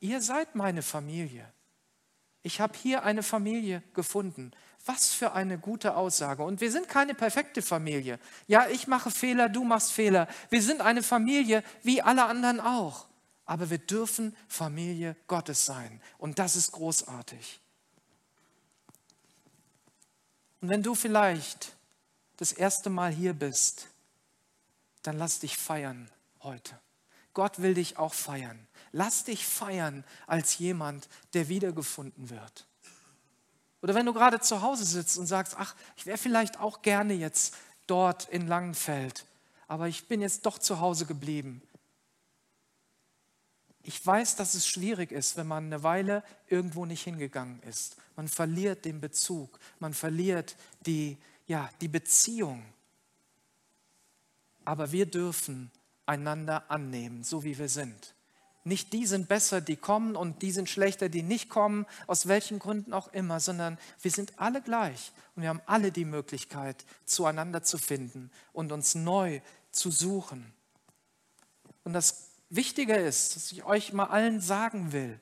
Ihr 0.00 0.20
seid 0.20 0.54
meine 0.54 0.82
Familie. 0.82 1.50
Ich 2.42 2.60
habe 2.60 2.76
hier 2.76 3.04
eine 3.04 3.22
Familie 3.22 3.82
gefunden. 3.94 4.52
Was 4.84 5.14
für 5.14 5.32
eine 5.32 5.58
gute 5.58 5.96
Aussage. 5.96 6.42
Und 6.42 6.60
wir 6.60 6.70
sind 6.70 6.88
keine 6.88 7.14
perfekte 7.14 7.62
Familie. 7.62 8.18
Ja, 8.46 8.68
ich 8.68 8.86
mache 8.86 9.10
Fehler, 9.10 9.48
du 9.48 9.64
machst 9.64 9.92
Fehler. 9.92 10.28
Wir 10.50 10.60
sind 10.60 10.82
eine 10.82 11.02
Familie 11.02 11.64
wie 11.82 12.02
alle 12.02 12.26
anderen 12.26 12.60
auch. 12.60 13.06
Aber 13.46 13.70
wir 13.70 13.78
dürfen 13.78 14.36
Familie 14.46 15.16
Gottes 15.26 15.64
sein. 15.64 16.02
Und 16.18 16.38
das 16.38 16.54
ist 16.54 16.72
großartig. 16.72 17.60
Und 20.60 20.68
wenn 20.68 20.82
du 20.82 20.94
vielleicht 20.94 21.74
das 22.36 22.52
erste 22.52 22.90
Mal 22.90 23.10
hier 23.10 23.32
bist, 23.32 23.88
dann 25.02 25.18
lass 25.18 25.38
dich 25.38 25.56
feiern 25.56 26.10
heute. 26.42 26.78
Gott 27.34 27.60
will 27.60 27.74
dich 27.74 27.98
auch 27.98 28.14
feiern. 28.14 28.66
Lass 28.92 29.24
dich 29.24 29.44
feiern 29.46 30.04
als 30.26 30.58
jemand, 30.58 31.08
der 31.34 31.48
wiedergefunden 31.48 32.30
wird. 32.30 32.66
Oder 33.82 33.94
wenn 33.94 34.06
du 34.06 34.14
gerade 34.14 34.40
zu 34.40 34.62
Hause 34.62 34.84
sitzt 34.84 35.18
und 35.18 35.26
sagst, 35.26 35.56
ach, 35.58 35.74
ich 35.96 36.06
wäre 36.06 36.16
vielleicht 36.16 36.58
auch 36.58 36.80
gerne 36.80 37.12
jetzt 37.12 37.54
dort 37.86 38.28
in 38.30 38.46
Langenfeld, 38.46 39.26
aber 39.68 39.88
ich 39.88 40.08
bin 40.08 40.22
jetzt 40.22 40.46
doch 40.46 40.58
zu 40.58 40.80
Hause 40.80 41.04
geblieben. 41.04 41.60
Ich 43.82 44.04
weiß, 44.04 44.36
dass 44.36 44.54
es 44.54 44.66
schwierig 44.66 45.12
ist, 45.12 45.36
wenn 45.36 45.46
man 45.46 45.66
eine 45.66 45.82
Weile 45.82 46.22
irgendwo 46.48 46.86
nicht 46.86 47.02
hingegangen 47.02 47.62
ist. 47.64 47.96
Man 48.16 48.28
verliert 48.28 48.86
den 48.86 49.00
Bezug, 49.00 49.58
man 49.80 49.92
verliert 49.92 50.56
die, 50.86 51.18
ja, 51.46 51.68
die 51.82 51.88
Beziehung. 51.88 52.64
Aber 54.64 54.92
wir 54.92 55.04
dürfen 55.04 55.70
einander 56.06 56.70
annehmen, 56.70 57.24
so 57.24 57.44
wie 57.44 57.58
wir 57.58 57.68
sind. 57.68 58.14
Nicht 58.66 58.94
die 58.94 59.04
sind 59.04 59.28
besser, 59.28 59.60
die 59.60 59.76
kommen 59.76 60.16
und 60.16 60.40
die 60.40 60.50
sind 60.50 60.70
schlechter, 60.70 61.10
die 61.10 61.22
nicht 61.22 61.50
kommen, 61.50 61.84
aus 62.06 62.28
welchen 62.28 62.58
Gründen 62.58 62.94
auch 62.94 63.12
immer, 63.12 63.38
sondern 63.38 63.78
wir 64.00 64.10
sind 64.10 64.38
alle 64.38 64.62
gleich 64.62 65.12
und 65.36 65.42
wir 65.42 65.50
haben 65.50 65.60
alle 65.66 65.92
die 65.92 66.06
Möglichkeit, 66.06 66.84
zueinander 67.04 67.62
zu 67.62 67.76
finden 67.76 68.30
und 68.54 68.72
uns 68.72 68.94
neu 68.94 69.42
zu 69.70 69.90
suchen. 69.90 70.50
Und 71.84 71.92
das 71.92 72.30
Wichtige 72.48 72.94
ist, 72.94 73.36
dass 73.36 73.52
ich 73.52 73.64
euch 73.64 73.92
mal 73.92 74.06
allen 74.06 74.40
sagen 74.40 74.92
will, 74.92 75.20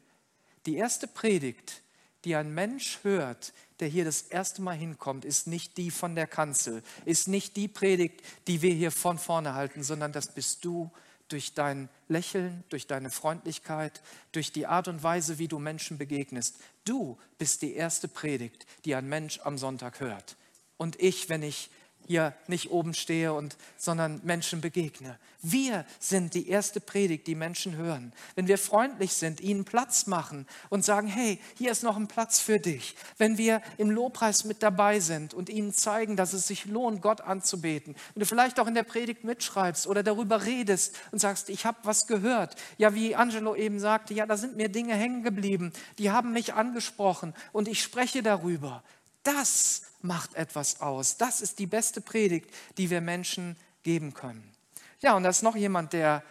die 0.66 0.76
erste 0.76 1.09
Predigt, 1.09 1.83
die 2.24 2.37
ein 2.37 2.55
Mensch 2.55 3.01
hört, 3.03 3.53
der 3.83 3.89
hier 3.89 4.05
das 4.05 4.22
erste 4.22 4.62
Mal 4.62 4.76
hinkommt, 4.76 5.24
ist 5.24 5.49
nicht 5.49 5.76
die 5.76 5.91
von 5.91 6.14
der 6.14 6.28
Kanzel, 6.28 6.85
ist 7.05 7.26
nicht 7.26 7.57
die 7.57 7.66
Predigt, 7.66 8.22
die 8.47 8.62
wir 8.62 8.72
hier 8.72 8.93
von 8.93 9.18
vorne 9.18 9.55
halten, 9.55 9.83
sondern 9.83 10.12
das 10.12 10.33
bist 10.33 10.64
du 10.64 10.89
durch 11.26 11.55
dein 11.55 11.89
Lächeln, 12.07 12.62
durch 12.68 12.87
deine 12.87 13.11
Freundlichkeit, 13.11 14.01
durch 14.30 14.53
die 14.53 14.68
Art 14.68 14.87
und 14.87 15.03
Weise, 15.03 15.39
wie 15.41 15.49
du 15.49 15.59
Menschen 15.59 15.99
begegnest. 15.99 16.61
Du 16.85 17.18
bist 17.39 17.62
die 17.62 17.74
erste 17.74 18.07
Predigt, 18.07 18.66
die 18.85 18.95
ein 18.95 19.09
Mensch 19.09 19.41
am 19.43 19.59
Sonntag 19.59 19.99
hört. 19.99 20.37
Und 20.76 21.01
ich, 21.03 21.28
wenn 21.28 21.43
ich 21.43 21.68
hier 22.07 22.35
nicht 22.47 22.71
oben 22.71 22.95
stehe 22.95 23.33
und 23.33 23.57
sondern 23.77 24.21
Menschen 24.25 24.61
begegne. 24.61 25.19
Wir 25.45 25.85
sind 25.99 26.35
die 26.35 26.49
erste 26.49 26.81
Predigt, 26.81 27.27
die 27.27 27.35
Menschen 27.35 27.77
hören. 27.77 28.13
Wenn 28.37 28.47
wir 28.47 28.59
freundlich 28.59 29.13
sind, 29.13 29.41
ihnen 29.41 29.65
Platz 29.65 30.07
machen 30.07 30.47
und 30.69 30.85
sagen, 30.85 31.09
hey, 31.09 31.41
hier 31.59 31.73
ist 31.73 31.83
noch 31.83 31.97
ein 31.97 32.07
Platz 32.07 32.39
für 32.39 32.61
dich. 32.61 32.95
Wenn 33.19 33.39
wir 33.39 33.61
im 33.77 33.91
Lobpreis 33.91 34.45
mit 34.45 34.63
dabei 34.63 35.01
sind 35.01 35.35
und 35.35 35.49
ihnen 35.49 35.75
zeigen, 35.75 36.17
dass 36.17 36.33
es 36.33 36.47
sich 36.47 36.67
lohnt, 36.67 37.03
Gott 37.03 37.23
anzubeten. 37.23 37.97
Wenn 38.15 38.21
du 38.21 38.27
vielleicht 38.27 38.61
auch 38.61 38.69
in 38.69 38.75
der 38.75 38.85
Predigt 38.85 39.25
mitschreibst 39.25 39.89
oder 39.89 40.05
darüber 40.05 40.45
redest 40.45 40.97
und 41.11 41.19
sagst, 41.19 41.51
ich 41.51 41.67
habe 41.67 41.79
was 41.83 42.07
gehört. 42.07 42.55
Ja, 42.79 42.95
wie 42.95 43.17
Angelo 43.17 43.57
eben 43.57 43.81
sagte, 43.81 44.15
ja, 44.15 44.27
da 44.27 44.37
sind 44.37 44.57
mir 44.57 44.69
Dinge 44.69 44.95
hängen 44.95 45.25
geblieben, 45.25 45.73
die 45.99 46.13
haben 46.13 46.33
mich 46.33 46.55
angesprochen 46.55 47.35
und 47.51 47.67
ich 47.67 47.83
spreche 47.83 48.23
darüber. 48.23 48.85
Das 49.23 49.83
macht 50.01 50.35
etwas 50.35 50.81
aus. 50.81 51.16
Das 51.16 51.41
ist 51.41 51.59
die 51.59 51.66
beste 51.66 52.01
Predigt, 52.01 52.51
die 52.77 52.91
wir 52.91 53.01
Menschen 53.01 53.57
geben 53.83 54.14
können. 54.14 54.53
Ja, 55.01 55.14
und 55.14 55.23
da 55.23 55.31
ist 55.31 55.43
noch 55.43 55.57
jemand, 55.57 55.93
der 55.93 56.23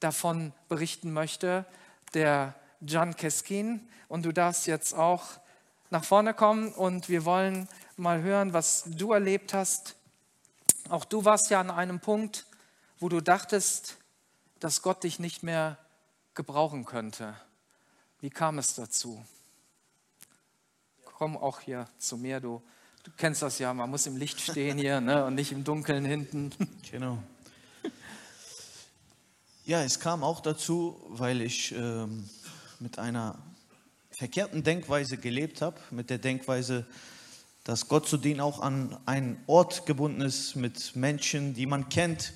davon 0.00 0.52
berichten 0.68 1.12
möchte, 1.12 1.64
der 2.14 2.54
John 2.80 3.16
Keskin. 3.16 3.88
Und 4.08 4.24
du 4.24 4.32
darfst 4.32 4.66
jetzt 4.66 4.94
auch 4.94 5.24
nach 5.90 6.04
vorne 6.04 6.34
kommen 6.34 6.72
und 6.72 7.08
wir 7.08 7.24
wollen 7.24 7.68
mal 7.96 8.22
hören, 8.22 8.52
was 8.52 8.84
du 8.86 9.12
erlebt 9.12 9.54
hast. 9.54 9.96
Auch 10.88 11.04
du 11.04 11.24
warst 11.24 11.50
ja 11.50 11.60
an 11.60 11.70
einem 11.70 12.00
Punkt, 12.00 12.46
wo 12.98 13.08
du 13.08 13.20
dachtest, 13.20 13.96
dass 14.60 14.82
Gott 14.82 15.04
dich 15.04 15.18
nicht 15.18 15.42
mehr 15.42 15.78
gebrauchen 16.34 16.84
könnte. 16.84 17.34
Wie 18.20 18.30
kam 18.30 18.58
es 18.58 18.74
dazu? 18.74 19.24
Komm 21.18 21.36
auch 21.36 21.60
hier 21.60 21.88
zu 21.98 22.16
mir, 22.18 22.40
du 22.40 22.62
Du 23.06 23.12
kennst 23.16 23.40
das 23.40 23.60
ja, 23.60 23.72
man 23.72 23.88
muss 23.88 24.04
im 24.08 24.16
Licht 24.16 24.40
stehen 24.40 24.78
hier 24.78 25.00
ne, 25.00 25.24
und 25.24 25.36
nicht 25.36 25.52
im 25.52 25.62
Dunkeln 25.62 26.04
hinten. 26.04 26.50
Genau. 26.90 27.22
Ja, 29.64 29.84
es 29.84 30.00
kam 30.00 30.24
auch 30.24 30.40
dazu, 30.40 31.00
weil 31.08 31.40
ich 31.40 31.70
ähm, 31.70 32.28
mit 32.80 32.98
einer 32.98 33.38
verkehrten 34.10 34.64
Denkweise 34.64 35.18
gelebt 35.18 35.62
habe, 35.62 35.76
mit 35.92 36.10
der 36.10 36.18
Denkweise, 36.18 36.84
dass 37.62 37.86
Gott 37.86 38.08
zu 38.08 38.16
denen 38.16 38.40
auch 38.40 38.58
an 38.58 38.98
einen 39.06 39.40
Ort 39.46 39.86
gebunden 39.86 40.22
ist, 40.22 40.56
mit 40.56 40.96
Menschen, 40.96 41.54
die 41.54 41.66
man 41.66 41.88
kennt 41.88 42.32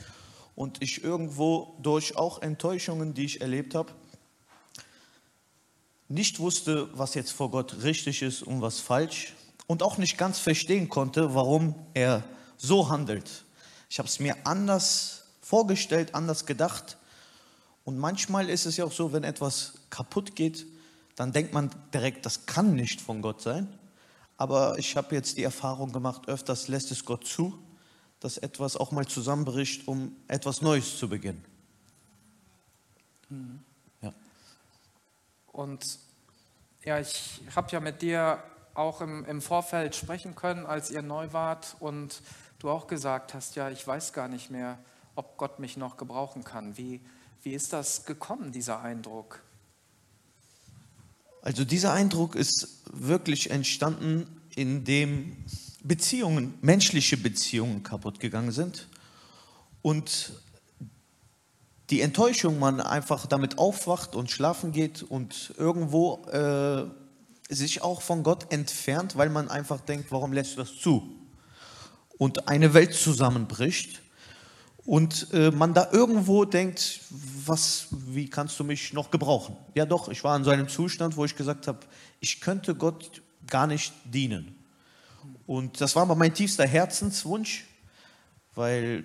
und 0.54 0.80
ich 0.84 1.02
irgendwo 1.02 1.76
durch 1.82 2.16
auch 2.16 2.42
Enttäuschungen, 2.42 3.12
die 3.12 3.24
ich 3.24 3.40
erlebt 3.40 3.74
habe, 3.74 3.92
nicht 6.10 6.40
wusste, 6.40 6.88
was 6.92 7.14
jetzt 7.14 7.30
vor 7.30 7.50
Gott 7.50 7.82
richtig 7.82 8.20
ist 8.22 8.42
und 8.42 8.60
was 8.60 8.80
falsch 8.80 9.34
und 9.68 9.82
auch 9.82 9.96
nicht 9.96 10.18
ganz 10.18 10.40
verstehen 10.40 10.88
konnte, 10.88 11.34
warum 11.34 11.76
er 11.94 12.24
so 12.56 12.90
handelt. 12.90 13.44
Ich 13.88 13.98
habe 13.98 14.08
es 14.08 14.18
mir 14.18 14.36
anders 14.44 15.24
vorgestellt, 15.40 16.14
anders 16.14 16.46
gedacht. 16.46 16.98
Und 17.84 17.96
manchmal 17.96 18.50
ist 18.50 18.66
es 18.66 18.76
ja 18.76 18.84
auch 18.84 18.92
so, 18.92 19.12
wenn 19.12 19.22
etwas 19.22 19.74
kaputt 19.88 20.34
geht, 20.34 20.66
dann 21.14 21.32
denkt 21.32 21.54
man 21.54 21.70
direkt, 21.94 22.26
das 22.26 22.44
kann 22.44 22.74
nicht 22.74 23.00
von 23.00 23.22
Gott 23.22 23.40
sein. 23.40 23.68
Aber 24.36 24.78
ich 24.78 24.96
habe 24.96 25.14
jetzt 25.14 25.36
die 25.36 25.44
Erfahrung 25.44 25.92
gemacht, 25.92 26.26
öfters 26.26 26.66
lässt 26.66 26.90
es 26.90 27.04
Gott 27.04 27.24
zu, 27.24 27.56
dass 28.18 28.36
etwas 28.36 28.76
auch 28.76 28.90
mal 28.90 29.06
zusammenbricht, 29.06 29.86
um 29.86 30.16
etwas 30.26 30.60
Neues 30.60 30.98
zu 30.98 31.08
beginnen. 31.08 31.44
Mhm. 33.28 33.60
Und 35.52 35.98
ja, 36.84 36.98
ich 36.98 37.40
habe 37.54 37.70
ja 37.72 37.80
mit 37.80 38.02
dir 38.02 38.42
auch 38.74 39.00
im, 39.00 39.24
im 39.24 39.42
Vorfeld 39.42 39.94
sprechen 39.94 40.34
können, 40.34 40.66
als 40.66 40.90
ihr 40.90 41.02
neu 41.02 41.32
wart 41.32 41.76
und 41.80 42.22
du 42.58 42.70
auch 42.70 42.86
gesagt 42.86 43.34
hast, 43.34 43.56
ja, 43.56 43.68
ich 43.70 43.86
weiß 43.86 44.12
gar 44.12 44.28
nicht 44.28 44.50
mehr, 44.50 44.78
ob 45.14 45.36
Gott 45.36 45.58
mich 45.58 45.76
noch 45.76 45.96
gebrauchen 45.96 46.44
kann. 46.44 46.76
Wie, 46.76 47.00
wie 47.42 47.52
ist 47.52 47.72
das 47.72 48.04
gekommen, 48.06 48.52
dieser 48.52 48.80
Eindruck? 48.80 49.42
Also 51.42 51.64
dieser 51.64 51.92
Eindruck 51.92 52.34
ist 52.34 52.82
wirklich 52.92 53.50
entstanden, 53.50 54.40
indem 54.54 55.36
Beziehungen, 55.82 56.58
menschliche 56.60 57.16
Beziehungen 57.16 57.82
kaputt 57.82 58.20
gegangen 58.20 58.52
sind 58.52 58.88
und 59.82 60.32
die 61.90 62.00
Enttäuschung, 62.00 62.58
man 62.58 62.80
einfach 62.80 63.26
damit 63.26 63.58
aufwacht 63.58 64.14
und 64.14 64.30
schlafen 64.30 64.72
geht 64.72 65.02
und 65.02 65.52
irgendwo 65.58 66.24
äh, 66.26 66.84
sich 67.52 67.82
auch 67.82 68.00
von 68.00 68.22
Gott 68.22 68.52
entfernt, 68.52 69.16
weil 69.16 69.28
man 69.28 69.48
einfach 69.48 69.80
denkt, 69.80 70.12
warum 70.12 70.32
lässt 70.32 70.52
du 70.52 70.60
das 70.60 70.76
zu? 70.76 71.16
Und 72.16 72.48
eine 72.48 72.74
Welt 72.74 72.94
zusammenbricht 72.94 74.02
und 74.84 75.28
äh, 75.32 75.50
man 75.50 75.74
da 75.74 75.88
irgendwo 75.90 76.44
denkt, 76.44 77.00
was, 77.44 77.88
wie 77.90 78.28
kannst 78.28 78.58
du 78.60 78.64
mich 78.64 78.92
noch 78.92 79.10
gebrauchen? 79.10 79.56
Ja 79.74 79.84
doch, 79.84 80.08
ich 80.08 80.22
war 80.22 80.36
in 80.36 80.44
so 80.44 80.50
einem 80.50 80.68
Zustand, 80.68 81.16
wo 81.16 81.24
ich 81.24 81.36
gesagt 81.36 81.66
habe, 81.66 81.80
ich 82.20 82.40
könnte 82.40 82.74
Gott 82.74 83.22
gar 83.46 83.66
nicht 83.66 83.92
dienen. 84.04 84.56
Und 85.46 85.80
das 85.80 85.96
war 85.96 86.02
aber 86.02 86.14
mein 86.14 86.34
tiefster 86.34 86.66
Herzenswunsch, 86.66 87.66
weil 88.54 89.04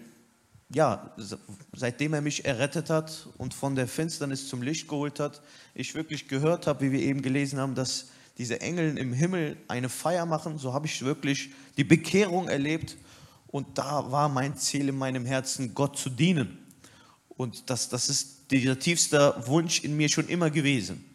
ja, 0.73 1.13
seitdem 1.73 2.13
er 2.13 2.21
mich 2.21 2.45
errettet 2.45 2.89
hat 2.89 3.27
und 3.37 3.53
von 3.53 3.75
der 3.75 3.87
Finsternis 3.87 4.47
zum 4.47 4.61
Licht 4.61 4.87
geholt 4.87 5.19
hat, 5.19 5.41
ich 5.73 5.93
wirklich 5.93 6.27
gehört 6.27 6.67
habe, 6.67 6.81
wie 6.81 6.91
wir 6.91 7.01
eben 7.01 7.21
gelesen 7.21 7.59
haben, 7.59 7.75
dass 7.75 8.07
diese 8.37 8.61
Engel 8.61 8.97
im 8.97 9.13
Himmel 9.13 9.57
eine 9.67 9.89
Feier 9.89 10.25
machen. 10.25 10.57
So 10.57 10.73
habe 10.73 10.87
ich 10.87 11.03
wirklich 11.03 11.51
die 11.77 11.83
Bekehrung 11.83 12.49
erlebt. 12.49 12.97
Und 13.47 13.77
da 13.77 14.11
war 14.11 14.27
mein 14.27 14.57
Ziel 14.57 14.89
in 14.89 14.97
meinem 14.97 15.25
Herzen, 15.25 15.73
Gott 15.73 15.97
zu 15.97 16.09
dienen. 16.09 16.57
Und 17.29 17.69
das, 17.69 17.89
das 17.89 18.09
ist 18.09 18.51
dieser 18.51 18.77
tiefste 18.77 19.35
Wunsch 19.45 19.83
in 19.83 19.95
mir 19.95 20.09
schon 20.09 20.27
immer 20.27 20.49
gewesen. 20.49 21.05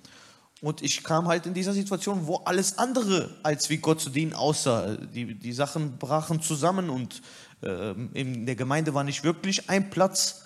Und 0.60 0.82
ich 0.82 1.02
kam 1.02 1.26
halt 1.26 1.46
in 1.46 1.54
dieser 1.54 1.72
Situation, 1.72 2.26
wo 2.26 2.36
alles 2.36 2.76
andere 2.76 3.30
als 3.42 3.70
wie 3.70 3.78
Gott 3.78 4.00
zu 4.00 4.10
dienen 4.10 4.34
aussah. 4.34 4.96
Die, 4.96 5.34
die 5.34 5.52
Sachen 5.52 5.96
brachen 5.96 6.42
zusammen 6.42 6.90
und 6.90 7.22
äh, 7.62 7.92
in 8.12 8.44
der 8.44 8.56
Gemeinde 8.56 8.92
war 8.92 9.04
nicht 9.04 9.24
wirklich 9.24 9.70
ein 9.70 9.88
Platz. 9.88 10.42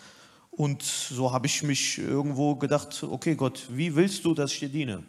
Und 0.53 0.83
so 0.83 1.33
habe 1.33 1.47
ich 1.47 1.65
mich 1.65 1.99
irgendwo 1.99 2.55
gedacht, 2.55 3.03
okay 3.03 3.35
Gott, 3.35 3.67
wie 3.71 3.97
willst 3.97 4.25
du, 4.25 4.35
dass 4.35 4.53
ich 4.53 4.61
dir 4.61 4.69
diene? 4.69 5.03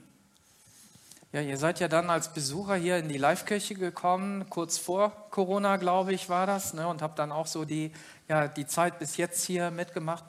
Ja, 1.31 1.41
ihr 1.41 1.57
seid 1.57 1.79
ja 1.79 1.87
dann 1.87 2.09
als 2.09 2.33
Besucher 2.33 2.75
hier 2.75 2.97
in 2.97 3.09
die 3.09 3.17
Live-Kirche 3.17 3.75
gekommen, 3.75 4.49
kurz 4.49 4.77
vor 4.77 5.27
Corona, 5.31 5.75
glaube 5.75 6.13
ich, 6.13 6.29
war 6.29 6.47
das, 6.47 6.73
ne, 6.73 6.87
und 6.87 7.01
habt 7.01 7.19
dann 7.19 7.33
auch 7.33 7.45
so 7.45 7.65
die, 7.65 7.91
ja, 8.29 8.47
die 8.47 8.65
Zeit 8.65 8.99
bis 8.99 9.17
jetzt 9.17 9.45
hier 9.45 9.69
mitgemacht. 9.69 10.23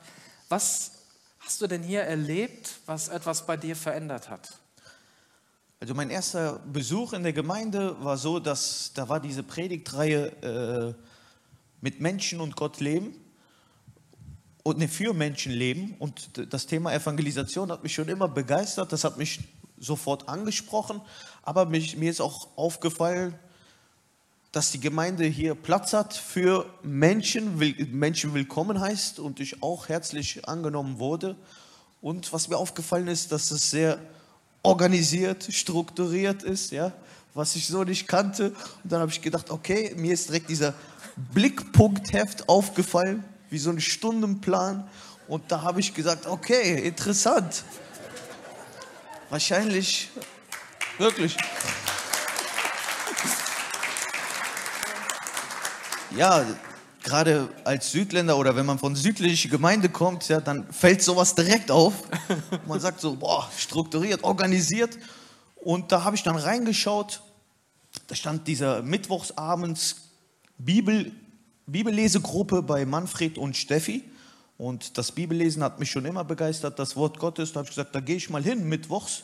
Was 0.49 0.91
hast 1.39 1.61
du 1.61 1.67
denn 1.67 1.81
hier 1.81 2.01
erlebt, 2.01 2.81
was 2.85 3.07
etwas 3.07 3.45
bei 3.45 3.55
dir 3.55 3.75
verändert 3.75 4.29
hat? 4.29 4.59
Also 5.79 5.93
mein 5.93 6.09
erster 6.09 6.57
Besuch 6.73 7.13
in 7.13 7.21
der 7.21 7.33
Gemeinde 7.33 8.03
war 8.03 8.17
so, 8.17 8.39
dass 8.39 8.91
da 8.95 9.09
war 9.09 9.19
diese 9.19 9.43
Predigtreihe 9.43 10.31
äh, 10.41 10.93
mit 11.81 12.01
Menschen 12.01 12.39
und 12.39 12.55
Gott 12.55 12.79
leben 12.79 13.13
und 14.63 14.79
ne, 14.79 14.87
für 14.87 15.13
Menschen 15.13 15.51
leben. 15.51 15.95
Und 15.99 16.31
das 16.51 16.65
Thema 16.65 16.93
Evangelisation 16.93 17.71
hat 17.71 17.83
mich 17.83 17.93
schon 17.93 18.09
immer 18.09 18.27
begeistert. 18.27 18.91
Das 18.91 19.03
hat 19.03 19.19
mich 19.19 19.41
sofort 19.77 20.27
angesprochen. 20.27 20.99
Aber 21.43 21.67
mich, 21.67 21.95
mir 21.95 22.09
ist 22.09 22.21
auch 22.21 22.47
aufgefallen, 22.57 23.37
dass 24.51 24.71
die 24.71 24.79
Gemeinde 24.79 25.25
hier 25.25 25.53
Platz 25.53 25.93
hat 25.93 26.15
für 26.15 26.65
Menschen, 26.81 27.59
Menschen 27.91 28.33
willkommen 28.33 28.79
heißt 28.79 29.19
und 29.19 29.39
ich 29.39 29.61
auch 29.61 29.89
herzlich 29.89 30.47
angenommen 30.47 30.97
wurde. 30.97 31.35
Und 32.01 32.33
was 32.33 32.47
mir 32.49 32.57
aufgefallen 32.57 33.07
ist, 33.07 33.31
dass 33.31 33.51
es 33.51 33.69
sehr 33.69 33.99
organisiert, 34.63 35.47
strukturiert 35.51 36.43
ist, 36.43 36.71
ja, 36.71 36.91
was 37.33 37.55
ich 37.55 37.67
so 37.67 37.83
nicht 37.83 38.07
kannte. 38.07 38.49
Und 38.83 38.91
dann 38.91 39.01
habe 39.01 39.11
ich 39.11 39.21
gedacht, 39.21 39.49
okay, 39.49 39.93
mir 39.95 40.13
ist 40.13 40.29
direkt 40.29 40.49
dieser 40.49 40.73
Blickpunktheft 41.33 42.49
aufgefallen, 42.49 43.23
wie 43.49 43.57
so 43.57 43.69
ein 43.69 43.79
Stundenplan. 43.79 44.87
Und 45.27 45.51
da 45.51 45.61
habe 45.61 45.79
ich 45.79 45.93
gesagt, 45.93 46.25
okay, 46.25 46.87
interessant. 46.87 47.63
Wahrscheinlich, 49.29 50.09
wirklich. 50.97 51.35
Ja, 56.15 56.45
gerade 57.07 57.47
als 57.63 57.91
Südländer 57.91 58.37
oder 58.37 58.55
wenn 58.57 58.65
man 58.65 58.79
von 58.79 58.95
südlicher 58.95 59.47
Gemeinde 59.47 59.87
kommt, 59.87 60.27
ja, 60.27 60.41
dann 60.41 60.71
fällt 60.73 61.01
sowas 61.01 61.35
direkt 61.35 61.71
auf. 61.71 61.93
Man 62.67 62.81
sagt 62.81 62.99
so, 62.99 63.15
boah, 63.15 63.49
strukturiert, 63.57 64.23
organisiert. 64.23 64.97
Und 65.55 65.91
da 65.93 66.03
habe 66.03 66.17
ich 66.17 66.23
dann 66.23 66.35
reingeschaut. 66.35 67.21
Da 68.07 68.15
stand 68.15 68.47
dieser 68.47 68.81
Mittwochsabends 68.83 70.09
Bibel, 70.57 71.13
Bibellesegruppe 71.65 72.61
bei 72.61 72.85
Manfred 72.85 73.37
und 73.37 73.55
Steffi. 73.55 74.03
Und 74.57 74.97
das 74.97 75.13
Bibellesen 75.13 75.63
hat 75.63 75.79
mich 75.79 75.89
schon 75.89 76.03
immer 76.03 76.25
begeistert, 76.25 76.77
das 76.77 76.97
Wort 76.97 77.19
Gottes. 77.19 77.53
Da 77.53 77.59
habe 77.59 77.69
ich 77.69 77.75
gesagt, 77.75 77.95
da 77.95 78.01
gehe 78.01 78.17
ich 78.17 78.29
mal 78.29 78.43
hin, 78.43 78.67
mittwochs. 78.67 79.23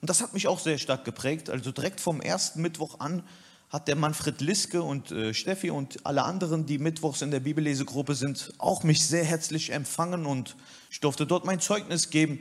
Und 0.00 0.08
das 0.08 0.22
hat 0.22 0.32
mich 0.32 0.48
auch 0.48 0.58
sehr 0.58 0.78
stark 0.78 1.04
geprägt. 1.04 1.50
Also 1.50 1.70
direkt 1.70 2.00
vom 2.00 2.22
ersten 2.22 2.62
Mittwoch 2.62 2.98
an 2.98 3.22
hat 3.70 3.86
der 3.86 3.96
Manfred 3.96 4.40
Liske 4.40 4.82
und 4.82 5.12
äh, 5.12 5.32
Steffi 5.32 5.70
und 5.70 6.04
alle 6.04 6.24
anderen, 6.24 6.66
die 6.66 6.78
mittwochs 6.78 7.22
in 7.22 7.30
der 7.30 7.40
Bibellesegruppe 7.40 8.14
sind, 8.16 8.52
auch 8.58 8.82
mich 8.82 9.06
sehr 9.06 9.24
herzlich 9.24 9.72
empfangen 9.72 10.26
und 10.26 10.56
ich 10.90 11.00
durfte 11.00 11.24
dort 11.24 11.44
mein 11.44 11.60
Zeugnis 11.60 12.10
geben. 12.10 12.40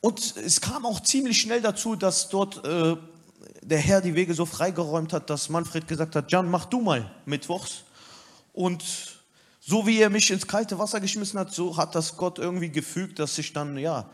Und 0.00 0.36
es 0.36 0.60
kam 0.60 0.86
auch 0.86 1.00
ziemlich 1.00 1.40
schnell 1.40 1.60
dazu, 1.60 1.96
dass 1.96 2.28
dort 2.28 2.64
äh, 2.64 2.96
der 3.62 3.78
Herr 3.78 4.00
die 4.00 4.14
Wege 4.14 4.34
so 4.34 4.46
freigeräumt 4.46 5.12
hat, 5.12 5.30
dass 5.30 5.48
Manfred 5.48 5.88
gesagt 5.88 6.14
hat, 6.14 6.30
Jan, 6.30 6.48
mach 6.48 6.66
du 6.66 6.80
mal 6.80 7.10
mittwochs. 7.24 7.82
Und 8.52 8.84
so 9.60 9.84
wie 9.84 9.98
er 9.98 10.10
mich 10.10 10.30
ins 10.30 10.46
kalte 10.46 10.78
Wasser 10.78 11.00
geschmissen 11.00 11.40
hat, 11.40 11.52
so 11.52 11.76
hat 11.76 11.96
das 11.96 12.16
Gott 12.16 12.38
irgendwie 12.38 12.70
gefügt, 12.70 13.18
dass 13.18 13.36
ich 13.36 13.52
dann, 13.52 13.76
ja, 13.76 14.08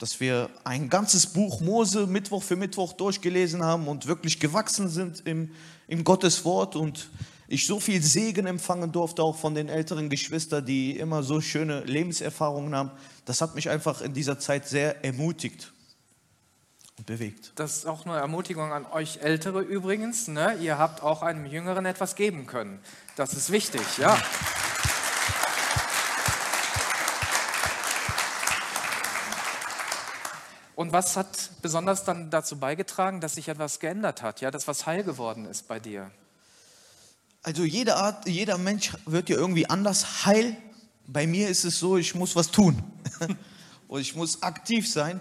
dass 0.00 0.18
wir 0.18 0.48
ein 0.64 0.88
ganzes 0.88 1.26
Buch 1.26 1.60
Mose 1.60 2.06
Mittwoch 2.06 2.42
für 2.42 2.56
Mittwoch 2.56 2.94
durchgelesen 2.94 3.62
haben 3.62 3.86
und 3.86 4.06
wirklich 4.06 4.40
gewachsen 4.40 4.88
sind 4.88 5.26
im, 5.26 5.50
im 5.88 6.04
Gottes 6.04 6.44
Wort 6.46 6.74
und 6.74 7.10
ich 7.48 7.66
so 7.66 7.80
viel 7.80 8.02
Segen 8.02 8.46
empfangen 8.46 8.92
durfte, 8.92 9.22
auch 9.22 9.36
von 9.36 9.54
den 9.54 9.68
älteren 9.68 10.08
Geschwistern, 10.08 10.64
die 10.64 10.96
immer 10.96 11.22
so 11.22 11.42
schöne 11.42 11.80
Lebenserfahrungen 11.80 12.74
haben. 12.74 12.92
Das 13.26 13.42
hat 13.42 13.54
mich 13.54 13.68
einfach 13.68 14.00
in 14.00 14.14
dieser 14.14 14.38
Zeit 14.38 14.66
sehr 14.66 15.04
ermutigt 15.04 15.70
und 16.96 17.06
bewegt. 17.06 17.52
Das 17.56 17.78
ist 17.78 17.86
auch 17.86 18.06
eine 18.06 18.16
Ermutigung 18.16 18.72
an 18.72 18.86
euch 18.86 19.18
Ältere 19.18 19.60
übrigens. 19.60 20.28
Ne? 20.28 20.56
Ihr 20.62 20.78
habt 20.78 21.02
auch 21.02 21.20
einem 21.20 21.44
Jüngeren 21.44 21.84
etwas 21.84 22.14
geben 22.14 22.46
können. 22.46 22.80
Das 23.16 23.34
ist 23.34 23.52
wichtig, 23.52 23.82
ja. 23.98 24.16
Und 30.80 30.94
was 30.94 31.14
hat 31.14 31.50
besonders 31.60 32.04
dann 32.04 32.30
dazu 32.30 32.58
beigetragen, 32.58 33.20
dass 33.20 33.34
sich 33.34 33.48
etwas 33.48 33.80
geändert 33.80 34.22
hat, 34.22 34.40
ja, 34.40 34.50
dass 34.50 34.66
was 34.66 34.86
heil 34.86 35.04
geworden 35.04 35.44
ist 35.44 35.68
bei 35.68 35.78
dir? 35.78 36.10
Also 37.42 37.64
jede 37.64 37.96
Art, 37.96 38.26
jeder 38.26 38.56
Mensch 38.56 38.92
wird 39.04 39.28
ja 39.28 39.36
irgendwie 39.36 39.68
anders 39.68 40.24
heil. 40.24 40.56
Bei 41.06 41.26
mir 41.26 41.50
ist 41.50 41.64
es 41.64 41.78
so, 41.78 41.98
ich 41.98 42.14
muss 42.14 42.34
was 42.34 42.50
tun 42.50 42.82
und 43.88 44.00
ich 44.00 44.16
muss 44.16 44.42
aktiv 44.42 44.90
sein. 44.90 45.20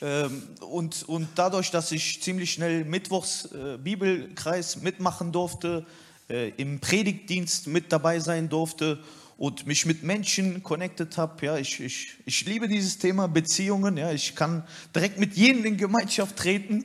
Ähm, 0.00 0.44
und, 0.60 1.02
und 1.08 1.26
dadurch, 1.34 1.72
dass 1.72 1.90
ich 1.90 2.22
ziemlich 2.22 2.52
schnell 2.52 2.84
Mittwochs 2.84 3.46
äh, 3.46 3.78
Bibelkreis 3.78 4.76
mitmachen 4.76 5.32
durfte, 5.32 5.84
äh, 6.28 6.50
im 6.50 6.78
Predigtdienst 6.78 7.66
mit 7.66 7.90
dabei 7.90 8.20
sein 8.20 8.48
durfte 8.48 9.02
und 9.36 9.66
mich 9.66 9.86
mit 9.86 10.02
Menschen 10.02 10.62
connected 10.62 11.16
habe. 11.16 11.46
Ja, 11.46 11.56
ich, 11.56 11.80
ich, 11.80 12.14
ich 12.24 12.46
liebe 12.46 12.68
dieses 12.68 12.98
Thema 12.98 13.26
Beziehungen. 13.26 13.96
Ja, 13.96 14.12
ich 14.12 14.34
kann 14.34 14.64
direkt 14.94 15.18
mit 15.18 15.34
jedem 15.34 15.64
in 15.64 15.76
Gemeinschaft 15.76 16.36
treten. 16.36 16.84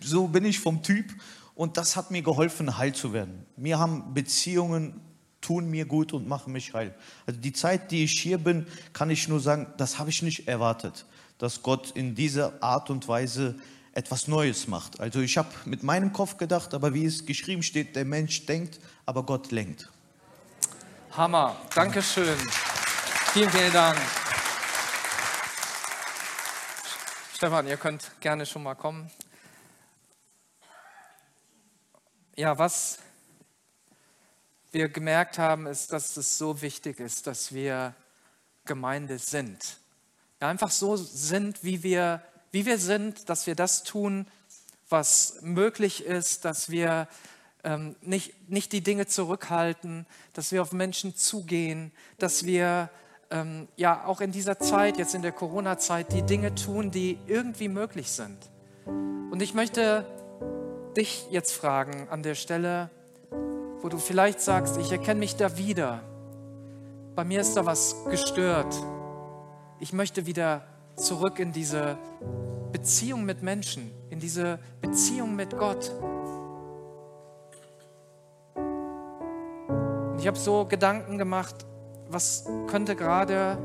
So 0.00 0.28
bin 0.28 0.44
ich 0.44 0.58
vom 0.58 0.82
Typ. 0.82 1.06
Und 1.54 1.76
das 1.76 1.96
hat 1.96 2.10
mir 2.10 2.22
geholfen, 2.22 2.78
heil 2.78 2.94
zu 2.94 3.12
werden. 3.12 3.46
Mir 3.56 3.78
haben 3.78 4.14
Beziehungen 4.14 5.00
tun 5.40 5.70
mir 5.70 5.84
gut 5.84 6.12
und 6.12 6.26
machen 6.26 6.52
mich 6.52 6.72
heil. 6.72 6.94
Also 7.26 7.38
die 7.38 7.52
Zeit, 7.52 7.90
die 7.90 8.04
ich 8.04 8.18
hier 8.18 8.38
bin, 8.38 8.66
kann 8.92 9.10
ich 9.10 9.28
nur 9.28 9.40
sagen, 9.40 9.66
das 9.76 9.98
habe 9.98 10.10
ich 10.10 10.22
nicht 10.22 10.48
erwartet, 10.48 11.04
dass 11.38 11.62
Gott 11.62 11.90
in 11.90 12.14
dieser 12.14 12.62
Art 12.62 12.88
und 12.88 13.06
Weise 13.06 13.56
etwas 13.92 14.26
Neues 14.26 14.66
macht. 14.66 15.00
Also 15.00 15.20
ich 15.20 15.36
habe 15.36 15.50
mit 15.66 15.82
meinem 15.82 16.12
Kopf 16.12 16.38
gedacht, 16.38 16.74
aber 16.74 16.94
wie 16.94 17.04
es 17.04 17.26
geschrieben 17.26 17.62
steht, 17.62 17.94
der 17.94 18.04
Mensch 18.04 18.46
denkt, 18.46 18.80
aber 19.06 19.22
Gott 19.22 19.52
lenkt. 19.52 19.90
Hammer. 21.16 21.54
Dankeschön. 21.76 22.36
Vielen, 23.32 23.48
vielen 23.48 23.72
Dank. 23.72 23.96
Stefan, 27.36 27.68
ihr 27.68 27.76
könnt 27.76 28.10
gerne 28.18 28.44
schon 28.44 28.64
mal 28.64 28.74
kommen. 28.74 29.08
Ja, 32.34 32.58
was 32.58 32.98
wir 34.72 34.88
gemerkt 34.88 35.38
haben, 35.38 35.68
ist, 35.68 35.92
dass 35.92 36.16
es 36.16 36.36
so 36.36 36.60
wichtig 36.62 36.98
ist, 36.98 37.28
dass 37.28 37.54
wir 37.54 37.94
Gemeinde 38.64 39.20
sind. 39.20 39.76
Ja, 40.40 40.48
einfach 40.48 40.72
so 40.72 40.96
sind, 40.96 41.62
wie 41.62 41.84
wir, 41.84 42.22
wie 42.50 42.66
wir 42.66 42.78
sind, 42.78 43.28
dass 43.28 43.46
wir 43.46 43.54
das 43.54 43.84
tun, 43.84 44.26
was 44.88 45.38
möglich 45.42 46.04
ist, 46.04 46.44
dass 46.44 46.70
wir 46.70 47.06
ähm, 47.64 47.96
nicht, 48.02 48.48
nicht 48.48 48.72
die 48.72 48.82
Dinge 48.82 49.06
zurückhalten, 49.06 50.06
dass 50.32 50.52
wir 50.52 50.62
auf 50.62 50.72
Menschen 50.72 51.16
zugehen, 51.16 51.92
dass 52.18 52.44
wir 52.44 52.90
ähm, 53.30 53.68
ja 53.76 54.04
auch 54.06 54.20
in 54.20 54.30
dieser 54.30 54.58
Zeit, 54.58 54.98
jetzt 54.98 55.14
in 55.14 55.22
der 55.22 55.32
Corona-Zeit, 55.32 56.12
die 56.12 56.22
Dinge 56.22 56.54
tun, 56.54 56.90
die 56.90 57.18
irgendwie 57.26 57.68
möglich 57.68 58.10
sind. 58.10 58.38
Und 58.86 59.42
ich 59.42 59.54
möchte 59.54 60.06
dich 60.96 61.26
jetzt 61.30 61.52
fragen 61.52 62.08
an 62.10 62.22
der 62.22 62.34
Stelle, 62.34 62.90
wo 63.80 63.88
du 63.88 63.98
vielleicht 63.98 64.40
sagst, 64.40 64.76
ich 64.76 64.92
erkenne 64.92 65.20
mich 65.20 65.36
da 65.36 65.58
wieder. 65.58 66.02
Bei 67.16 67.24
mir 67.24 67.40
ist 67.40 67.54
da 67.56 67.66
was 67.66 68.04
gestört. 68.08 68.74
Ich 69.80 69.92
möchte 69.92 70.26
wieder 70.26 70.64
zurück 70.96 71.38
in 71.38 71.52
diese 71.52 71.98
Beziehung 72.72 73.24
mit 73.24 73.42
Menschen, 73.42 73.90
in 74.10 74.20
diese 74.20 74.58
Beziehung 74.80 75.34
mit 75.34 75.56
Gott. 75.56 75.92
Ich 80.24 80.28
habe 80.28 80.38
so 80.38 80.64
Gedanken 80.64 81.18
gemacht, 81.18 81.66
was 82.08 82.46
könnte 82.68 82.96
gerade 82.96 83.58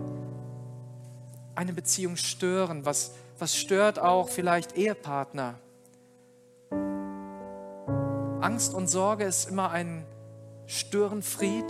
eine 1.55 1.71
Beziehung 1.71 2.17
stören? 2.17 2.83
Was, 2.83 3.13
was 3.37 3.55
stört 3.55 3.97
auch 3.97 4.27
vielleicht 4.27 4.75
Ehepartner? 4.75 5.55
Angst 8.41 8.73
und 8.73 8.89
Sorge 8.89 9.23
ist 9.23 9.49
immer 9.49 9.71
ein 9.71 10.05
Störenfried. 10.65 11.63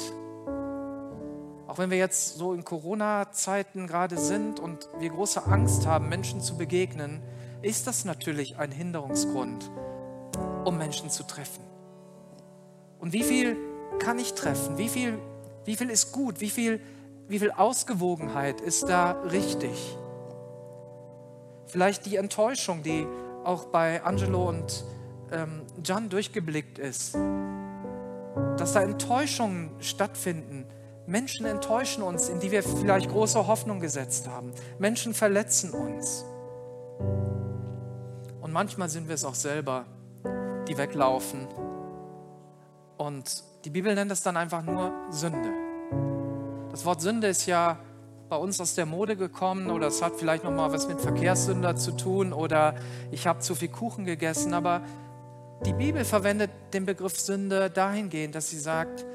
Auch 1.67 1.77
wenn 1.77 1.91
wir 1.91 1.99
jetzt 1.99 2.39
so 2.39 2.55
in 2.55 2.65
Corona-Zeiten 2.65 3.85
gerade 3.85 4.17
sind 4.17 4.59
und 4.59 4.89
wir 4.97 5.11
große 5.11 5.45
Angst 5.45 5.85
haben, 5.85 6.09
Menschen 6.09 6.41
zu 6.41 6.57
begegnen, 6.57 7.21
ist 7.61 7.85
das 7.85 8.05
natürlich 8.05 8.57
ein 8.57 8.71
Hinderungsgrund, 8.71 9.69
um 10.65 10.79
Menschen 10.79 11.11
zu 11.11 11.21
treffen. 11.21 11.63
Und 12.97 13.13
wie 13.13 13.21
viel 13.21 13.68
kann 13.97 14.19
ich 14.19 14.33
treffen? 14.33 14.77
Wie 14.77 14.89
viel, 14.89 15.17
wie 15.65 15.75
viel 15.75 15.89
ist 15.89 16.11
gut? 16.11 16.41
Wie 16.41 16.49
viel, 16.49 16.79
wie 17.27 17.39
viel 17.39 17.51
Ausgewogenheit 17.51 18.61
ist 18.61 18.87
da 18.87 19.11
richtig? 19.31 19.97
Vielleicht 21.67 22.05
die 22.05 22.15
Enttäuschung, 22.15 22.83
die 22.83 23.07
auch 23.43 23.65
bei 23.65 24.03
Angelo 24.03 24.49
und 24.49 24.83
ähm, 25.31 25.63
Jan 25.83 26.09
durchgeblickt 26.09 26.79
ist. 26.79 27.15
Dass 28.57 28.73
da 28.73 28.81
Enttäuschungen 28.81 29.71
stattfinden. 29.79 30.65
Menschen 31.05 31.45
enttäuschen 31.45 32.03
uns, 32.03 32.29
in 32.29 32.39
die 32.39 32.51
wir 32.51 32.61
vielleicht 32.61 33.09
große 33.09 33.47
Hoffnung 33.47 33.79
gesetzt 33.79 34.27
haben. 34.27 34.51
Menschen 34.77 35.13
verletzen 35.13 35.71
uns. 35.71 36.23
Und 38.41 38.53
manchmal 38.53 38.89
sind 38.89 39.07
wir 39.07 39.15
es 39.15 39.25
auch 39.25 39.35
selber, 39.35 39.85
die 40.67 40.77
weglaufen. 40.77 41.47
Und 42.97 43.43
die 43.65 43.69
Bibel 43.69 43.93
nennt 43.93 44.11
es 44.11 44.21
dann 44.21 44.37
einfach 44.37 44.63
nur 44.63 44.93
Sünde. 45.09 45.51
Das 46.71 46.85
Wort 46.85 47.01
Sünde 47.01 47.27
ist 47.27 47.45
ja 47.45 47.77
bei 48.29 48.37
uns 48.37 48.61
aus 48.61 48.75
der 48.75 48.85
Mode 48.85 49.17
gekommen 49.17 49.71
oder 49.71 49.87
es 49.87 50.01
hat 50.01 50.15
vielleicht 50.15 50.43
noch 50.43 50.51
mal 50.51 50.71
was 50.71 50.87
mit 50.87 51.01
Verkehrssünder 51.01 51.75
zu 51.75 51.91
tun 51.91 52.31
oder 52.31 52.75
ich 53.11 53.27
habe 53.27 53.39
zu 53.39 53.55
viel 53.55 53.69
Kuchen 53.69 54.05
gegessen, 54.05 54.53
aber 54.53 54.81
die 55.65 55.73
Bibel 55.73 56.05
verwendet 56.05 56.51
den 56.73 56.85
Begriff 56.85 57.19
Sünde 57.19 57.69
dahingehend, 57.69 58.35
dass 58.35 58.49
sie 58.49 58.59
sagt, 58.59 59.05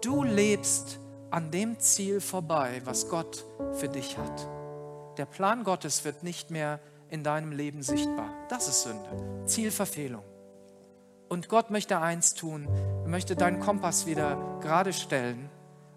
du 0.00 0.24
lebst 0.24 0.98
an 1.30 1.50
dem 1.50 1.78
Ziel 1.78 2.20
vorbei, 2.20 2.80
was 2.84 3.08
Gott 3.08 3.44
für 3.74 3.88
dich 3.88 4.18
hat. 4.18 4.48
Der 5.16 5.26
Plan 5.26 5.62
Gottes 5.62 6.04
wird 6.04 6.22
nicht 6.24 6.50
mehr 6.50 6.80
in 7.08 7.22
deinem 7.22 7.52
Leben 7.52 7.82
sichtbar. 7.82 8.30
Das 8.48 8.68
ist 8.68 8.82
Sünde, 8.82 9.44
Zielverfehlung. 9.46 10.24
Und 11.30 11.48
Gott 11.48 11.70
möchte 11.70 12.00
eins 12.00 12.34
tun, 12.34 12.66
er 13.04 13.08
möchte 13.08 13.36
deinen 13.36 13.60
Kompass 13.60 14.04
wieder 14.04 14.58
gerade 14.60 14.92
stellen 14.92 15.48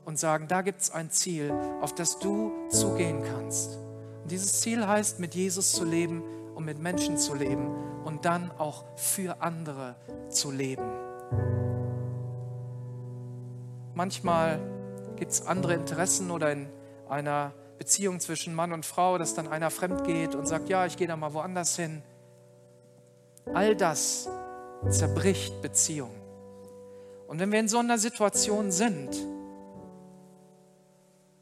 und 0.06 0.20
sagen, 0.20 0.48
da 0.48 0.62
gibt 0.62 0.82
es 0.82 0.92
ein 0.92 1.10
Ziel, 1.10 1.52
auf 1.82 1.96
das 1.96 2.20
du 2.20 2.52
zugehen 2.70 3.24
kannst. 3.24 3.80
Und 4.22 4.30
dieses 4.30 4.62
Ziel 4.62 4.86
heißt, 4.86 5.20
mit 5.20 5.34
Jesus 5.34 5.72
zu 5.72 5.86
leben 5.86 6.22
und 6.54 6.66
mit 6.66 6.78
Menschen 6.78 7.18
zu 7.18 7.34
leben 7.34 7.68
und 8.06 8.26
dann 8.26 8.52
auch 8.52 8.86
für 8.96 9.42
andere 9.42 9.96
zu 10.30 10.52
leben. 10.52 10.86
Manchmal 13.96 14.60
gibt 15.16 15.32
es 15.32 15.48
andere 15.48 15.74
Interessen 15.74 16.30
oder 16.30 16.52
in 16.52 16.70
einer 17.10 17.54
Beziehung 17.80 18.20
zwischen 18.20 18.54
Mann 18.54 18.72
und 18.72 18.86
Frau, 18.86 19.18
dass 19.18 19.34
dann 19.34 19.48
einer 19.48 19.72
fremd 19.72 20.04
geht 20.04 20.36
und 20.36 20.48
sagt, 20.48 20.70
ja, 20.70 20.86
ich 20.86 20.96
gehe 20.96 21.08
da 21.08 21.16
mal 21.16 21.34
woanders 21.34 21.76
hin. 21.76 22.04
All 23.52 23.76
das 23.76 24.30
zerbricht 24.90 25.62
Beziehungen. 25.62 26.22
Und 27.28 27.40
wenn 27.40 27.52
wir 27.52 27.60
in 27.60 27.68
so 27.68 27.80
einer 27.80 27.98
Situation 27.98 28.72
sind, 28.72 29.10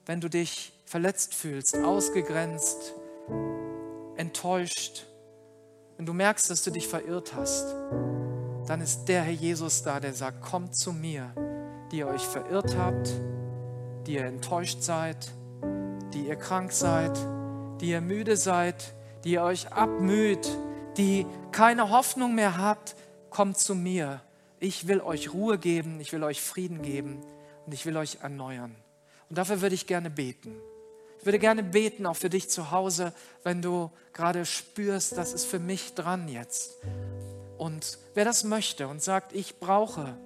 wenn 0.06 0.22
du 0.22 0.30
dich 0.30 0.74
verletzt 0.86 1.34
fühlst, 1.34 1.78
ausgegrenzt, 1.78 2.94
enttäuscht, 4.16 5.06
wenn 5.98 6.06
du 6.06 6.14
merkst, 6.14 6.50
dass 6.50 6.64
du 6.64 6.72
dich 6.72 6.88
verirrt 6.88 7.34
hast, 7.36 7.76
dann 8.68 8.82
ist 8.82 9.06
der 9.06 9.24
Herr 9.24 9.34
Jesus 9.34 9.84
da, 9.84 10.00
der 10.00 10.14
sagt, 10.14 10.42
kommt 10.42 10.76
zu 10.76 10.94
mir, 10.94 11.34
die 11.92 11.98
ihr 11.98 12.08
euch 12.08 12.22
verirrt 12.24 12.76
habt, 12.78 13.10
die 14.08 14.14
ihr 14.14 14.26
enttäuscht 14.26 14.82
seid, 14.82 15.32
die 16.14 16.28
ihr 16.28 16.36
krank 16.36 16.72
seid, 16.72 17.18
die 17.82 17.90
ihr 17.90 18.02
müde 18.02 18.38
seid, 18.38 18.94
die 19.24 19.34
ihr 19.34 19.44
euch 19.44 19.72
abmüht, 19.72 20.50
die 20.98 21.26
keine 21.52 21.90
Hoffnung 21.90 22.36
mehr 22.36 22.58
habt, 22.58 22.96
kommt 23.32 23.58
zu 23.58 23.74
mir. 23.74 24.22
Ich 24.60 24.88
will 24.88 25.02
euch 25.02 25.34
Ruhe 25.34 25.58
geben, 25.58 26.00
ich 26.00 26.14
will 26.14 26.24
euch 26.24 26.40
Frieden 26.40 26.84
geben 26.84 27.20
und 27.66 27.74
ich 27.74 27.88
will 27.88 27.98
euch 27.98 28.20
erneuern. 28.22 28.76
Und 29.30 29.38
dafür 29.38 29.62
würde 29.62 29.74
ich 29.74 29.88
gerne 29.88 30.12
beten. 30.12 30.56
Ich 31.20 31.26
würde 31.26 31.40
gerne 31.40 31.64
beten, 31.64 32.06
auch 32.06 32.16
für 32.16 32.30
dich 32.30 32.50
zu 32.50 32.72
Hause, 32.72 33.14
wenn 33.44 33.62
du 33.62 33.92
gerade 34.14 34.46
spürst, 34.46 35.18
das 35.18 35.34
ist 35.34 35.46
für 35.46 35.60
mich 35.60 35.94
dran 35.94 36.28
jetzt. 36.28 36.78
Und 37.58 38.00
wer 38.14 38.26
das 38.26 38.44
möchte 38.44 38.88
und 38.88 39.02
sagt, 39.02 39.34
ich 39.34 39.60
brauche 39.60 40.18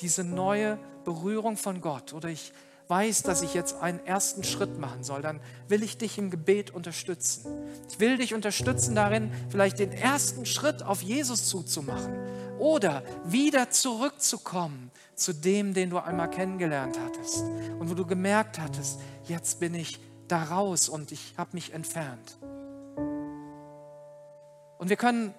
diese 0.00 0.24
neue 0.24 0.78
Berührung 1.04 1.56
von 1.56 1.80
Gott 1.80 2.12
oder 2.12 2.28
ich 2.28 2.52
weiß, 2.92 3.22
dass 3.22 3.40
ich 3.40 3.54
jetzt 3.54 3.80
einen 3.80 4.04
ersten 4.04 4.44
Schritt 4.44 4.78
machen 4.78 5.02
soll, 5.02 5.22
dann 5.22 5.40
will 5.66 5.82
ich 5.82 5.96
dich 5.96 6.18
im 6.18 6.30
Gebet 6.30 6.72
unterstützen. 6.72 7.46
Ich 7.88 7.98
will 8.00 8.18
dich 8.18 8.34
unterstützen 8.34 8.94
darin, 8.94 9.32
vielleicht 9.48 9.78
den 9.78 9.92
ersten 9.92 10.44
Schritt 10.44 10.82
auf 10.82 11.00
Jesus 11.00 11.46
zuzumachen 11.46 12.14
oder 12.58 13.02
wieder 13.24 13.70
zurückzukommen 13.70 14.90
zu 15.14 15.32
dem, 15.32 15.72
den 15.72 15.88
du 15.88 16.00
einmal 16.00 16.28
kennengelernt 16.28 16.98
hattest 17.02 17.40
und 17.78 17.88
wo 17.88 17.94
du 17.94 18.04
gemerkt 18.04 18.58
hattest, 18.58 19.00
jetzt 19.24 19.58
bin 19.58 19.74
ich 19.74 19.98
da 20.28 20.42
raus 20.42 20.90
und 20.90 21.12
ich 21.12 21.32
habe 21.38 21.52
mich 21.54 21.72
entfernt. 21.72 22.36
Und 24.76 24.90
wir 24.90 24.96
können 24.96 25.32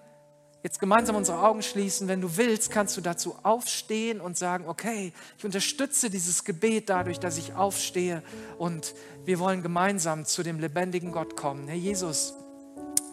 jetzt 0.63 0.79
gemeinsam 0.79 1.17
unsere 1.17 1.41
Augen 1.41 1.61
schließen. 1.61 2.07
Wenn 2.07 2.21
du 2.21 2.37
willst, 2.37 2.71
kannst 2.71 2.95
du 2.95 3.01
dazu 3.01 3.35
aufstehen 3.43 4.21
und 4.21 4.37
sagen, 4.37 4.67
okay, 4.67 5.13
ich 5.37 5.45
unterstütze 5.45 6.09
dieses 6.09 6.45
Gebet 6.45 6.89
dadurch, 6.89 7.19
dass 7.19 7.37
ich 7.37 7.53
aufstehe 7.53 8.23
und 8.57 8.95
wir 9.25 9.39
wollen 9.39 9.61
gemeinsam 9.61 10.25
zu 10.25 10.41
dem 10.41 10.59
lebendigen 10.59 11.11
Gott 11.11 11.35
kommen. 11.35 11.67
Herr 11.67 11.75
Jesus, 11.75 12.33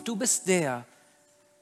du 0.04 0.16
bist 0.16 0.46
der, 0.46 0.86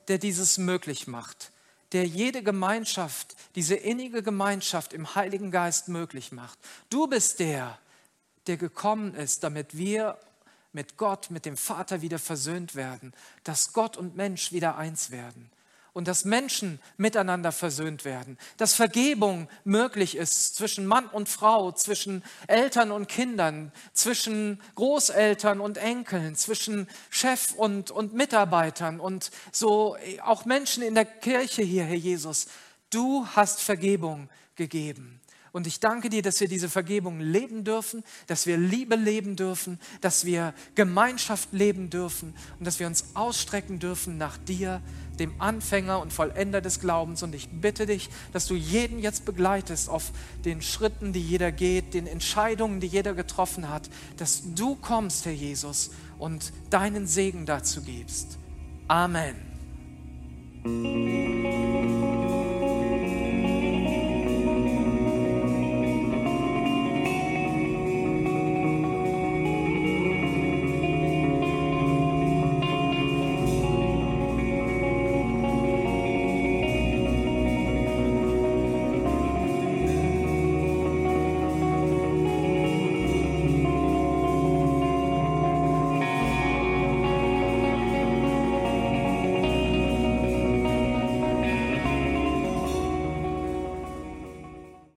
der 0.09 0.19
dieses 0.19 0.59
möglich 0.59 1.07
macht, 1.07 1.53
der 1.93 2.07
jede 2.07 2.43
Gemeinschaft, 2.43 3.35
diese 3.55 3.75
innige 3.75 4.23
Gemeinschaft 4.23 4.93
im 4.93 5.15
Heiligen 5.15 5.51
Geist 5.51 5.89
möglich 5.89 6.33
macht. 6.33 6.59
Du 6.91 7.07
bist 7.07 7.41
der, 7.41 7.79
der 8.47 8.59
gekommen 8.59 9.15
ist, 9.15 9.43
damit 9.43 9.77
wir 9.77 10.19
mit 10.75 10.99
Gott, 10.99 11.31
mit 11.31 11.47
dem 11.47 11.57
Vater 11.57 12.03
wieder 12.03 12.19
versöhnt 12.19 12.75
werden, 12.75 13.15
dass 13.43 13.73
Gott 13.73 13.97
und 13.97 14.17
Mensch 14.17 14.53
wieder 14.53 14.77
eins 14.77 15.11
werden 15.11 15.51
und 15.93 16.09
dass 16.09 16.25
Menschen 16.25 16.81
miteinander 16.97 17.53
versöhnt 17.53 18.05
werden, 18.05 18.39
dass 18.57 18.75
Vergebung 18.75 19.49
möglich 19.65 20.17
ist 20.17 20.57
zwischen 20.57 20.87
Mann 20.87 21.07
und 21.07 21.29
Frau, 21.29 21.73
zwischen 21.73 22.23
Eltern 22.47 22.91
und 22.91 23.09
Kindern, 23.09 23.73
zwischen 23.93 24.61
Großeltern 24.75 25.61
und 25.61 25.79
Enkeln, 25.79 26.37
zwischen 26.37 26.89
Chef 27.11 27.53
und, 27.55 27.91
und 27.91 28.15
Mitarbeitern 28.15 29.01
und 29.01 29.31
so 29.53 29.97
auch 30.23 30.45
Menschen 30.45 30.83
in 30.83 30.95
der 30.95 31.05
Kirche 31.05 31.63
hier, 31.63 31.85
Herr 31.85 31.97
Jesus. 31.97 32.47
Du 32.91 33.27
hast 33.35 33.61
Vergebung 33.61 34.29
gegeben. 34.57 35.21
Und 35.53 35.67
ich 35.67 35.81
danke 35.81 36.11
dir, 36.11 36.23
dass 36.23 36.41
wir 36.41 36.49
diese 36.49 36.69
Vergebung 36.69 37.21
leben 37.21 37.65
dürfen, 37.65 38.05
dass 38.27 38.47
wir 38.47 38.57
Liebe 38.57 38.97
leben 38.97 39.35
dürfen, 39.35 39.81
dass 40.01 40.25
wir 40.25 40.55
Gemeinschaft 40.75 41.53
leben 41.53 41.91
dürfen 41.91 42.35
und 42.59 42.67
dass 42.67 42.79
wir 42.79 42.87
uns 42.87 43.07
ausstrecken 43.15 43.79
dürfen 43.79 44.19
nach 44.19 44.37
dir, 44.37 44.83
dem 45.21 45.33
Anfänger 45.39 46.01
und 46.01 46.13
Vollender 46.13 46.61
des 46.61 46.81
Glaubens. 46.81 47.23
Und 47.23 47.35
ich 47.35 47.49
bitte 47.49 47.87
dich, 47.87 48.09
dass 48.33 48.47
du 48.47 48.55
jeden 48.55 48.99
jetzt 48.99 49.25
begleitest 49.25 49.89
auf 49.89 50.13
den 50.45 50.63
Schritten, 50.63 51.13
die 51.13 51.23
jeder 51.23 51.53
geht, 51.53 51.95
den 51.95 52.07
Entscheidungen, 52.07 52.81
die 52.81 52.87
jeder 52.87 53.15
getroffen 53.15 53.69
hat, 53.69 53.89
dass 54.17 54.55
du 54.55 54.77
kommst, 54.77 55.27
Herr 55.27 55.33
Jesus, 55.33 55.91
und 56.19 56.53
deinen 56.71 57.07
Segen 57.07 57.47
dazu 57.47 57.83
gibst. 57.83 58.39
Amen. 58.89 59.37